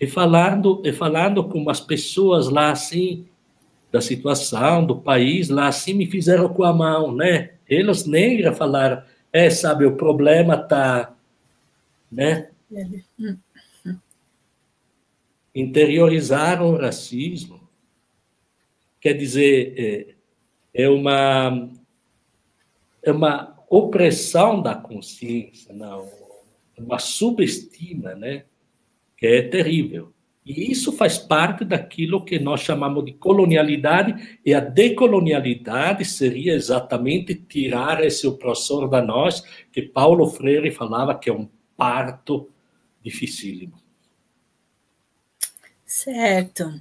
e 0.00 0.06
falando, 0.06 0.82
e 0.84 0.92
falando 0.92 1.42
com 1.44 1.58
umas 1.58 1.80
pessoas 1.80 2.48
lá 2.48 2.70
assim, 2.70 3.26
da 3.94 4.00
situação 4.00 4.84
do 4.84 5.00
país, 5.00 5.48
lá 5.48 5.68
assim 5.68 5.94
me 5.94 6.04
fizeram 6.04 6.52
com 6.52 6.64
a 6.64 6.72
mão, 6.72 7.14
né? 7.14 7.52
Eles 7.68 8.04
negros 8.06 8.58
falaram, 8.58 9.04
é, 9.32 9.48
sabe, 9.50 9.86
o 9.86 9.94
problema 9.94 10.58
tá, 10.58 11.14
né? 12.10 12.50
Interiorizaram 15.54 16.72
o 16.72 16.76
racismo. 16.76 17.60
Quer 19.00 19.12
dizer, 19.12 19.74
é, 20.74 20.82
é 20.82 20.88
uma 20.88 21.70
é 23.00 23.12
uma 23.12 23.56
opressão 23.70 24.60
da 24.60 24.74
consciência, 24.74 25.72
não, 25.72 26.10
uma 26.76 26.98
subestima, 26.98 28.16
né? 28.16 28.44
Que 29.16 29.26
é 29.28 29.42
terrível. 29.42 30.12
E 30.44 30.70
isso 30.70 30.92
faz 30.92 31.16
parte 31.16 31.64
daquilo 31.64 32.24
que 32.24 32.38
nós 32.38 32.60
chamamos 32.60 33.04
de 33.04 33.14
colonialidade, 33.14 34.38
e 34.44 34.52
a 34.52 34.60
decolonialidade 34.60 36.04
seria 36.04 36.52
exatamente 36.52 37.34
tirar 37.34 38.04
esse 38.04 38.26
opressor 38.26 38.88
da 38.88 39.00
nós, 39.00 39.42
que 39.72 39.80
Paulo 39.80 40.26
Freire 40.28 40.70
falava 40.70 41.18
que 41.18 41.30
é 41.30 41.32
um 41.32 41.48
parto 41.76 42.50
dificílimo. 43.02 43.82
Certo. 45.86 46.72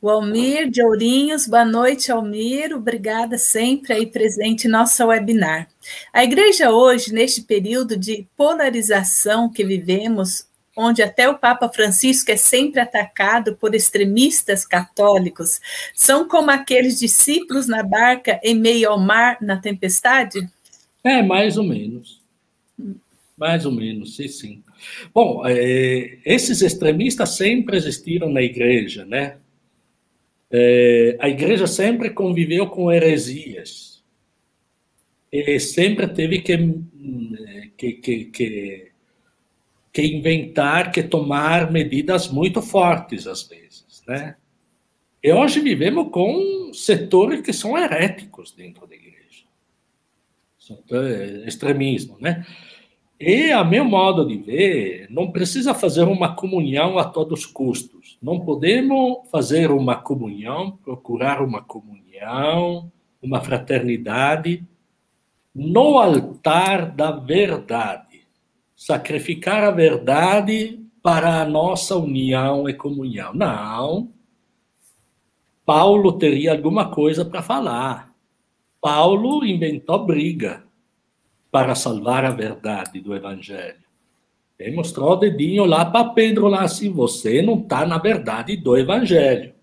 O 0.00 0.08
Almir 0.08 0.70
de 0.70 0.82
Ourinhos, 0.82 1.46
boa 1.46 1.64
noite, 1.64 2.10
Almir. 2.10 2.74
Obrigada 2.74 3.36
sempre 3.36 3.92
aí 3.92 4.06
presente 4.06 4.66
em 4.66 4.70
nossa 4.70 5.04
webinar. 5.04 5.68
A 6.10 6.24
igreja 6.24 6.70
hoje, 6.70 7.12
neste 7.12 7.42
período 7.42 7.98
de 7.98 8.26
polarização 8.34 9.50
que 9.50 9.62
vivemos, 9.62 10.46
onde 10.76 11.02
até 11.02 11.28
o 11.28 11.38
Papa 11.38 11.68
Francisco 11.68 12.30
é 12.30 12.36
sempre 12.36 12.80
atacado 12.80 13.56
por 13.56 13.74
extremistas 13.74 14.66
católicos, 14.66 15.60
são 15.94 16.26
como 16.26 16.50
aqueles 16.50 16.98
discípulos 16.98 17.66
na 17.66 17.82
barca 17.82 18.40
em 18.42 18.54
meio 18.54 18.90
ao 18.90 18.98
mar 18.98 19.38
na 19.40 19.58
tempestade? 19.58 20.48
É, 21.04 21.22
mais 21.22 21.56
ou 21.56 21.64
menos. 21.64 22.22
Mais 23.36 23.66
ou 23.66 23.72
menos, 23.72 24.16
sim, 24.16 24.28
sim. 24.28 24.62
Bom, 25.12 25.42
é, 25.46 26.18
esses 26.24 26.62
extremistas 26.62 27.30
sempre 27.30 27.76
existiram 27.76 28.30
na 28.30 28.42
igreja, 28.42 29.04
né? 29.04 29.36
É, 30.50 31.16
a 31.18 31.28
igreja 31.28 31.66
sempre 31.66 32.10
conviveu 32.10 32.68
com 32.68 32.92
heresias. 32.92 34.02
E 35.32 35.58
sempre 35.58 36.06
teve 36.08 36.40
que, 36.42 36.58
que, 37.76 37.92
que, 37.94 38.24
que, 38.26 38.91
que 39.92 40.02
inventar, 40.02 40.90
que 40.90 41.02
tomar 41.02 41.70
medidas 41.70 42.28
muito 42.28 42.62
fortes, 42.62 43.26
às 43.26 43.42
vezes, 43.42 44.02
né? 44.06 44.36
E 45.22 45.32
hoje 45.32 45.60
vivemos 45.60 46.10
com 46.10 46.72
setores 46.72 47.42
que 47.42 47.52
são 47.52 47.78
heréticos 47.78 48.52
dentro 48.52 48.86
da 48.86 48.94
igreja. 48.94 49.44
É, 50.90 51.44
extremismo, 51.46 52.16
né? 52.20 52.44
E, 53.20 53.52
a 53.52 53.62
meu 53.62 53.84
modo 53.84 54.26
de 54.26 54.36
ver, 54.36 55.06
não 55.08 55.30
precisa 55.30 55.72
fazer 55.72 56.02
uma 56.02 56.34
comunhão 56.34 56.98
a 56.98 57.04
todos 57.04 57.40
os 57.40 57.46
custos. 57.46 58.18
Não 58.20 58.40
podemos 58.40 59.18
fazer 59.30 59.70
uma 59.70 59.94
comunhão, 59.94 60.76
procurar 60.82 61.40
uma 61.40 61.62
comunhão, 61.62 62.90
uma 63.22 63.40
fraternidade 63.40 64.66
no 65.54 65.98
altar 65.98 66.90
da 66.90 67.12
verdade. 67.12 68.11
Sacrificar 68.84 69.62
a 69.62 69.70
verdade 69.70 70.84
para 71.00 71.40
a 71.40 71.44
nossa 71.48 71.96
união 71.96 72.68
e 72.68 72.74
comunhão. 72.74 73.32
Não. 73.32 74.12
Paulo 75.64 76.18
teria 76.18 76.50
alguma 76.50 76.90
coisa 76.90 77.24
para 77.24 77.42
falar. 77.42 78.12
Paulo 78.80 79.46
inventou 79.46 80.04
briga 80.04 80.64
para 81.48 81.76
salvar 81.76 82.24
a 82.24 82.32
verdade 82.32 82.98
do 82.98 83.14
Evangelho. 83.14 83.84
Ele 84.58 84.74
mostrou 84.74 85.12
o 85.12 85.16
dedinho 85.16 85.64
lá 85.64 85.84
para 85.84 86.08
Pedro, 86.08 86.48
lá 86.48 86.62
assim, 86.62 86.90
você 86.90 87.40
não 87.40 87.60
está 87.60 87.86
na 87.86 87.98
verdade 87.98 88.56
do 88.56 88.76
Evangelho. 88.76 89.54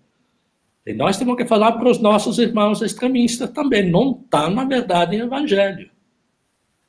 E 0.86 0.94
nós 0.94 1.18
temos 1.18 1.36
que 1.36 1.44
falar 1.44 1.72
para 1.72 1.90
os 1.90 1.98
nossos 1.98 2.38
irmãos 2.38 2.80
extremistas 2.80 3.50
também, 3.50 3.86
não 3.86 4.18
está 4.24 4.48
na 4.48 4.64
verdade 4.64 5.18
do 5.18 5.24
Evangelho. 5.24 5.90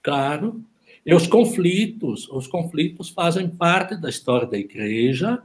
Claro. 0.02 0.64
E 1.06 1.14
os 1.14 1.26
conflitos, 1.28 2.30
os 2.30 2.48
conflitos 2.48 3.10
fazem 3.10 3.50
parte 3.50 3.96
da 3.96 4.10
história 4.10 4.48
da 4.48 4.58
igreja, 4.58 5.42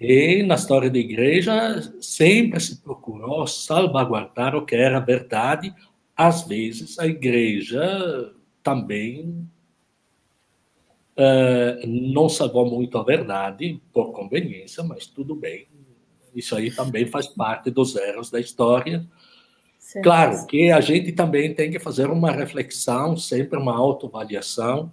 e 0.00 0.42
na 0.44 0.54
história 0.54 0.88
da 0.88 0.98
igreja 0.98 1.82
sempre 2.00 2.60
se 2.60 2.80
procurou 2.80 3.46
salvaguardar 3.46 4.54
o 4.54 4.64
que 4.64 4.76
era 4.76 5.00
verdade. 5.00 5.74
Às 6.16 6.46
vezes 6.46 6.98
a 6.98 7.06
igreja 7.06 8.32
também 8.62 9.48
uh, 11.16 11.86
não 11.86 12.28
salvou 12.28 12.70
muito 12.70 12.96
a 12.96 13.02
verdade, 13.02 13.80
por 13.92 14.12
conveniência, 14.12 14.84
mas 14.84 15.06
tudo 15.06 15.34
bem. 15.34 15.66
Isso 16.34 16.54
aí 16.54 16.70
também 16.70 17.06
faz 17.06 17.26
parte 17.26 17.70
dos 17.70 17.96
erros 17.96 18.30
da 18.30 18.38
história. 18.38 19.04
Certo. 19.88 20.04
Claro 20.04 20.46
que 20.46 20.70
a 20.70 20.82
gente 20.82 21.12
também 21.12 21.54
tem 21.54 21.70
que 21.70 21.78
fazer 21.78 22.10
uma 22.10 22.30
reflexão, 22.30 23.16
sempre 23.16 23.58
uma 23.58 23.74
autoavaliação, 23.74 24.92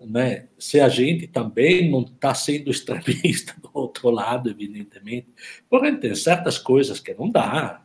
né? 0.00 0.48
se 0.58 0.80
a 0.80 0.88
gente 0.88 1.26
também 1.26 1.90
não 1.90 2.00
está 2.00 2.32
sendo 2.34 2.70
extremista 2.70 3.54
do 3.60 3.68
outro 3.74 4.08
lado, 4.08 4.48
evidentemente, 4.48 5.28
porque 5.68 5.92
tem 5.96 6.14
certas 6.14 6.56
coisas 6.56 6.98
que 6.98 7.12
não 7.12 7.30
dá, 7.30 7.84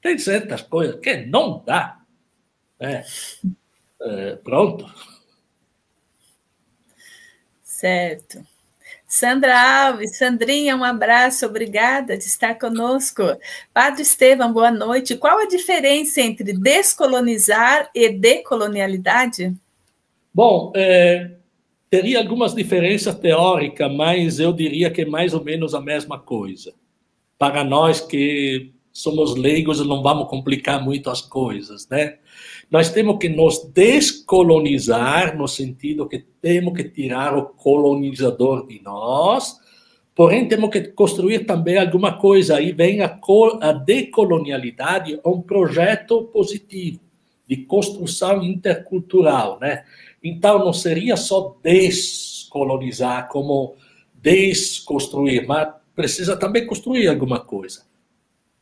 tem 0.00 0.16
certas 0.16 0.62
coisas 0.62 0.98
que 1.00 1.14
não 1.26 1.62
dá. 1.62 2.00
Né? 2.80 3.04
É, 4.00 4.36
pronto. 4.36 4.90
Certo. 7.62 8.42
Sandra 9.06 9.86
Alves, 9.86 10.18
Sandrinha, 10.18 10.76
um 10.76 10.82
abraço, 10.82 11.46
obrigada 11.46 12.18
de 12.18 12.24
estar 12.24 12.58
conosco. 12.58 13.22
Padre 13.72 14.02
Estevam, 14.02 14.52
boa 14.52 14.70
noite. 14.70 15.16
Qual 15.16 15.38
a 15.38 15.46
diferença 15.46 16.20
entre 16.20 16.52
descolonizar 16.52 17.88
e 17.94 18.08
decolonialidade? 18.08 19.54
Bom, 20.34 20.72
é, 20.74 21.30
teria 21.88 22.18
algumas 22.18 22.52
diferenças 22.52 23.14
teóricas, 23.14 23.90
mas 23.94 24.40
eu 24.40 24.52
diria 24.52 24.90
que 24.90 25.02
é 25.02 25.06
mais 25.06 25.32
ou 25.32 25.42
menos 25.42 25.72
a 25.72 25.80
mesma 25.80 26.18
coisa. 26.18 26.74
Para 27.38 27.62
nós 27.62 28.00
que 28.00 28.72
somos 28.92 29.36
leigos, 29.36 29.86
não 29.86 30.02
vamos 30.02 30.28
complicar 30.28 30.82
muito 30.82 31.10
as 31.10 31.20
coisas, 31.20 31.88
né? 31.88 32.18
Nós 32.70 32.90
temos 32.90 33.18
que 33.18 33.28
nos 33.28 33.70
descolonizar, 33.72 35.36
no 35.36 35.46
sentido 35.46 36.08
que 36.08 36.24
temos 36.40 36.74
que 36.74 36.84
tirar 36.84 37.36
o 37.36 37.46
colonizador 37.46 38.66
de 38.66 38.82
nós, 38.82 39.56
porém 40.14 40.48
temos 40.48 40.70
que 40.70 40.80
construir 40.88 41.46
também 41.46 41.78
alguma 41.78 42.18
coisa. 42.18 42.56
Aí 42.56 42.72
vem 42.72 43.02
a, 43.02 43.18
a 43.60 43.72
decolonialidade, 43.72 45.20
um 45.24 45.40
projeto 45.40 46.24
positivo 46.24 47.00
de 47.48 47.58
construção 47.58 48.42
intercultural, 48.42 49.58
né? 49.60 49.84
Então 50.22 50.58
não 50.58 50.72
seria 50.72 51.16
só 51.16 51.56
descolonizar, 51.62 53.28
como 53.28 53.76
desconstruir, 54.14 55.46
mas 55.46 55.68
precisa 55.94 56.36
também 56.36 56.66
construir 56.66 57.06
alguma 57.06 57.38
coisa. 57.38 57.84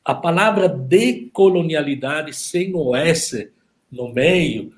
A 0.04 0.14
palavra 0.14 0.68
decolonialidade 0.68 2.34
sem 2.34 2.74
o 2.74 2.94
S 2.94 3.50
no 3.94 4.12
meio, 4.12 4.72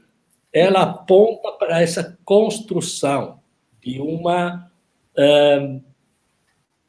ela 0.53 0.83
aponta 0.83 1.53
para 1.53 1.83
essa 1.83 2.19
construção 2.25 3.41
de 3.83 4.01
uma 4.01 4.71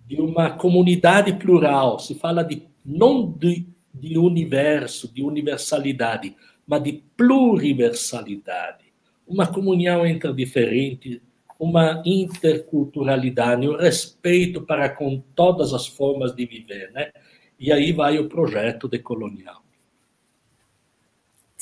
de 0.05 0.19
uma 0.21 0.51
comunidade 0.51 1.33
plural. 1.33 1.97
Se 1.99 2.13
fala 2.15 2.43
de 2.43 2.67
não 2.85 3.29
de, 3.29 3.65
de 3.93 4.17
universo, 4.17 5.13
de 5.13 5.23
universalidade, 5.23 6.35
mas 6.65 6.83
de 6.83 7.03
pluriversalidade. 7.15 8.85
Uma 9.25 9.47
comunhão 9.47 10.05
entre 10.05 10.33
diferentes, 10.33 11.21
uma 11.59 12.01
interculturalidade, 12.05 13.67
um 13.67 13.77
respeito 13.77 14.61
para 14.61 14.89
com 14.89 15.21
todas 15.33 15.73
as 15.73 15.87
formas 15.87 16.35
de 16.35 16.45
viver, 16.45 16.91
né? 16.91 17.11
E 17.59 17.71
aí 17.71 17.91
vai 17.91 18.19
o 18.19 18.29
projeto 18.29 18.87
decolonial. 18.87 19.63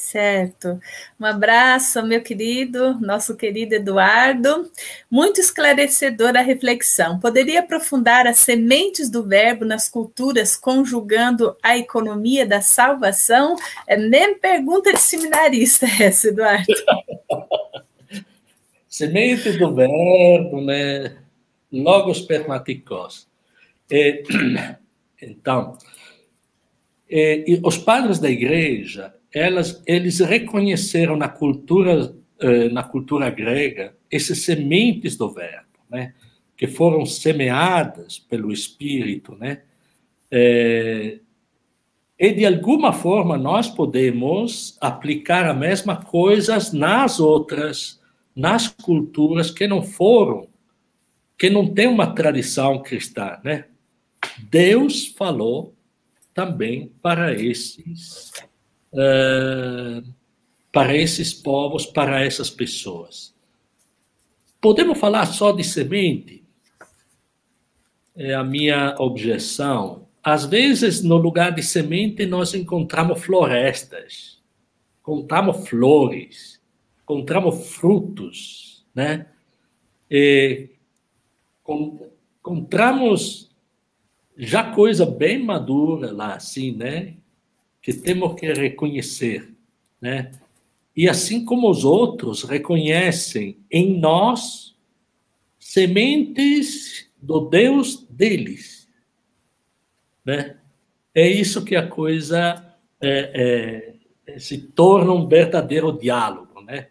Certo. 0.05 0.79
Um 1.19 1.25
abraço, 1.25 2.05
meu 2.05 2.21
querido, 2.21 2.93
nosso 3.01 3.35
querido 3.35 3.73
Eduardo. 3.73 4.71
Muito 5.09 5.41
esclarecedora 5.41 6.41
a 6.41 6.43
reflexão. 6.43 7.19
Poderia 7.19 7.61
aprofundar 7.61 8.27
as 8.27 8.37
sementes 8.37 9.09
do 9.09 9.23
verbo 9.23 9.65
nas 9.65 9.89
culturas, 9.89 10.55
conjugando 10.55 11.57
a 11.61 11.75
economia 11.75 12.45
da 12.45 12.61
salvação? 12.61 13.55
É 13.87 13.97
nem 13.97 14.37
pergunta 14.37 14.93
de 14.93 14.99
seminarista 14.99 15.87
essa, 15.99 16.27
Eduardo. 16.27 16.67
Semente 18.87 19.53
do 19.53 19.73
verbo, 19.73 20.61
né? 20.61 21.17
Logos 21.71 22.21
permaticos. 22.21 23.27
É, 23.91 24.21
então, 25.19 25.79
é, 27.09 27.43
os 27.63 27.79
padres 27.79 28.19
da 28.19 28.29
igreja 28.29 29.15
elas, 29.35 29.83
eles 29.85 30.21
reconheceram 30.21 31.17
na 31.17 31.27
cultura, 31.27 32.15
eh, 32.39 32.69
na 32.69 32.81
cultura 32.81 33.29
grega 33.29 33.93
essas 34.09 34.39
sementes 34.39 35.17
do 35.17 35.29
verbo, 35.29 35.77
né? 35.89 36.13
que 36.55 36.67
foram 36.67 37.05
semeadas 37.05 38.17
pelo 38.17 38.49
Espírito, 38.49 39.35
né? 39.35 39.63
É, 40.31 41.19
e 42.17 42.31
de 42.31 42.45
alguma 42.45 42.93
forma 42.93 43.37
nós 43.37 43.69
podemos 43.69 44.77
aplicar 44.79 45.45
a 45.45 45.53
mesma 45.53 45.97
coisa 45.97 46.57
nas 46.71 47.19
outras, 47.19 48.01
nas 48.33 48.69
culturas 48.69 49.51
que 49.51 49.67
não 49.67 49.83
foram, 49.83 50.47
que 51.37 51.49
não 51.49 51.73
têm 51.73 51.87
uma 51.87 52.15
tradição 52.15 52.81
cristã, 52.81 53.37
né? 53.43 53.65
Deus 54.49 55.07
falou 55.07 55.75
também 56.33 56.89
para 57.01 57.33
esses 57.33 58.31
uh, 58.95 60.13
para 60.71 60.95
esses 60.95 61.33
povos, 61.33 61.85
para 61.85 62.23
essas 62.23 62.49
pessoas. 62.49 63.33
Podemos 64.59 64.97
falar 64.97 65.25
só 65.27 65.51
de 65.51 65.63
semente? 65.63 66.43
É 68.15 68.33
a 68.33 68.43
minha 68.43 68.95
objeção. 68.97 70.07
Às 70.23 70.45
vezes, 70.45 71.03
no 71.03 71.17
lugar 71.17 71.53
de 71.53 71.61
semente, 71.61 72.25
nós 72.25 72.53
encontramos 72.55 73.23
florestas, 73.23 74.41
encontramos 75.01 75.67
flores, 75.67 76.59
encontramos 77.03 77.69
frutos, 77.75 78.83
né? 78.95 79.27
E 80.09 80.69
encontramos 82.41 83.51
já 84.37 84.73
coisa 84.73 85.05
bem 85.05 85.43
madura 85.43 86.11
lá, 86.11 86.35
assim, 86.35 86.71
né? 86.71 87.14
Que 87.85 87.93
temos 87.93 88.33
que 88.33 88.51
reconhecer, 88.51 89.47
né? 90.01 90.31
E 90.97 91.07
assim 91.07 91.45
como 91.45 91.69
os 91.69 91.85
outros 91.85 92.41
reconhecem 92.41 93.59
em 93.69 93.99
nós 93.99 94.75
sementes 95.59 97.07
do 97.21 97.41
Deus 97.41 98.03
deles, 98.09 98.89
né? 100.25 100.57
É 101.13 101.29
isso 101.29 101.63
que 101.63 101.75
a 101.75 101.87
coisa 101.87 102.75
é, 102.99 103.93
é, 104.25 104.39
se 104.39 104.57
torna 104.57 105.13
um 105.13 105.27
verdadeiro 105.27 105.91
diálogo, 105.91 106.61
né? 106.61 106.87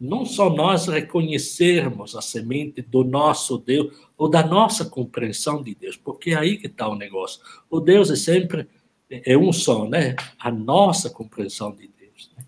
Não 0.00 0.24
só 0.24 0.48
nós 0.48 0.86
reconhecermos 0.86 2.16
a 2.16 2.22
semente 2.22 2.80
do 2.80 3.04
nosso 3.04 3.58
Deus 3.58 3.94
ou 4.16 4.30
da 4.30 4.42
nossa 4.46 4.86
compreensão 4.86 5.62
de 5.62 5.74
Deus, 5.74 5.98
porque 5.98 6.30
é 6.30 6.36
aí 6.36 6.56
que 6.56 6.68
está 6.68 6.88
o 6.88 6.96
negócio. 6.96 7.42
O 7.68 7.80
Deus 7.80 8.10
é 8.10 8.16
sempre 8.16 8.66
é 9.10 9.36
um 9.36 9.52
só, 9.52 9.88
né? 9.88 10.14
A 10.38 10.50
nossa 10.50 11.08
compreensão 11.10 11.72
de 11.72 11.88
Deus, 11.98 12.30
né? 12.36 12.44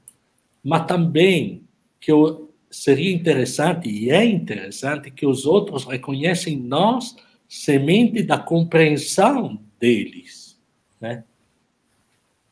mas 0.62 0.86
também 0.86 1.64
que 1.98 2.12
eu, 2.12 2.52
seria 2.70 3.12
interessante 3.12 3.88
e 3.88 4.10
é 4.10 4.24
interessante 4.24 5.10
que 5.10 5.26
os 5.26 5.46
outros 5.46 5.84
reconhecem 5.84 6.56
nós 6.56 7.16
semente 7.48 8.22
da 8.22 8.38
compreensão 8.38 9.60
deles, 9.78 10.58
né? 11.00 11.24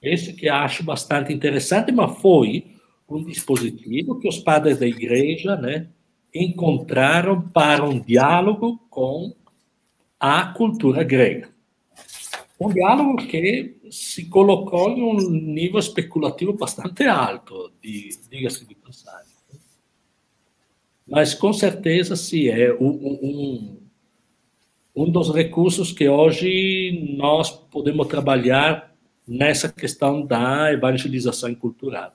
Esse 0.01 0.33
que 0.33 0.49
acho 0.49 0.83
bastante 0.85 1.33
interessante, 1.33 1.91
mas 1.91 2.19
foi 2.21 2.67
um 3.09 3.25
dispositivo 3.25 4.19
que 4.19 4.29
os 4.29 4.39
padres 4.39 4.79
da 4.79 4.87
igreja, 4.87 5.57
né, 5.57 5.89
encontraram 6.35 7.41
para 7.49 7.85
um 7.85 7.99
diálogo 7.99 8.79
com 8.91 9.35
a 10.21 10.47
cultura 10.53 11.03
grega. 11.03 11.49
Um 12.61 12.69
diálogo 12.71 13.17
que 13.27 13.79
se 13.91 14.25
colocou 14.25 14.91
em 14.91 15.03
um 15.03 15.31
nível 15.31 15.79
especulativo 15.79 16.53
bastante 16.53 17.05
alto, 17.05 17.73
diga-se 17.83 18.67
de 18.67 18.75
passagem. 18.75 19.33
Mas, 21.07 21.35
com 21.35 21.53
certeza, 21.53 22.17
sim, 22.17 22.49
é 22.49 22.75
um, 22.75 23.79
um 24.95 25.11
dos 25.11 25.33
recursos 25.33 25.93
que 25.93 26.09
hoje 26.09 27.15
nós 27.17 27.51
podemos 27.51 28.07
trabalhar 28.09 28.93
nessa 29.27 29.71
questão 29.71 30.27
da 30.27 30.73
evangelização 30.73 31.55
cultural. 31.55 32.13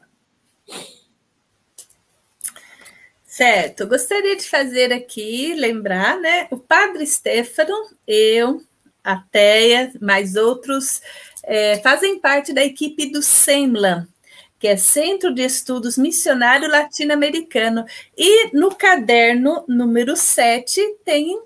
Certo, 3.25 3.87
gostaria 3.87 4.35
de 4.35 4.43
fazer 4.43 4.93
aqui, 4.93 5.55
lembrar, 5.55 6.19
né? 6.19 6.47
O 6.51 6.57
padre 6.57 7.07
Stefano, 7.07 7.73
eu, 8.05 8.61
a 9.03 9.23
mais 9.99 10.35
outros, 10.35 11.01
é, 11.43 11.79
fazem 11.79 12.19
parte 12.19 12.53
da 12.53 12.63
equipe 12.63 13.11
do 13.11 13.21
SEMLA, 13.21 14.07
que 14.57 14.67
é 14.67 14.77
Centro 14.77 15.33
de 15.33 15.43
Estudos 15.43 15.97
Missionário 15.97 16.69
Latino-Americano. 16.69 17.85
E 18.17 18.55
no 18.55 18.73
caderno 18.73 19.65
número 19.67 20.15
7 20.15 20.99
tem 21.03 21.37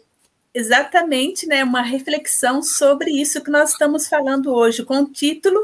exatamente 0.53 1.47
né, 1.47 1.63
uma 1.63 1.81
reflexão 1.81 2.61
sobre 2.63 3.11
isso 3.11 3.43
que 3.43 3.51
nós 3.51 3.71
estamos 3.71 4.07
falando 4.07 4.53
hoje, 4.53 4.83
com 4.83 5.01
o 5.01 5.09
título 5.09 5.59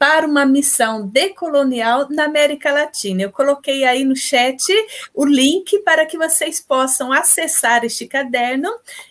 para 0.00 0.26
uma 0.26 0.46
missão 0.46 1.06
decolonial 1.06 2.08
na 2.08 2.24
América 2.24 2.72
Latina. 2.72 3.20
Eu 3.20 3.30
coloquei 3.30 3.84
aí 3.84 4.02
no 4.02 4.16
chat 4.16 4.64
o 5.12 5.26
link 5.26 5.78
para 5.80 6.06
que 6.06 6.16
vocês 6.16 6.58
possam 6.58 7.12
acessar 7.12 7.84
este 7.84 8.06
caderno 8.06 8.70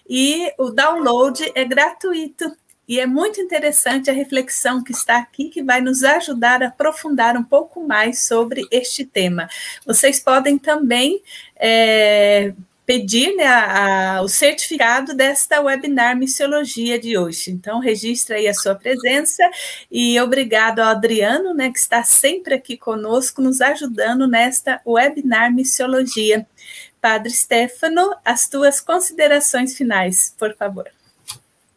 e 0.09 0.51
o 0.57 0.71
download 0.71 1.51
é 1.53 1.63
gratuito. 1.63 2.51
E 2.87 2.99
é 2.99 3.05
muito 3.05 3.39
interessante 3.39 4.09
a 4.09 4.13
reflexão 4.13 4.83
que 4.83 4.91
está 4.91 5.19
aqui, 5.19 5.49
que 5.49 5.61
vai 5.61 5.79
nos 5.79 6.03
ajudar 6.03 6.63
a 6.63 6.69
aprofundar 6.69 7.37
um 7.37 7.43
pouco 7.43 7.87
mais 7.87 8.23
sobre 8.23 8.67
este 8.71 9.05
tema. 9.05 9.47
Vocês 9.85 10.19
podem 10.19 10.57
também 10.57 11.21
é, 11.55 12.51
pedir 12.89 13.35
né, 13.35 13.45
a, 13.45 14.17
a, 14.17 14.21
o 14.23 14.27
certificado 14.27 15.15
desta 15.15 15.61
webinar 15.61 16.17
Missiologia 16.17 16.97
de 16.97 17.19
hoje. 17.19 17.51
Então, 17.51 17.77
registra 17.77 18.37
aí 18.37 18.47
a 18.47 18.53
sua 18.55 18.73
presença 18.73 19.47
e 19.91 20.19
obrigado 20.19 20.79
ao 20.79 20.87
Adriano, 20.87 21.53
né, 21.53 21.69
que 21.71 21.77
está 21.77 22.01
sempre 22.01 22.55
aqui 22.55 22.75
conosco, 22.75 23.43
nos 23.43 23.61
ajudando 23.61 24.27
nesta 24.27 24.81
webinar 24.83 25.53
Missiologia. 25.53 26.47
Padre 26.99 27.29
Stefano, 27.29 28.15
as 28.25 28.49
tuas 28.49 28.81
considerações 28.81 29.77
finais, 29.77 30.35
por 30.35 30.55
favor. 30.55 30.87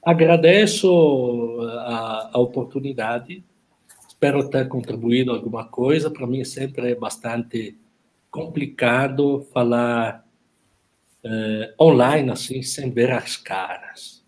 Agradeço 0.03 1.61
a, 1.81 2.31
a 2.33 2.39
oportunidade, 2.39 3.45
espero 4.09 4.49
ter 4.49 4.67
contribuído 4.67 5.31
alguma 5.31 5.67
coisa. 5.67 6.11
Para 6.11 6.27
mim, 6.27 6.43
sempre 6.43 6.93
é 6.93 6.95
bastante 6.95 7.77
complicado 8.31 9.47
falar 9.53 10.25
uh, 11.25 11.83
online, 11.83 12.31
assim, 12.31 12.63
sem 12.63 12.91
ver 12.91 13.11
as 13.11 13.37
caras. 13.37 14.23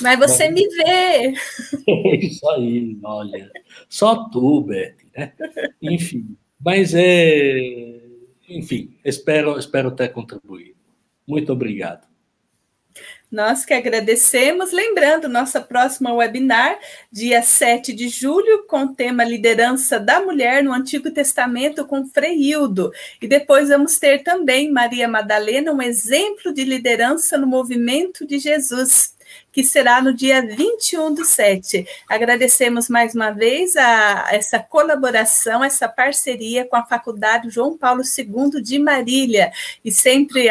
Mas 0.00 0.18
você 0.18 0.50
Mas... 0.50 0.54
me 0.54 0.68
vê. 0.68 1.34
Isso 2.26 2.48
aí, 2.50 2.98
olha. 3.02 3.50
Só 3.88 4.28
tu, 4.28 4.62
Beth, 4.62 4.96
né? 5.16 5.32
Enfim, 5.80 6.36
mas 6.58 6.94
é... 6.94 8.00
Enfim, 8.48 8.96
espero, 9.04 9.58
espero 9.58 9.90
ter 9.92 10.08
contribuído. 10.08 10.74
Muito 11.26 11.52
obrigado. 11.52 12.09
Nós 13.30 13.64
que 13.64 13.72
agradecemos. 13.72 14.72
Lembrando, 14.72 15.28
nossa 15.28 15.60
próxima 15.60 16.12
webinar, 16.12 16.76
dia 17.12 17.42
7 17.42 17.92
de 17.92 18.08
julho, 18.08 18.64
com 18.66 18.82
o 18.82 18.94
tema 18.94 19.22
Liderança 19.22 20.00
da 20.00 20.20
Mulher 20.20 20.64
no 20.64 20.72
Antigo 20.72 21.10
Testamento 21.12 21.86
com 21.86 22.06
Freildo. 22.08 22.90
E 23.22 23.28
depois 23.28 23.68
vamos 23.68 23.98
ter 23.98 24.24
também 24.24 24.72
Maria 24.72 25.06
Madalena, 25.06 25.72
um 25.72 25.80
exemplo 25.80 26.52
de 26.52 26.64
liderança 26.64 27.38
no 27.38 27.46
movimento 27.46 28.26
de 28.26 28.38
Jesus 28.38 29.14
que 29.52 29.64
será 29.64 30.00
no 30.00 30.12
dia 30.12 30.44
21 30.44 31.14
do 31.14 31.24
7. 31.24 31.86
Agradecemos 32.08 32.88
mais 32.88 33.14
uma 33.14 33.30
vez 33.30 33.76
a 33.76 34.28
essa 34.30 34.58
colaboração, 34.58 35.62
essa 35.64 35.88
parceria 35.88 36.64
com 36.64 36.76
a 36.76 36.84
Faculdade 36.84 37.50
João 37.50 37.76
Paulo 37.76 38.02
II 38.02 38.62
de 38.62 38.78
Marília, 38.78 39.52
e 39.84 39.90
sempre 39.90 40.48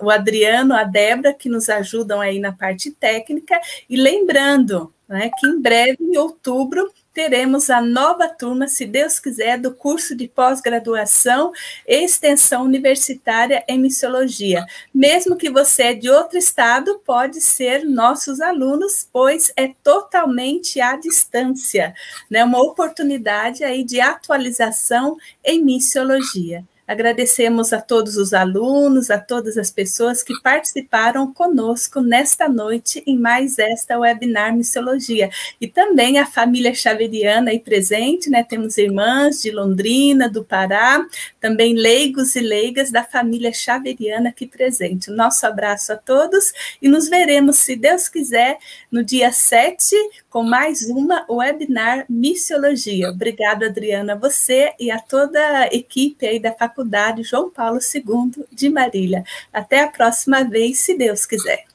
o 0.00 0.10
Adriano, 0.10 0.74
a 0.74 0.84
Débora, 0.84 1.34
que 1.34 1.48
nos 1.48 1.68
ajudam 1.68 2.20
aí 2.20 2.38
na 2.38 2.52
parte 2.52 2.90
técnica, 2.90 3.60
e 3.88 3.96
lembrando 3.96 4.92
né, 5.08 5.30
que 5.38 5.46
em 5.46 5.60
breve, 5.60 5.96
em 6.00 6.16
outubro, 6.18 6.92
teremos 7.18 7.68
a 7.68 7.80
nova 7.80 8.28
turma, 8.28 8.68
se 8.68 8.86
Deus 8.86 9.18
quiser, 9.18 9.58
do 9.58 9.74
curso 9.74 10.14
de 10.14 10.28
pós-graduação 10.28 11.50
e 11.84 12.04
extensão 12.04 12.62
universitária 12.62 13.64
em 13.66 13.76
missiologia. 13.76 14.64
Mesmo 14.94 15.34
que 15.34 15.50
você 15.50 15.82
é 15.82 15.94
de 15.94 16.08
outro 16.08 16.38
estado, 16.38 17.02
pode 17.04 17.40
ser 17.40 17.84
nossos 17.84 18.40
alunos, 18.40 19.08
pois 19.12 19.52
é 19.56 19.72
totalmente 19.82 20.80
à 20.80 20.94
distância, 20.94 21.92
né? 22.30 22.44
Uma 22.44 22.62
oportunidade 22.62 23.64
aí 23.64 23.82
de 23.82 24.00
atualização 24.00 25.16
em 25.44 25.60
missiologia. 25.60 26.64
Agradecemos 26.88 27.74
a 27.74 27.82
todos 27.82 28.16
os 28.16 28.32
alunos, 28.32 29.10
a 29.10 29.18
todas 29.18 29.58
as 29.58 29.70
pessoas 29.70 30.22
que 30.22 30.32
participaram 30.40 31.30
conosco 31.34 32.00
nesta 32.00 32.48
noite 32.48 33.02
em 33.06 33.18
mais 33.18 33.58
esta 33.58 33.98
webinar 33.98 34.56
Missiologia. 34.56 35.28
E 35.60 35.68
também 35.68 36.18
a 36.18 36.24
família 36.24 36.74
Xaveriana 36.74 37.50
aí 37.50 37.60
presente, 37.60 38.30
né? 38.30 38.42
Temos 38.42 38.78
irmãs 38.78 39.42
de 39.42 39.50
Londrina, 39.50 40.30
do 40.30 40.42
Pará, 40.42 41.04
também 41.38 41.74
leigos 41.74 42.34
e 42.34 42.40
leigas 42.40 42.90
da 42.90 43.04
família 43.04 43.52
Xaveriana 43.52 44.30
aqui 44.30 44.46
presente. 44.46 45.10
Nosso 45.10 45.46
abraço 45.46 45.92
a 45.92 45.96
todos 45.96 46.54
e 46.80 46.88
nos 46.88 47.06
veremos, 47.06 47.58
se 47.58 47.76
Deus 47.76 48.08
quiser, 48.08 48.56
no 48.90 49.04
dia 49.04 49.30
7 49.30 49.94
com 50.30 50.42
mais 50.42 50.82
uma 50.88 51.24
webinar 51.30 52.06
Missiologia. 52.08 53.10
Obrigada, 53.10 53.66
Adriana, 53.66 54.14
a 54.14 54.16
você 54.16 54.72
e 54.80 54.90
a 54.90 54.98
toda 54.98 55.38
a 55.38 55.66
equipe 55.66 56.26
aí 56.26 56.40
da 56.40 56.52
Faculdade 56.52 57.22
João 57.22 57.50
Paulo 57.50 57.78
II 57.94 58.44
de 58.50 58.68
Marília. 58.70 59.24
Até 59.52 59.82
a 59.82 59.88
próxima 59.88 60.42
vez, 60.44 60.78
se 60.78 60.96
Deus 60.96 61.26
quiser. 61.26 61.67